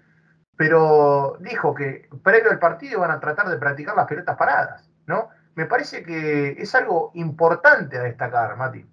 pero 0.56 1.38
dijo 1.40 1.74
que 1.74 2.08
previo 2.24 2.52
al 2.52 2.60
partido 2.60 3.00
van 3.00 3.12
a 3.12 3.20
tratar 3.20 3.50
de 3.50 3.58
practicar 3.58 3.96
las 3.96 4.08
pelotas 4.08 4.38
paradas, 4.38 4.90
¿no? 5.08 5.30
Me 5.56 5.66
parece 5.66 6.04
que 6.04 6.52
es 6.52 6.76
algo 6.76 7.12
importante 7.16 7.98
a 7.98 8.04
destacar, 8.04 8.56
Mati. 8.56 8.86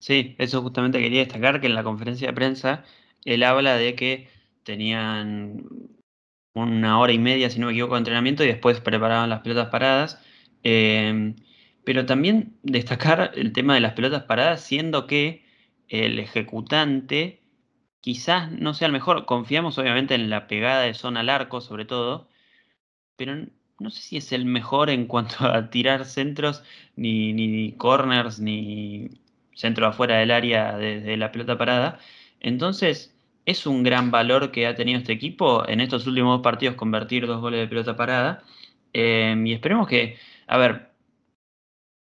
Sí, 0.00 0.34
eso 0.38 0.62
justamente 0.62 0.98
quería 0.98 1.20
destacar, 1.20 1.60
que 1.60 1.68
en 1.68 1.74
la 1.74 1.84
conferencia 1.84 2.28
de 2.28 2.34
prensa 2.34 2.82
él 3.24 3.42
habla 3.42 3.76
de 3.76 3.94
que 3.94 4.28
tenían 4.64 5.64
una 6.64 6.98
hora 6.98 7.12
y 7.12 7.18
media, 7.18 7.50
si 7.50 7.58
no 7.58 7.66
me 7.66 7.72
equivoco, 7.72 7.94
de 7.94 8.00
entrenamiento 8.00 8.44
y 8.44 8.48
después 8.48 8.80
preparaban 8.80 9.30
las 9.30 9.40
pelotas 9.40 9.68
paradas. 9.68 10.20
Eh, 10.62 11.34
pero 11.86 12.04
también 12.04 12.58
destacar 12.64 13.30
el 13.36 13.52
tema 13.52 13.74
de 13.74 13.80
las 13.80 13.92
pelotas 13.92 14.24
paradas, 14.24 14.60
siendo 14.60 15.06
que 15.06 15.44
el 15.88 16.18
ejecutante 16.18 17.42
quizás 18.00 18.50
no 18.52 18.74
sea 18.74 18.86
el 18.86 18.92
mejor. 18.92 19.26
Confiamos 19.26 19.78
obviamente 19.78 20.14
en 20.14 20.30
la 20.30 20.48
pegada 20.48 20.82
de 20.82 20.94
zona 20.94 21.20
al 21.20 21.28
arco, 21.28 21.60
sobre 21.60 21.84
todo, 21.84 22.28
pero 23.16 23.46
no 23.78 23.90
sé 23.90 24.02
si 24.02 24.16
es 24.16 24.32
el 24.32 24.46
mejor 24.46 24.90
en 24.90 25.06
cuanto 25.06 25.46
a 25.46 25.70
tirar 25.70 26.04
centros, 26.06 26.62
ni, 26.96 27.32
ni, 27.32 27.72
corners, 27.72 28.40
ni 28.40 29.10
centro 29.54 29.86
afuera 29.86 30.18
del 30.18 30.30
área 30.30 30.76
de, 30.76 31.16
la 31.16 31.32
pelota 31.32 31.58
parada. 31.58 32.00
Entonces, 32.40 33.15
es 33.46 33.66
un 33.66 33.82
gran 33.84 34.10
valor 34.10 34.50
que 34.52 34.66
ha 34.66 34.74
tenido 34.74 34.98
este 34.98 35.12
equipo 35.12 35.66
en 35.68 35.80
estos 35.80 36.06
últimos 36.06 36.42
partidos 36.42 36.76
convertir 36.76 37.26
dos 37.26 37.40
goles 37.40 37.60
de 37.60 37.68
pelota 37.68 37.96
parada. 37.96 38.44
Eh, 38.92 39.36
y 39.46 39.52
esperemos 39.52 39.88
que, 39.88 40.18
a 40.46 40.58
ver, 40.58 40.90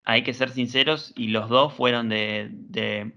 hay 0.04 0.22
que 0.22 0.34
ser 0.34 0.50
sinceros 0.50 1.12
y 1.16 1.28
los 1.28 1.48
dos 1.48 1.72
fueron 1.74 2.08
de, 2.08 3.12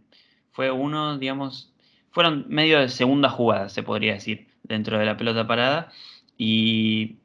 fue 0.51 0.71
uno, 0.71 1.17
digamos, 1.17 1.73
fueron 2.11 2.45
medio 2.49 2.79
de 2.79 2.89
segunda 2.89 3.29
jugada, 3.29 3.69
se 3.69 3.83
podría 3.83 4.13
decir, 4.13 4.47
dentro 4.63 4.99
de 4.99 5.05
la 5.05 5.17
pelota 5.17 5.47
parada. 5.47 5.91
Y 6.37 7.17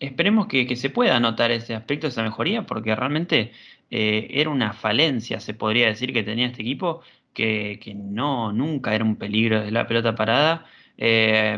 esperemos 0.00 0.46
que, 0.48 0.76
se 0.76 0.90
pueda 0.90 1.18
notar 1.20 1.50
ese 1.50 1.74
aspecto, 1.74 2.06
esa 2.06 2.22
mejoría, 2.22 2.66
porque 2.66 2.94
realmente 2.94 3.52
eh, 3.90 4.28
era 4.30 4.50
una 4.50 4.72
falencia, 4.72 5.40
se 5.40 5.54
podría 5.54 5.88
decir, 5.88 6.12
que 6.12 6.22
tenía 6.22 6.46
este 6.46 6.62
equipo, 6.62 7.02
que, 7.38 7.94
no, 7.94 8.52
nunca 8.52 8.94
era 8.94 9.04
un 9.04 9.16
peligro 9.16 9.60
de 9.60 9.70
la 9.70 9.86
pelota 9.86 10.14
parada. 10.14 10.66
Eh, 10.96 11.56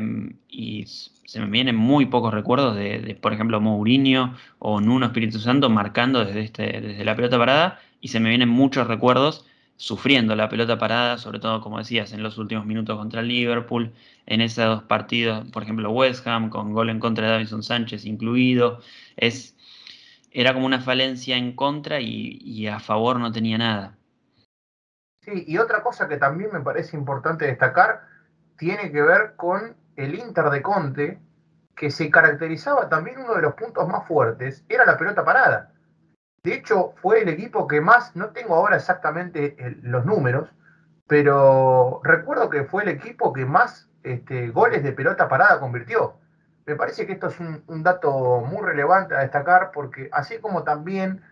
y 0.48 0.84
se 0.86 1.40
me 1.40 1.46
vienen 1.46 1.76
muy 1.76 2.06
pocos 2.06 2.34
recuerdos 2.34 2.76
de, 2.76 3.16
por 3.20 3.32
ejemplo, 3.32 3.60
Mourinho 3.60 4.34
o 4.58 4.80
Nuno 4.80 5.06
Espíritu 5.06 5.38
Santo 5.38 5.70
marcando 5.70 6.24
desde, 6.24 6.42
este, 6.42 6.80
desde 6.80 7.04
la 7.04 7.16
pelota 7.16 7.38
parada 7.38 7.80
y 8.00 8.08
se 8.08 8.20
me 8.20 8.28
vienen 8.28 8.48
muchos 8.48 8.86
recuerdos 8.86 9.46
sufriendo 9.76 10.36
la 10.36 10.48
pelota 10.50 10.78
parada, 10.78 11.16
sobre 11.18 11.38
todo, 11.38 11.60
como 11.62 11.78
decías, 11.78 12.12
en 12.12 12.22
los 12.22 12.36
últimos 12.36 12.66
minutos 12.66 12.98
contra 12.98 13.22
Liverpool, 13.22 13.92
en 14.26 14.42
esos 14.42 14.66
dos 14.66 14.82
partidos, 14.82 15.46
por 15.52 15.62
ejemplo, 15.62 15.90
West 15.90 16.26
Ham, 16.26 16.50
con 16.50 16.72
gol 16.74 16.90
en 16.90 17.00
contra 17.00 17.26
de 17.26 17.32
Davison 17.32 17.62
Sánchez 17.62 18.04
incluido, 18.04 18.80
es, 19.16 19.56
era 20.32 20.52
como 20.52 20.66
una 20.66 20.80
falencia 20.80 21.36
en 21.38 21.52
contra 21.52 22.00
y 22.00 22.66
a 22.66 22.80
favor 22.80 23.18
no 23.20 23.32
tenía 23.32 23.56
nada. 23.56 23.99
Y 25.34 25.58
otra 25.58 25.82
cosa 25.82 26.08
que 26.08 26.16
también 26.16 26.50
me 26.52 26.60
parece 26.60 26.96
importante 26.96 27.46
destacar 27.46 28.02
tiene 28.56 28.90
que 28.90 29.02
ver 29.02 29.34
con 29.36 29.76
el 29.96 30.14
Inter 30.14 30.50
de 30.50 30.62
Conte, 30.62 31.20
que 31.74 31.90
se 31.90 32.10
caracterizaba 32.10 32.88
también 32.88 33.18
uno 33.18 33.34
de 33.34 33.42
los 33.42 33.54
puntos 33.54 33.88
más 33.88 34.06
fuertes, 34.06 34.64
era 34.68 34.84
la 34.84 34.96
pelota 34.96 35.24
parada. 35.24 35.72
De 36.42 36.54
hecho, 36.54 36.94
fue 37.02 37.22
el 37.22 37.28
equipo 37.28 37.66
que 37.66 37.80
más, 37.80 38.14
no 38.16 38.30
tengo 38.30 38.54
ahora 38.54 38.76
exactamente 38.76 39.56
los 39.82 40.04
números, 40.04 40.48
pero 41.06 42.00
recuerdo 42.04 42.48
que 42.50 42.64
fue 42.64 42.82
el 42.82 42.88
equipo 42.90 43.32
que 43.32 43.44
más 43.44 43.90
este, 44.02 44.48
goles 44.50 44.82
de 44.82 44.92
pelota 44.92 45.28
parada 45.28 45.60
convirtió. 45.60 46.14
Me 46.66 46.76
parece 46.76 47.06
que 47.06 47.14
esto 47.14 47.28
es 47.28 47.40
un, 47.40 47.82
dato 47.82 48.40
muy 48.40 48.62
relevante 48.62 49.14
a 49.14 49.20
destacar 49.20 49.70
porque 49.72 50.08
así 50.12 50.38
como 50.38 50.62
también 50.62 51.22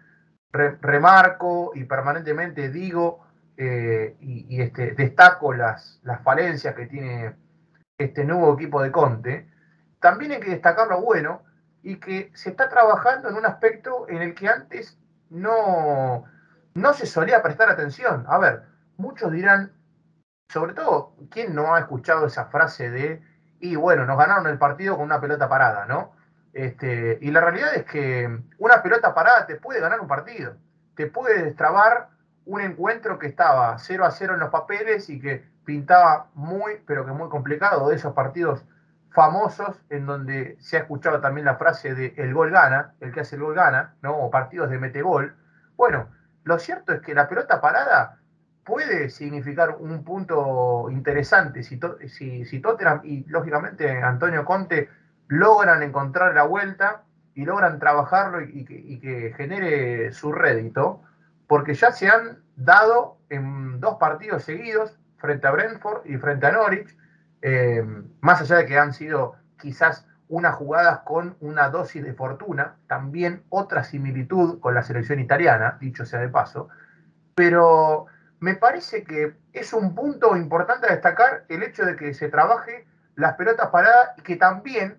remarco 0.53 1.73
y 1.75 1.85
permanentemente 1.85 2.71
digo 2.71 3.28
eh, 3.61 4.17
y, 4.21 4.63
este, 4.63 4.93
destaco 4.93 5.53
las, 5.53 5.99
las 6.05 6.23
falencias 6.23 6.77
que 6.77 6.87
tiene 6.87 7.35
este 7.99 8.25
nuevo 8.25 8.55
equipo 8.55 8.81
de 8.81 8.93
Conte, 8.93 9.51
también 9.99 10.31
hay 10.31 10.39
que 10.39 10.51
destacar 10.51 10.87
lo 10.87 11.01
bueno 11.01 11.43
y 11.83 11.97
que 11.97 12.31
se 12.35 12.51
está 12.51 12.69
trabajando 12.69 13.29
en 13.29 13.35
un 13.35 13.45
aspecto 13.47 14.09
en 14.09 14.23
el 14.23 14.37
que 14.37 14.49
antes 14.49 14.97
no, 15.31 16.23
no 16.75 16.93
se 16.93 17.07
solía 17.07 17.43
prestar 17.43 17.69
atención. 17.69 18.25
A 18.29 18.39
ver, 18.39 18.63
muchos 18.97 19.33
dirán, 19.33 19.73
sobre 20.49 20.75
todo, 20.75 21.17
¿quién 21.29 21.53
no 21.53 21.75
ha 21.75 21.81
escuchado 21.81 22.27
esa 22.27 22.45
frase 22.47 22.91
de, 22.91 23.23
y 23.59 23.75
bueno, 23.75 24.07
nos 24.07 24.19
ganaron 24.19 24.47
el 24.47 24.59
partido 24.59 24.95
con 24.95 25.07
una 25.07 25.21
pelota 25.21 25.49
parada, 25.49 25.85
¿no? 25.87 26.13
Este, 26.53 27.19
y 27.21 27.33
la 27.33 27.41
realidad 27.41 27.75
es 27.75 27.85
que 27.87 28.41
una 28.59 28.83
pelota 28.85 29.15
parada 29.15 29.47
te 29.47 29.57
puede 29.57 29.81
ganar 29.81 30.01
un 30.01 30.07
partido, 30.07 30.55
te 30.95 31.09
puede 31.09 31.43
destrabar 31.43 32.11
un 32.49 32.63
encuentro 32.63 33.19
que 33.19 33.27
estaba 33.27 33.79
0 33.79 34.05
a 34.07 34.11
0 34.11 34.35
en 34.35 34.41
los 34.41 34.49
papeles 34.49 35.11
y 35.11 35.21
que 35.21 35.45
pintaba 35.67 36.29
muy, 36.35 36.81
pero 36.87 37.05
que 37.05 37.13
muy 37.13 37.29
complicado, 37.29 37.91
de 37.91 37.97
esos 37.97 38.15
partidos 38.15 38.65
famosos 39.11 39.77
en 39.91 40.07
donde 40.07 40.57
se 40.59 40.79
ha 40.79 40.81
escuchado 40.81 41.21
también 41.21 41.45
la 41.45 41.57
frase 41.57 41.95
de 41.95 42.15
el 42.17 42.33
gol 42.33 42.51
gana, 42.51 42.95
el 43.01 43.13
que 43.13 43.21
hace 43.21 43.37
el 43.37 43.43
gol 43.43 43.55
gana, 43.55 43.95
¿no? 44.01 44.17
o 44.17 44.31
partidos 44.31 44.71
de 44.71 44.79
mete 44.79 45.03
gol. 45.03 45.37
Bueno, 45.77 46.09
lo 46.45 46.59
cierto 46.59 46.95
es 46.95 47.03
que 47.03 47.15
la 47.15 47.29
pelota 47.29 47.61
parada 47.61 48.19
puede 48.65 49.11
significar 49.11 49.77
un 49.79 50.03
punto 50.03 50.89
interesante 50.91 51.63
si, 51.63 51.79
si, 52.07 52.47
si 52.47 52.61
Tottenham 52.61 53.01
y 53.05 53.25
lógicamente 53.29 54.03
Antonio 54.03 54.47
Conte 54.47 54.89
logran 55.27 55.83
encontrar 55.83 56.35
la 56.35 56.45
vuelta 56.45 57.03
y 57.35 57.45
logran 57.45 57.79
trabajarlo 57.79 58.41
y, 58.41 58.67
y 58.69 59.01
que 59.01 59.35
genere 59.37 60.13
su 60.13 60.33
rédito, 60.33 61.03
porque 61.49 61.75
ya 61.75 61.91
se 61.91 62.09
han 62.09 62.39
dado 62.55 63.19
en 63.31 63.81
dos 63.81 63.97
partidos 63.97 64.45
seguidos 64.45 64.97
frente 65.17 65.47
a 65.49 65.51
Brentford 65.51 66.07
y 66.07 66.17
frente 66.19 66.47
a 66.47 66.53
Norwich, 66.53 66.97
eh, 67.43 67.85
más 68.21 68.41
allá 68.41 68.57
de 68.57 68.67
que 68.67 68.79
han 68.79 68.93
sido 68.93 69.35
quizás 69.59 70.07
unas 70.29 70.55
jugadas 70.55 71.01
con 71.01 71.37
una 71.41 71.71
dosis 71.71 72.05
de 72.05 72.13
fortuna, 72.13 72.77
también 72.87 73.45
otra 73.49 73.83
similitud 73.83 74.61
con 74.61 74.75
la 74.75 74.83
selección 74.83 75.19
italiana, 75.21 75.79
dicho 75.81 76.05
sea 76.05 76.21
de 76.21 76.29
paso, 76.29 76.69
pero 77.35 78.07
me 78.41 78.55
parece 78.55 79.05
que 79.05 79.37
es 79.53 79.73
un 79.73 79.95
punto 79.95 80.37
importante 80.37 80.87
a 80.87 80.93
destacar 80.93 81.45
el 81.49 81.63
hecho 81.63 81.85
de 81.85 81.97
que 81.97 82.13
se 82.13 82.29
trabaje 82.29 82.87
las 83.17 83.35
pelotas 83.35 83.69
paradas 83.71 84.11
y 84.19 84.23
que 84.23 84.37
también, 84.37 84.99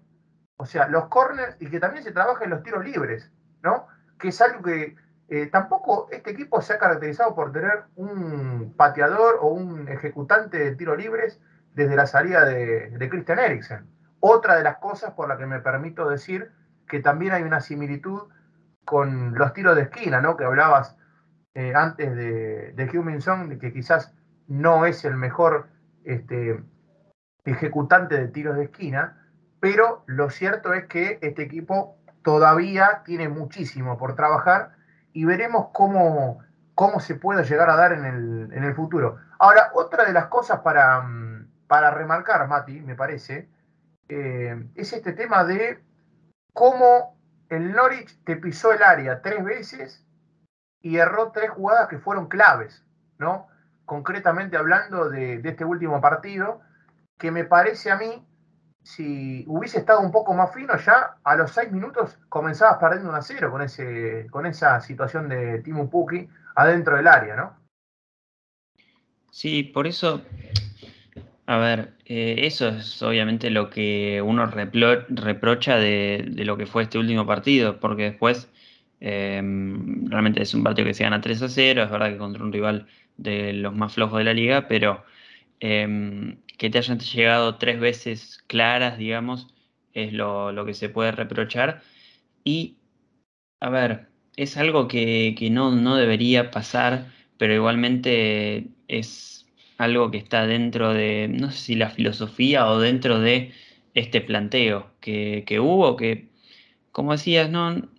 o 0.57 0.65
sea, 0.65 0.87
los 0.87 1.05
corners 1.07 1.55
y 1.59 1.69
que 1.69 1.79
también 1.79 2.03
se 2.03 2.11
trabajen 2.11 2.49
los 2.49 2.63
tiros 2.63 2.83
libres, 2.83 3.31
¿no? 3.61 3.87
Que 4.17 4.29
es 4.29 4.41
algo 4.41 4.63
que 4.63 4.95
eh, 5.29 5.47
tampoco 5.47 6.07
este 6.11 6.31
equipo 6.31 6.59
se 6.61 6.73
ha 6.73 6.79
caracterizado 6.79 7.35
por 7.35 7.51
tener 7.51 7.83
un 7.95 8.73
pateador 8.75 9.37
o 9.41 9.47
un 9.47 9.87
ejecutante 9.87 10.57
de 10.57 10.75
tiro 10.75 10.95
libres 10.95 11.39
desde 11.75 11.95
la 11.95 12.07
salida 12.07 12.45
de, 12.45 13.07
Christian 13.09 13.37
Eriksen. 13.37 13.85
Otra 14.19 14.55
de 14.55 14.63
las 14.63 14.77
cosas 14.77 15.13
por 15.13 15.29
la 15.29 15.37
que 15.37 15.45
me 15.45 15.59
permito 15.59 16.09
decir 16.09 16.51
que 16.87 16.99
también 16.99 17.33
hay 17.33 17.43
una 17.43 17.61
similitud 17.61 18.23
con 18.85 19.35
los 19.35 19.53
tiros 19.53 19.75
de 19.75 19.83
esquina, 19.83 20.19
¿no? 20.19 20.35
Que 20.35 20.45
hablabas 20.45 20.97
eh, 21.53 21.73
antes 21.75 22.15
de, 22.15 22.73
de 22.73 22.99
Huminson, 22.99 23.59
que 23.59 23.71
quizás 23.71 24.15
no 24.47 24.85
es 24.85 25.05
el 25.05 25.15
mejor 25.15 25.67
este, 26.05 26.59
ejecutante 27.45 28.17
de 28.17 28.29
tiros 28.29 28.55
de 28.57 28.63
esquina, 28.63 29.27
pero 29.59 30.03
lo 30.07 30.31
cierto 30.31 30.73
es 30.73 30.85
que 30.85 31.19
este 31.21 31.43
equipo 31.43 31.97
todavía 32.23 33.03
tiene 33.05 33.29
muchísimo 33.29 33.97
por 33.99 34.15
trabajar 34.15 34.78
y 35.13 35.25
veremos 35.25 35.67
cómo, 35.73 36.39
cómo 36.75 36.99
se 36.99 37.15
puede 37.15 37.43
llegar 37.43 37.69
a 37.69 37.75
dar 37.75 37.93
en 37.93 38.05
el, 38.05 38.53
en 38.53 38.63
el 38.63 38.75
futuro. 38.75 39.17
Ahora, 39.39 39.71
otra 39.73 40.05
de 40.05 40.13
las 40.13 40.27
cosas 40.27 40.59
para, 40.59 41.01
mm, 41.01 41.47
para 41.67 41.91
remarcar, 41.91 42.47
Mati, 42.47 42.81
me 42.81 42.95
parece, 42.95 43.49
eh, 44.09 44.67
es 44.75 44.93
este 44.93 45.13
tema 45.13 45.43
de 45.43 45.83
cómo 46.53 47.15
el 47.49 47.71
Norwich 47.71 48.23
te 48.23 48.35
pisó 48.35 48.71
el 48.71 48.83
área 48.83 49.21
tres 49.21 49.43
veces 49.43 50.05
y 50.81 50.97
erró 50.97 51.31
tres 51.31 51.49
jugadas 51.51 51.87
que 51.89 51.99
fueron 51.99 52.27
claves, 52.27 52.83
¿no? 53.17 53.47
Concretamente 53.85 54.57
hablando 54.57 55.09
de, 55.09 55.41
este 55.43 55.65
último 55.65 55.99
partido, 55.99 56.61
que 57.17 57.31
me 57.31 57.43
parece 57.43 57.91
a 57.91 57.97
mí, 57.97 58.25
si 58.83 59.43
hubiese 59.47 59.79
estado 59.79 59.99
un 59.99 60.11
poco 60.11 60.33
más 60.33 60.53
fino, 60.53 60.77
ya 60.77 61.17
a 61.23 61.35
los 61.35 61.51
seis 61.51 61.71
minutos 61.71 62.17
comenzabas 62.29 62.77
perdiendo 62.77 63.09
1 63.09 63.17
a 63.17 63.21
0 63.21 63.51
con, 63.51 63.61
ese, 63.61 64.27
con 64.29 64.45
esa 64.45 64.79
situación 64.81 65.29
de 65.29 65.59
Timo 65.59 65.89
Puki 65.89 66.27
adentro 66.55 66.97
del 66.97 67.07
área, 67.07 67.35
¿no? 67.35 67.59
Sí, 69.31 69.63
por 69.63 69.85
eso, 69.85 70.21
a 71.45 71.57
ver, 71.57 71.93
eh, 72.05 72.35
eso 72.39 72.69
es 72.69 73.01
obviamente 73.03 73.49
lo 73.49 73.69
que 73.69 74.21
uno 74.25 74.45
reprocha 74.47 75.75
de, 75.77 76.25
de, 76.31 76.45
lo 76.45 76.57
que 76.57 76.65
fue 76.65 76.83
este 76.83 76.97
último 76.97 77.25
partido, 77.25 77.79
porque 77.79 78.03
después 78.03 78.49
Em, 79.01 80.09
realmente 80.09 80.41
es 80.41 80.53
un 80.53 80.63
partido 80.63 80.87
que 80.87 80.93
se 80.93 81.03
gana 81.03 81.21
3 81.21 81.41
a 81.43 81.49
0, 81.49 81.83
es 81.83 81.89
verdad 81.89 82.11
que 82.11 82.17
contra 82.17 82.43
un 82.43 82.51
rival 82.51 82.87
de 83.17 83.53
los 83.53 83.73
más 83.73 83.93
flojos 83.93 84.17
de 84.17 84.25
la 84.25 84.33
liga, 84.33 84.67
pero 84.67 85.03
em, 85.59 86.37
que 86.59 86.69
te 86.69 86.77
hayan 86.79 86.99
llegado 86.99 87.57
tres 87.57 87.79
veces 87.79 88.43
claras, 88.47 88.97
digamos, 88.99 89.47
es 89.93 90.13
lo, 90.13 90.53
que 90.65 90.73
se 90.75 90.89
puede 90.89 91.11
reprochar. 91.13 91.81
Y, 92.43 92.77
a 93.61 93.69
ver, 93.69 94.09
es 94.35 94.57
algo 94.57 94.87
que, 94.87 95.35
no, 95.51 95.71
no, 95.71 95.95
debería 95.95 96.51
pasar, 96.51 97.07
pero 97.37 97.53
igualmente 97.55 98.67
es 98.87 99.47
algo 99.77 100.11
que 100.11 100.17
está 100.17 100.47
dentro 100.47 100.93
de, 100.93 101.29
no 101.29 101.51
sé 101.51 101.57
si 101.59 101.75
la 101.75 101.89
filosofía 101.91 102.67
o 102.69 102.79
dentro 102.79 103.19
de 103.19 103.53
este 103.93 104.21
planteo 104.21 104.91
que, 105.01 105.45
que 105.47 105.59
hubo, 105.59 105.95
que, 105.95 106.29
como 106.91 107.13
decías, 107.13 107.49
no, 107.49 107.89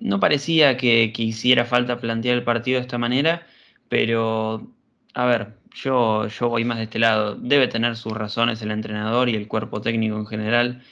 no 0.00 0.20
parecía 0.20 0.76
que, 0.76 1.12
hiciera 1.16 1.64
falta 1.64 1.98
plantear 2.00 2.36
el 2.38 2.44
partido 2.44 2.76
de 2.78 2.82
esta 2.82 2.98
manera, 2.98 3.46
pero 3.88 4.70
a 5.14 5.26
ver, 5.26 5.57
yo, 5.74 6.26
yo 6.28 6.48
voy 6.48 6.64
más 6.64 6.78
de 6.78 6.84
este 6.84 6.98
lado. 6.98 7.36
Debe 7.36 7.68
tener 7.68 7.96
sus 7.96 8.12
razones 8.12 8.62
el 8.62 8.70
entrenador 8.70 9.28
y 9.28 9.34
el 9.36 9.48
cuerpo 9.48 9.80
técnico 9.80 10.16
en 10.16 10.26
general. 10.26 10.82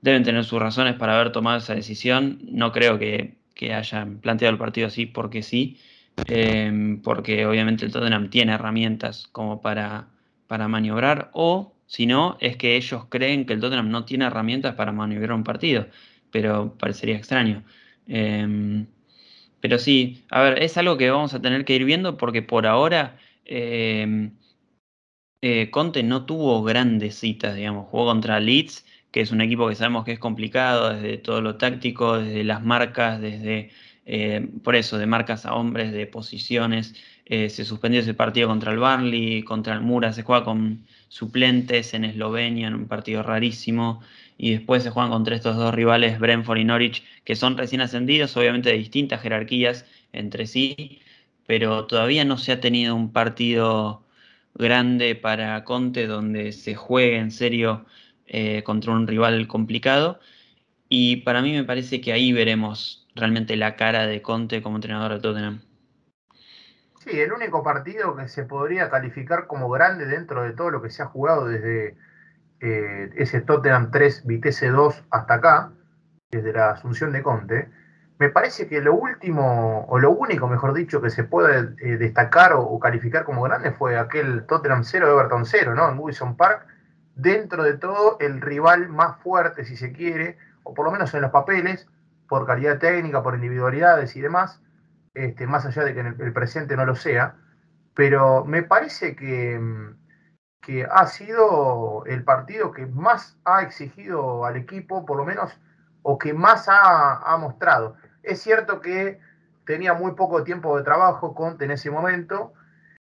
Deben 0.00 0.24
tener 0.24 0.44
sus 0.44 0.60
razones 0.60 0.96
para 0.96 1.14
haber 1.14 1.32
tomado 1.32 1.58
esa 1.58 1.74
decisión. 1.74 2.40
No 2.50 2.72
creo 2.72 2.98
que, 2.98 3.40
hayan 3.72 4.18
planteado 4.18 4.52
el 4.52 4.58
partido 4.58 4.88
así 4.88 5.06
porque 5.06 5.42
sí, 5.44 5.78
em, 6.26 7.00
porque 7.00 7.46
obviamente 7.46 7.84
el 7.84 7.92
Tottenham 7.92 8.28
tiene 8.28 8.54
herramientas 8.54 9.28
como 9.30 9.60
para, 9.62 10.08
para 10.48 10.66
maniobrar, 10.66 11.30
o 11.32 11.72
si 11.86 12.06
no, 12.06 12.36
es 12.40 12.56
que 12.56 12.76
ellos 12.76 13.04
creen 13.08 13.46
que 13.46 13.52
el 13.52 13.60
Tottenham 13.60 13.90
no 13.90 14.04
tiene 14.04 14.24
herramientas 14.24 14.74
para 14.74 14.90
maniobrar 14.92 15.32
un 15.34 15.44
partido, 15.44 15.86
pero 16.32 16.76
parecería 16.76 17.16
extraño. 17.16 17.62
Em, 18.08 18.86
pero 19.60 19.78
sí, 19.78 20.24
a 20.30 20.42
ver, 20.42 20.62
es 20.62 20.76
algo 20.76 20.96
que 20.98 21.10
vamos 21.10 21.34
a 21.34 21.40
tener 21.40 21.64
que 21.64 21.74
ir 21.76 21.84
viendo 21.84 22.16
porque 22.16 22.42
por 22.42 22.66
ahora 22.66 23.16
em, 23.44 24.32
eh, 25.42 25.70
Conte 25.70 26.02
no 26.02 26.24
tuvo 26.24 26.62
grandes 26.62 27.16
citas, 27.16 27.56
digamos, 27.56 27.88
jugó 27.88 28.06
contra 28.06 28.38
Leeds, 28.40 28.84
que 29.10 29.20
es 29.20 29.32
un 29.32 29.40
equipo 29.40 29.68
que 29.68 29.74
sabemos 29.74 30.04
que 30.04 30.12
es 30.12 30.18
complicado 30.18 30.94
desde 30.94 31.18
todo 31.18 31.40
lo 31.42 31.56
táctico, 31.56 32.18
desde 32.18 32.44
las 32.44 32.62
marcas, 32.62 33.20
desde, 33.20 33.70
eh, 34.06 34.48
por 34.62 34.76
eso, 34.76 34.98
de 34.98 35.06
marcas 35.06 35.44
a 35.44 35.54
hombres, 35.54 35.92
de 35.92 36.06
posiciones. 36.06 36.94
Eh, 37.26 37.50
se 37.50 37.64
suspendió 37.64 38.00
ese 38.00 38.14
partido 38.14 38.48
contra 38.48 38.72
el 38.72 38.78
Barley, 38.78 39.42
contra 39.42 39.74
el 39.74 39.80
Mura, 39.80 40.12
se 40.12 40.22
juega 40.22 40.44
con 40.44 40.86
suplentes 41.08 41.92
en 41.94 42.04
Eslovenia 42.04 42.68
en 42.68 42.74
un 42.74 42.86
partido 42.88 43.22
rarísimo. 43.22 44.00
Y 44.38 44.52
después 44.52 44.82
se 44.82 44.90
juegan 44.90 45.10
contra 45.12 45.36
estos 45.36 45.56
dos 45.56 45.74
rivales, 45.74 46.18
Brentford 46.18 46.58
y 46.58 46.64
Norwich, 46.64 47.04
que 47.24 47.36
son 47.36 47.56
recién 47.58 47.80
ascendidos, 47.80 48.36
obviamente 48.36 48.70
de 48.70 48.78
distintas 48.78 49.20
jerarquías 49.22 49.84
entre 50.12 50.46
sí, 50.46 51.00
pero 51.46 51.86
todavía 51.86 52.24
no 52.24 52.38
se 52.38 52.52
ha 52.52 52.60
tenido 52.60 52.94
un 52.94 53.12
partido 53.12 54.02
grande 54.54 55.14
para 55.14 55.64
Conte 55.64 56.06
donde 56.06 56.52
se 56.52 56.74
juegue 56.74 57.18
en 57.18 57.30
serio 57.30 57.84
eh, 58.26 58.62
contra 58.64 58.92
un 58.92 59.06
rival 59.06 59.46
complicado. 59.48 60.20
Y 60.88 61.16
para 61.18 61.42
mí 61.42 61.52
me 61.52 61.64
parece 61.64 62.00
que 62.00 62.12
ahí 62.12 62.32
veremos 62.32 63.06
realmente 63.14 63.56
la 63.56 63.76
cara 63.76 64.06
de 64.06 64.22
Conte 64.22 64.62
como 64.62 64.76
entrenador 64.76 65.12
de 65.12 65.20
Tottenham. 65.20 65.60
Sí, 67.04 67.18
el 67.18 67.32
único 67.32 67.64
partido 67.64 68.14
que 68.14 68.28
se 68.28 68.44
podría 68.44 68.88
calificar 68.88 69.46
como 69.46 69.68
grande 69.68 70.06
dentro 70.06 70.42
de 70.44 70.52
todo 70.52 70.70
lo 70.70 70.82
que 70.82 70.90
se 70.90 71.02
ha 71.02 71.06
jugado 71.06 71.48
desde 71.48 71.96
eh, 72.60 73.10
ese 73.16 73.40
Tottenham 73.40 73.90
3, 73.90 74.24
Vitesse 74.24 74.68
2 74.68 75.02
hasta 75.10 75.34
acá, 75.34 75.72
desde 76.30 76.52
la 76.52 76.70
asunción 76.70 77.12
de 77.12 77.22
Conte, 77.22 77.68
me 78.22 78.30
parece 78.30 78.68
que 78.68 78.80
lo 78.80 78.94
último, 78.94 79.84
o 79.88 79.98
lo 79.98 80.12
único, 80.12 80.46
mejor 80.46 80.74
dicho, 80.74 81.02
que 81.02 81.10
se 81.10 81.24
puede 81.24 81.74
eh, 81.80 81.96
destacar 81.96 82.52
o, 82.54 82.78
calificar 82.78 83.24
como 83.24 83.42
grande 83.42 83.72
fue 83.72 83.98
aquel 83.98 84.46
Tottenham 84.46 84.84
0, 84.84 85.10
Everton 85.10 85.44
0, 85.44 85.74
¿no? 85.74 85.90
En 85.90 85.98
Wilson 85.98 86.36
Park, 86.36 86.64
dentro 87.16 87.64
de 87.64 87.76
todo 87.78 88.18
el 88.20 88.40
rival 88.40 88.88
más 88.88 89.18
fuerte, 89.18 89.64
si 89.64 89.76
se 89.76 89.92
quiere, 89.92 90.38
o 90.62 90.72
por 90.72 90.86
lo 90.86 90.92
menos 90.92 91.12
en 91.14 91.22
los 91.22 91.32
papeles, 91.32 91.88
por 92.28 92.46
calidad 92.46 92.78
técnica, 92.78 93.24
por 93.24 93.34
individualidades 93.34 94.14
y 94.14 94.20
demás, 94.20 94.62
este, 95.14 95.48
más 95.48 95.66
allá 95.66 95.82
de 95.82 95.92
que 95.92 96.00
en 96.00 96.06
el 96.06 96.32
presente 96.32 96.76
no 96.76 96.86
lo 96.86 96.94
sea, 96.94 97.34
pero 97.94 98.44
me 98.44 98.62
parece 98.62 99.16
que 99.16 99.60
que 100.62 100.86
ha 100.88 101.06
sido 101.06 102.04
el 102.06 102.22
partido 102.22 102.70
que 102.70 102.86
más 102.86 103.36
ha 103.44 103.62
exigido 103.62 104.46
al 104.46 104.56
equipo, 104.56 105.04
por 105.04 105.16
lo 105.16 105.24
menos, 105.24 105.60
o 106.02 106.18
que 106.18 106.34
más 106.34 106.66
ha, 106.68 107.36
mostrado. 107.38 107.96
Es 108.22 108.40
cierto 108.40 108.80
que 108.80 109.20
tenía 109.66 109.94
muy 109.94 110.12
poco 110.12 110.44
tiempo 110.44 110.76
de 110.76 110.84
trabajo 110.84 111.34
Conte 111.34 111.64
en 111.64 111.72
ese 111.72 111.90
momento. 111.90 112.52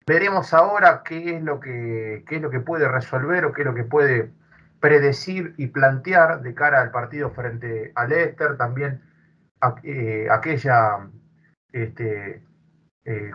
Veremos 0.07 0.53
ahora 0.53 1.01
qué 1.03 1.37
es 1.37 1.43
lo 1.43 1.59
que, 1.59 2.23
es 2.29 2.41
lo 2.41 2.49
que 2.49 2.59
puede 2.59 2.87
resolver 2.87 3.45
o 3.45 3.53
qué 3.53 3.61
es 3.61 3.67
lo 3.67 3.73
que 3.73 3.83
puede 3.83 4.31
predecir 4.79 5.55
y 5.57 5.67
plantear 5.67 6.41
de 6.41 6.53
cara 6.53 6.81
al 6.81 6.91
partido 6.91 7.31
frente 7.31 7.91
al 7.95 8.09
Leicester, 8.09 8.55
también 8.57 9.01
eh, 9.83 10.27
aquella 10.29 11.09
este, 11.71 12.43
eh, 13.05 13.31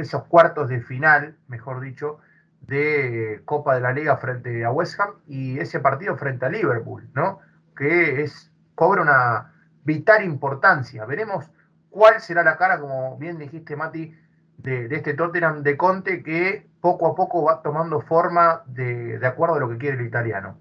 esos 0.00 0.24
cuartos 0.24 0.68
de 0.68 0.80
final, 0.80 1.36
mejor 1.46 1.80
dicho, 1.80 2.18
de 2.60 3.42
Copa 3.44 3.74
de 3.74 3.80
la 3.80 3.92
Liga 3.92 4.16
frente 4.16 4.64
a 4.64 4.72
West 4.72 4.98
Ham 4.98 5.14
y 5.28 5.60
ese 5.60 5.78
partido 5.78 6.16
frente 6.16 6.46
a 6.46 6.48
Liverpool, 6.48 7.08
¿no? 7.14 7.38
Que 7.76 8.22
es, 8.22 8.50
cobra 8.74 9.02
una 9.02 9.57
vital 9.88 10.22
importancia. 10.22 11.06
Veremos 11.06 11.46
cuál 11.88 12.20
será 12.20 12.44
la 12.44 12.58
cara, 12.58 12.78
como 12.78 13.16
bien 13.16 13.38
dijiste, 13.38 13.74
Mati, 13.74 14.14
de, 14.58 14.86
este 14.90 15.14
Tottenham 15.14 15.62
de 15.62 15.76
Conte 15.76 16.22
que 16.22 16.66
poco 16.80 17.06
a 17.08 17.14
poco 17.14 17.44
va 17.44 17.62
tomando 17.62 18.00
forma 18.02 18.62
de, 18.66 19.18
acuerdo 19.26 19.56
a 19.56 19.60
lo 19.60 19.70
que 19.70 19.78
quiere 19.78 19.96
el 19.96 20.06
italiano. 20.06 20.58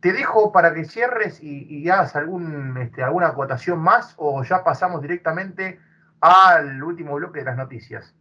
Te 0.00 0.12
dejo 0.12 0.52
para 0.52 0.72
que 0.72 0.84
cierres 0.84 1.42
y, 1.42 1.88
hagas 1.90 2.16
algún, 2.16 2.78
este, 2.78 3.02
alguna 3.02 3.28
acotación 3.28 3.80
más 3.80 4.14
o 4.16 4.42
ya 4.44 4.64
pasamos 4.64 5.02
directamente 5.02 5.78
al 6.20 6.82
último 6.82 7.16
bloque 7.16 7.40
de 7.40 7.46
las 7.46 7.56
noticias. 7.56 8.14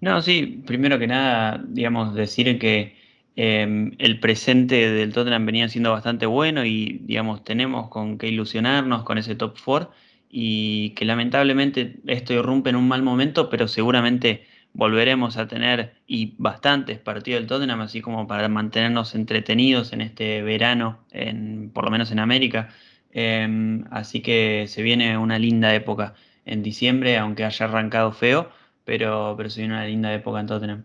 No, 0.00 0.20
sí, 0.22 0.64
primero 0.66 0.98
que 0.98 1.06
nada, 1.06 1.62
digamos, 1.68 2.14
decir 2.14 2.58
que 2.58 2.97
em, 3.38 3.92
el 3.98 4.18
presente 4.20 4.90
del 4.90 5.12
Tottenham 5.12 5.46
venía 5.46 5.68
siendo 5.68 5.92
bastante 5.92 6.26
bueno 6.26 6.64
y, 6.64 7.00
digamos, 7.04 7.44
tenemos 7.44 7.88
con 7.88 8.18
qué 8.18 8.28
ilusionarnos 8.28 9.04
con 9.04 9.18
ese 9.18 9.34
top 9.36 9.56
4 9.64 9.90
y 10.30 10.90
que 10.90 11.04
lamentablemente 11.04 11.96
esto 12.06 12.32
irrumpe 12.34 12.70
en 12.70 12.76
un 12.76 12.88
mal 12.88 13.02
momento, 13.02 13.48
pero 13.50 13.68
seguramente 13.68 14.46
volveremos 14.72 15.36
a 15.36 15.48
tener 15.48 15.94
y 16.06 16.34
bastantes 16.38 16.98
partidos 16.98 17.40
del 17.40 17.48
Tottenham, 17.48 17.80
así 17.80 18.00
como 18.00 18.26
para 18.26 18.48
mantenernos 18.48 19.14
entretenidos 19.14 19.92
en 19.92 20.00
este 20.02 20.42
verano, 20.42 21.00
en, 21.12 21.70
por 21.72 21.84
lo 21.84 21.90
menos 21.90 22.10
en 22.10 22.18
América. 22.18 22.70
Em, 23.12 23.84
así 23.90 24.20
que 24.20 24.66
se 24.68 24.82
viene 24.82 25.16
una 25.18 25.38
linda 25.38 25.74
época 25.74 26.14
en 26.44 26.62
diciembre, 26.62 27.16
aunque 27.18 27.44
haya 27.44 27.66
arrancado 27.66 28.12
feo 28.12 28.50
pero, 28.88 29.34
pero 29.36 29.50
se 29.50 29.60
viene 29.60 29.74
una 29.74 29.84
linda 29.84 30.14
época 30.14 30.40
en 30.40 30.46
Tottenham. 30.46 30.84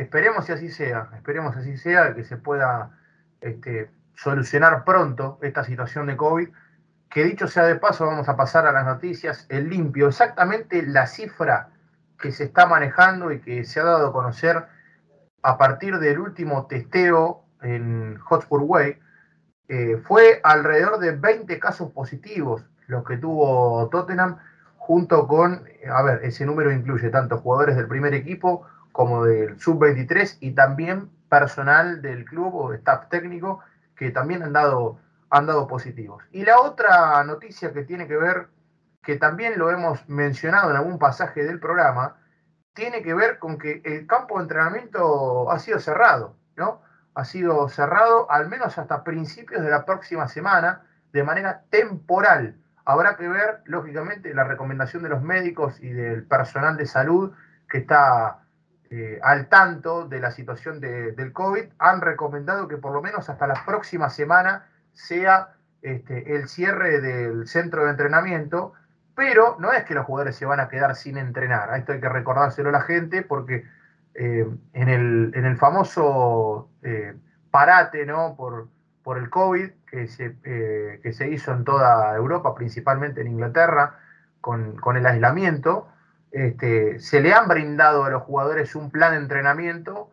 Esperemos 0.00 0.46
que 0.46 0.52
así 0.52 0.70
sea, 0.70 1.10
esperemos 1.14 1.52
que 1.52 1.60
así 1.60 1.76
sea, 1.76 2.14
que 2.14 2.24
se 2.24 2.38
pueda 2.38 2.98
este, 3.42 3.90
solucionar 4.14 4.82
pronto 4.84 5.38
esta 5.42 5.62
situación 5.62 6.06
de 6.06 6.16
COVID. 6.16 6.48
Que 7.10 7.24
dicho 7.24 7.48
sea 7.48 7.64
de 7.64 7.74
paso, 7.74 8.06
vamos 8.06 8.26
a 8.30 8.36
pasar 8.36 8.66
a 8.66 8.72
las 8.72 8.86
noticias. 8.86 9.44
El 9.50 9.68
limpio, 9.68 10.08
exactamente 10.08 10.82
la 10.86 11.06
cifra 11.06 11.68
que 12.18 12.32
se 12.32 12.44
está 12.44 12.64
manejando 12.64 13.30
y 13.30 13.40
que 13.40 13.64
se 13.64 13.78
ha 13.80 13.84
dado 13.84 14.08
a 14.08 14.12
conocer 14.12 14.64
a 15.42 15.58
partir 15.58 15.98
del 15.98 16.18
último 16.18 16.66
testeo 16.66 17.44
en 17.60 18.16
Hotspur 18.20 18.62
Way, 18.62 18.98
eh, 19.68 20.00
fue 20.02 20.40
alrededor 20.42 20.98
de 20.98 21.12
20 21.12 21.58
casos 21.58 21.92
positivos 21.92 22.64
los 22.86 23.04
que 23.04 23.18
tuvo 23.18 23.86
Tottenham 23.90 24.38
junto 24.76 25.26
con, 25.28 25.64
a 25.92 26.02
ver, 26.02 26.24
ese 26.24 26.46
número 26.46 26.72
incluye 26.72 27.10
tanto 27.10 27.36
jugadores 27.36 27.76
del 27.76 27.86
primer 27.86 28.14
equipo 28.14 28.66
como 28.92 29.24
del 29.24 29.60
sub-23 29.60 30.38
y 30.40 30.52
también 30.52 31.10
personal 31.28 32.02
del 32.02 32.24
club 32.24 32.54
o 32.54 32.72
staff 32.74 33.08
técnico 33.08 33.60
que 33.96 34.10
también 34.10 34.42
han 34.42 34.52
dado 34.52 34.98
han 35.30 35.46
dado 35.46 35.66
positivos. 35.66 36.24
Y 36.32 36.44
la 36.44 36.60
otra 36.60 37.22
noticia 37.24 37.72
que 37.72 37.84
tiene 37.84 38.06
que 38.06 38.16
ver, 38.16 38.48
que 39.02 39.16
también 39.16 39.58
lo 39.58 39.70
hemos 39.70 40.06
mencionado 40.08 40.70
en 40.70 40.76
algún 40.76 40.98
pasaje 40.98 41.44
del 41.44 41.60
programa, 41.60 42.16
tiene 42.74 43.02
que 43.02 43.14
ver 43.14 43.38
con 43.38 43.56
que 43.58 43.80
el 43.84 44.06
campo 44.06 44.36
de 44.36 44.42
entrenamiento 44.42 45.50
ha 45.50 45.58
sido 45.58 45.78
cerrado, 45.78 46.36
¿no? 46.56 46.82
Ha 47.14 47.24
sido 47.24 47.68
cerrado 47.68 48.30
al 48.30 48.48
menos 48.48 48.76
hasta 48.78 49.04
principios 49.04 49.62
de 49.62 49.70
la 49.70 49.84
próxima 49.84 50.28
semana, 50.28 50.82
de 51.12 51.22
manera 51.22 51.62
temporal. 51.70 52.56
Habrá 52.84 53.16
que 53.16 53.28
ver, 53.28 53.62
lógicamente, 53.64 54.34
la 54.34 54.44
recomendación 54.44 55.02
de 55.02 55.08
los 55.08 55.22
médicos 55.22 55.80
y 55.80 55.90
del 55.90 56.24
personal 56.24 56.76
de 56.76 56.86
salud 56.86 57.32
que 57.68 57.78
está 57.78 58.40
eh, 58.90 59.18
al 59.22 59.48
tanto 59.48 60.06
de 60.06 60.20
la 60.20 60.30
situación 60.30 60.80
del 60.80 61.32
COVID. 61.32 61.64
Han 61.78 62.00
recomendado 62.00 62.68
que 62.68 62.76
por 62.76 62.92
lo 62.92 63.00
menos 63.00 63.28
hasta 63.30 63.46
la 63.46 63.64
próxima 63.64 64.10
semana 64.10 64.66
sea 64.92 65.54
este, 65.82 66.34
el 66.34 66.48
cierre 66.48 67.00
del 67.00 67.46
centro 67.46 67.84
de 67.84 67.90
entrenamiento, 67.90 68.72
pero 69.14 69.56
no 69.58 69.72
es 69.72 69.84
que 69.84 69.94
los 69.94 70.06
jugadores 70.06 70.36
se 70.36 70.46
van 70.46 70.60
a 70.60 70.68
quedar 70.68 70.96
sin 70.96 71.18
entrenar. 71.18 71.76
Esto 71.78 71.92
hay 71.92 72.00
que 72.00 72.08
recordárselo 72.08 72.70
a 72.70 72.72
la 72.72 72.82
gente 72.82 73.22
porque 73.22 73.64
eh, 74.14 74.46
en, 74.72 74.88
el, 74.88 75.56
famoso 75.56 76.68
eh, 76.82 77.14
parate 77.50 78.04
¿no? 78.06 78.34
por, 78.36 78.68
el 79.16 79.30
COVID 79.30 79.70
que 79.86 80.06
se 81.12 81.28
hizo 81.30 81.52
en 81.52 81.64
toda 81.64 82.14
Europa, 82.14 82.54
principalmente 82.54 83.20
en 83.20 83.26
Inglaterra, 83.26 83.98
con, 84.40 84.96
el 84.96 85.06
aislamiento, 85.06 85.88
este, 86.30 87.00
se 87.00 87.20
le 87.20 87.32
han 87.32 87.48
brindado 87.48 88.04
a 88.04 88.10
los 88.10 88.22
jugadores 88.22 88.74
un 88.74 88.90
plan 88.90 89.12
de 89.12 89.18
entrenamiento 89.18 90.10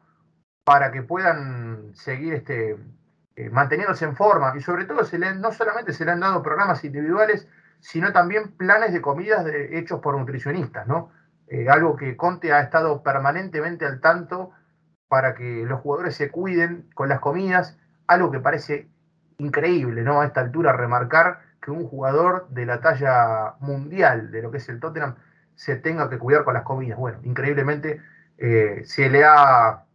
para 0.64 0.92
que 0.92 1.04
puedan 1.04 1.94
seguir 1.94 2.34
este, 2.34 2.78
eh, 3.36 3.50
manteniéndose 3.50 4.06
en 4.06 4.16
forma 4.16 4.54
y 4.58 4.62
sobre 4.62 4.86
todo 4.86 5.04
se 5.04 5.20
le, 5.20 5.36
no 5.36 5.52
solamente 5.52 5.94
se 5.94 6.06
le 6.06 6.12
han 6.12 6.20
dado 6.20 6.42
programas 6.42 6.84
individuales, 6.84 7.48
sino 7.80 8.12
también 8.12 8.58
planes 8.58 8.94
de 8.94 9.02
comidas 9.02 9.46
hechos 9.72 10.00
por 10.00 10.18
nutricionistas, 10.18 10.88
¿no? 10.88 11.12
Eh, 11.48 11.70
algo 11.70 11.96
que 11.96 12.18
Conte 12.18 12.52
ha 12.52 12.60
estado 12.60 13.04
permanentemente 13.04 13.86
al 13.86 14.02
tanto 14.02 14.52
para 15.08 15.36
que 15.36 15.64
los 15.66 15.80
jugadores 15.80 16.16
se 16.16 16.30
cuiden 16.30 16.90
con 16.94 17.08
las 17.08 17.20
comidas, 17.20 17.78
algo 18.08 18.32
que 18.32 18.40
parece 18.40 18.90
increíble, 19.38 20.02
¿no? 20.02 20.20
A 20.20 20.26
esta 20.26 20.42
altura 20.42 20.74
remarcar 20.74 21.40
que 21.62 21.72
un 21.72 21.88
jugador 21.88 22.48
de 22.50 22.66
la 22.66 22.82
talla 22.82 23.56
mundial 23.60 24.32
de 24.32 24.42
lo 24.42 24.52
que 24.52 24.58
es 24.58 24.68
el 24.68 24.80
Tottenham 24.80 25.16
se 25.58 25.76
tenga 25.76 26.10
que 26.10 26.20
cuidar 26.20 26.44
con 26.46 26.54
las 26.54 26.64
comidas. 26.64 26.98
Bueno, 26.98 27.20
increíblemente 27.24 28.00
eh, 28.38 28.84
se, 28.86 29.10
le 29.10 29.26
ha, 29.26 29.86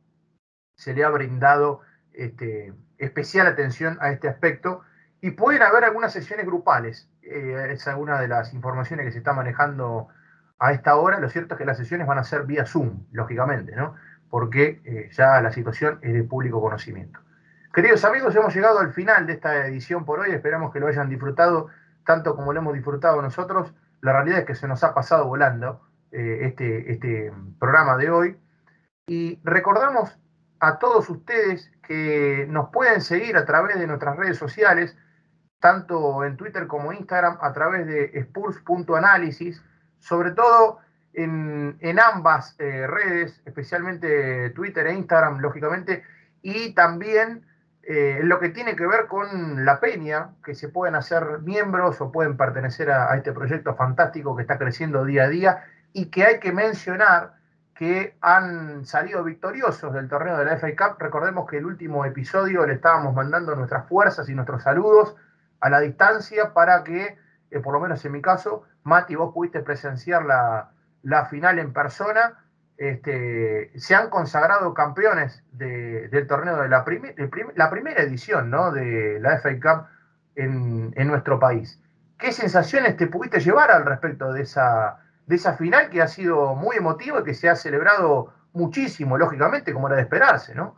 se 0.74 0.92
le 0.92 1.04
ha 1.04 1.08
brindado 1.08 1.80
este, 2.12 2.74
especial 2.98 3.46
atención 3.46 3.96
a 4.00 4.10
este 4.10 4.28
aspecto 4.28 4.82
y 5.20 5.30
pueden 5.30 5.62
haber 5.62 5.84
algunas 5.84 6.12
sesiones 6.12 6.44
grupales. 6.44 7.08
Eh, 7.22 7.68
es 7.70 7.86
alguna 7.86 8.20
de 8.20 8.26
las 8.26 8.52
informaciones 8.52 9.06
que 9.06 9.12
se 9.12 9.18
está 9.18 9.32
manejando 9.32 10.08
a 10.58 10.72
esta 10.72 10.96
hora. 10.96 11.20
Lo 11.20 11.30
cierto 11.30 11.54
es 11.54 11.58
que 11.58 11.64
las 11.64 11.78
sesiones 11.78 12.08
van 12.08 12.18
a 12.18 12.24
ser 12.24 12.42
vía 12.42 12.66
Zoom, 12.66 13.06
lógicamente, 13.12 13.76
¿no? 13.76 13.94
Porque 14.30 14.82
eh, 14.84 15.10
ya 15.12 15.40
la 15.40 15.52
situación 15.52 16.00
es 16.02 16.12
de 16.12 16.24
público 16.24 16.60
conocimiento. 16.60 17.20
Queridos 17.72 18.04
amigos, 18.04 18.34
hemos 18.34 18.52
llegado 18.52 18.80
al 18.80 18.92
final 18.92 19.26
de 19.28 19.34
esta 19.34 19.64
edición 19.66 20.04
por 20.04 20.18
hoy. 20.18 20.32
Esperamos 20.32 20.72
que 20.72 20.80
lo 20.80 20.88
hayan 20.88 21.08
disfrutado 21.08 21.68
tanto 22.04 22.34
como 22.34 22.52
lo 22.52 22.58
hemos 22.58 22.74
disfrutado 22.74 23.22
nosotros. 23.22 23.72
La 24.02 24.12
realidad 24.12 24.40
es 24.40 24.46
que 24.46 24.54
se 24.54 24.68
nos 24.68 24.84
ha 24.84 24.92
pasado 24.92 25.26
volando 25.26 25.80
eh, 26.10 26.40
este, 26.42 26.92
este 26.92 27.32
programa 27.58 27.96
de 27.96 28.10
hoy. 28.10 28.36
Y 29.06 29.40
recordamos 29.44 30.18
a 30.60 30.78
todos 30.78 31.08
ustedes 31.08 31.70
que 31.82 32.46
nos 32.48 32.70
pueden 32.70 33.00
seguir 33.00 33.36
a 33.36 33.44
través 33.44 33.78
de 33.78 33.86
nuestras 33.86 34.16
redes 34.16 34.36
sociales, 34.36 34.96
tanto 35.60 36.24
en 36.24 36.36
Twitter 36.36 36.66
como 36.66 36.92
Instagram, 36.92 37.38
a 37.40 37.52
través 37.52 37.86
de 37.86 38.10
spurs.análisis, 38.20 39.62
sobre 40.00 40.32
todo 40.32 40.78
en, 41.12 41.98
ambas 42.00 42.56
eh, 42.58 42.86
redes, 42.86 43.40
especialmente 43.44 44.50
Twitter 44.50 44.86
e 44.88 44.94
Instagram, 44.94 45.38
lógicamente, 45.38 46.02
y 46.42 46.74
también 46.74 47.46
eh, 47.82 48.20
lo 48.22 48.38
que 48.38 48.50
tiene 48.50 48.76
que 48.76 48.86
ver 48.86 49.06
con 49.06 49.64
la 49.64 49.80
peña, 49.80 50.30
que 50.44 50.54
se 50.54 50.68
pueden 50.68 50.94
hacer 50.94 51.40
miembros 51.40 52.00
o 52.00 52.12
pueden 52.12 52.36
pertenecer 52.36 52.90
a 52.90 53.14
este 53.16 53.32
proyecto 53.32 53.74
fantástico 53.74 54.36
que 54.36 54.42
está 54.42 54.58
creciendo 54.58 55.04
día 55.04 55.24
a 55.24 55.28
día 55.28 55.64
y 55.92 56.06
que 56.06 56.24
hay 56.24 56.40
que 56.40 56.52
mencionar 56.52 57.34
que 57.74 58.16
han 58.20 58.84
salido 58.84 59.24
victoriosos 59.24 59.92
del 59.92 60.08
torneo 60.08 60.36
de 60.38 60.44
la 60.44 60.56
FA 60.56 60.68
Cup. 60.76 61.00
Recordemos 61.00 61.48
que 61.48 61.58
el 61.58 61.66
último 61.66 62.04
episodio 62.04 62.66
le 62.66 62.74
estábamos 62.74 63.14
mandando 63.14 63.56
nuestras 63.56 63.88
fuerzas 63.88 64.28
y 64.28 64.34
nuestros 64.34 64.62
saludos 64.62 65.16
a 65.60 65.70
la 65.70 65.80
distancia 65.80 66.52
para 66.52 66.84
que, 66.84 67.18
eh, 67.50 67.60
por 67.60 67.72
lo 67.72 67.80
menos 67.80 68.04
en 68.04 68.12
mi 68.12 68.22
caso, 68.22 68.64
Mati, 68.84 69.14
vos 69.14 69.32
pudiste 69.32 69.60
presenciar 69.60 70.24
la, 70.24 71.26
final 71.26 71.58
en 71.58 71.72
persona. 71.72 72.41
Este, 72.82 73.70
se 73.78 73.94
han 73.94 74.10
consagrado 74.10 74.74
campeones 74.74 75.44
del 75.52 76.26
torneo 76.26 76.60
de 76.60 76.68
la, 76.68 76.84
la 77.54 77.70
primera 77.70 78.02
edición 78.02 78.50
de 78.50 79.20
la 79.20 79.38
FA 79.38 79.60
Cup 79.60 79.86
en, 80.34 80.92
en 80.96 81.06
nuestro 81.06 81.38
país. 81.38 81.80
¿Qué 82.18 82.32
sensaciones 82.32 82.96
te 82.96 83.06
pudiste 83.06 83.38
llevar 83.38 83.70
al 83.70 83.86
respecto 83.86 84.32
de 84.32 84.42
esa, 84.42 84.98
de 85.28 85.36
esa 85.36 85.56
final 85.56 85.90
que 85.90 86.02
ha 86.02 86.08
sido 86.08 86.56
muy 86.56 86.74
emotiva 86.74 87.20
y 87.20 87.22
que 87.24 87.34
se 87.34 87.48
ha 87.48 87.54
celebrado 87.54 88.34
muchísimo, 88.52 89.16
lógicamente, 89.16 89.72
como 89.72 89.86
era 89.86 89.98
de 89.98 90.02
esperarse, 90.02 90.52
¿no? 90.52 90.74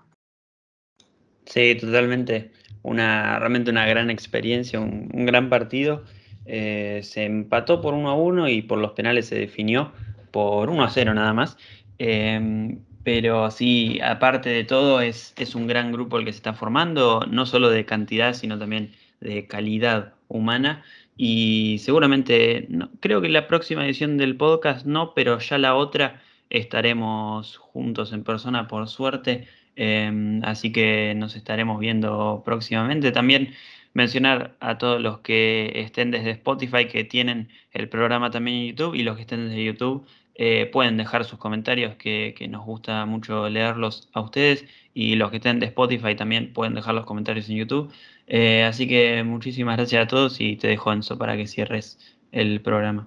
Sí, 1.46 1.74
totalmente. 1.80 2.52
Una, 2.82 3.38
realmente 3.38 3.70
una 3.70 3.86
gran 3.86 4.10
experiencia, 4.10 4.78
un, 4.78 5.08
gran 5.24 5.48
partido. 5.48 6.04
Eh, 6.44 7.00
se 7.02 7.24
empató 7.24 7.80
por 7.80 7.94
1 7.94 8.10
a 8.10 8.14
1 8.14 8.48
y 8.48 8.60
por 8.60 8.76
los 8.76 8.92
penales 8.92 9.28
se 9.28 9.36
definió 9.36 9.94
por 10.32 10.68
1 10.68 10.84
a 10.84 10.90
0 10.90 11.14
nada 11.14 11.32
más. 11.32 11.56
Em, 11.98 12.80
pero 13.02 13.50
sí, 13.50 14.00
aparte 14.02 14.50
de 14.50 14.64
todo, 14.64 15.00
es, 15.00 15.34
es 15.36 15.54
un 15.54 15.66
gran 15.66 15.92
grupo 15.92 16.18
el 16.18 16.24
que 16.24 16.32
se 16.32 16.38
está 16.38 16.54
formando, 16.54 17.26
no 17.28 17.46
solo 17.46 17.70
de 17.70 17.84
cantidad, 17.84 18.34
sino 18.34 18.58
también 18.58 18.92
de 19.20 19.46
calidad 19.46 20.14
humana. 20.28 20.84
Y 21.16 21.78
seguramente, 21.80 22.68
creo 23.00 23.20
que 23.20 23.28
la 23.28 23.46
próxima 23.46 23.84
edición 23.84 24.16
del 24.18 24.36
podcast 24.36 24.86
no, 24.86 25.14
pero 25.14 25.38
ya 25.38 25.58
la 25.58 25.74
otra 25.76 26.22
estaremos 26.50 27.56
juntos 27.58 28.12
en 28.12 28.24
persona 28.24 28.68
por 28.68 28.88
suerte. 28.88 29.46
Em, 29.76 30.42
así 30.44 30.72
que 30.72 31.14
nos 31.16 31.36
estaremos 31.36 31.80
viendo 31.80 32.42
próximamente. 32.44 33.12
También 33.12 33.54
mencionar 33.92 34.56
a 34.60 34.78
todos 34.78 35.00
los 35.00 35.20
que 35.20 35.72
estén 35.76 36.10
desde 36.10 36.30
Spotify 36.32 36.86
que 36.86 37.04
tienen 37.04 37.48
el 37.72 37.88
programa 37.88 38.30
también 38.30 38.56
en 38.58 38.66
YouTube 38.68 38.94
y 38.94 39.02
los 39.04 39.16
que 39.16 39.22
estén 39.22 39.48
desde 39.48 39.64
YouTube 39.64 40.06
eh, 40.34 40.68
pueden 40.72 40.96
dejar 40.96 41.24
sus 41.24 41.38
comentarios 41.38 41.94
que, 41.96 42.34
que, 42.36 42.48
nos 42.48 42.64
gusta 42.64 43.06
mucho 43.06 43.48
leerlos 43.48 44.08
a 44.14 44.20
ustedes 44.20 44.64
y 44.92 45.14
los 45.14 45.30
que 45.30 45.36
estén 45.36 45.60
de 45.60 45.66
Spotify 45.66 46.16
también 46.16 46.52
pueden 46.52 46.74
dejar 46.74 46.94
los 46.94 47.06
comentarios 47.06 47.48
en 47.48 47.56
YouTube. 47.56 47.92
Eh, 48.26 48.64
así 48.64 48.88
que 48.88 49.22
muchísimas 49.22 49.76
gracias 49.76 50.04
a 50.04 50.08
todos 50.08 50.40
y 50.40 50.56
te 50.56 50.68
dejo 50.68 50.92
Enzo 50.92 51.18
para 51.18 51.36
que 51.36 51.46
cierres 51.46 51.98
el 52.32 52.60
programa. 52.62 53.06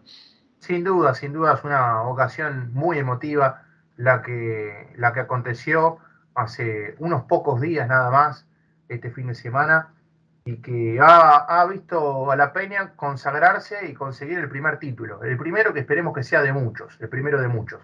Sin 0.60 0.84
duda, 0.84 1.14
sin 1.16 1.34
duda 1.34 1.56
es 1.56 1.64
una 1.64 2.04
ocasión 2.04 2.74
muy 2.74 2.98
emotiva 2.98 3.64
la 3.96 4.22
que, 4.22 4.88
la 4.96 5.14
que 5.14 5.22
aconteció 5.22 5.98
hace 6.36 6.96
unos 7.00 7.24
pocos 7.24 7.60
días 7.60 7.88
nada 7.88 8.12
más, 8.12 8.46
este 8.90 9.10
fin 9.12 9.28
de 9.28 9.36
semana, 9.36 9.90
y 10.48 10.62
que 10.62 10.98
ha, 11.02 11.66
visto 11.70 12.32
a 12.32 12.38
la 12.38 12.54
Peña 12.54 12.94
consagrarse 12.96 13.86
y 13.90 13.94
conseguir 13.94 14.40
el 14.40 14.48
primer 14.48 14.80
título. 14.80 15.22
El 15.22 15.38
primero 15.38 15.74
que 15.74 15.82
esperemos 15.82 16.16
que 16.16 16.24
sea 16.24 16.42
de 16.42 16.54
muchos, 16.54 16.98
el 17.02 17.10
primero 17.10 17.42
de 17.42 17.50
muchos. 17.50 17.82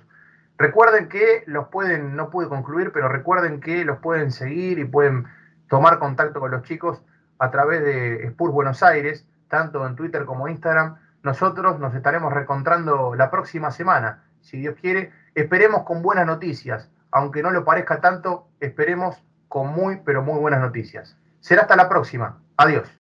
Recuerden 0.57 1.09
que 1.09 1.43
los 1.45 1.67
pueden, 1.67 2.15
no 2.15 2.29
pude 2.29 2.47
concluir, 2.47 2.93
pero 2.93 3.09
recuerden 3.09 3.59
que 3.59 3.83
los 3.83 3.99
pueden 3.99 4.31
seguir 4.31 4.79
y 4.79 4.85
pueden 4.85 5.25
tomar 5.67 5.99
contacto 5.99 6.39
con 6.39 6.51
los 6.51 6.63
chicos 6.63 7.03
a 7.37 7.51
través 7.51 7.83
de 7.83 8.27
Spurs 8.27 8.53
Buenos 8.53 8.81
Aires, 8.81 9.27
tanto 9.49 9.85
en 9.85 9.97
Twitter 9.97 10.23
como 10.23 10.47
Instagram. 10.47 10.95
Nosotros 11.21 11.81
nos 11.81 11.93
estaremos 11.93 12.31
reencontrando 12.31 13.13
la 13.13 13.29
próxima 13.29 13.71
semana, 13.71 14.23
si 14.39 14.57
Dios 14.57 14.75
quiere. 14.79 15.11
Esperemos 15.35 15.83
con 15.83 16.01
buenas 16.01 16.25
noticias, 16.25 16.89
aunque 17.11 17.43
no 17.43 17.51
lo 17.51 17.65
parezca 17.65 17.99
tanto, 17.99 18.47
esperemos 18.61 19.21
con 19.49 19.67
muy, 19.67 19.97
pero 20.05 20.21
muy 20.21 20.39
buenas 20.39 20.61
noticias. 20.61 21.17
Será 21.41 21.63
hasta 21.63 21.75
la 21.75 21.89
próxima. 21.89 22.37
Adiós. 22.57 23.02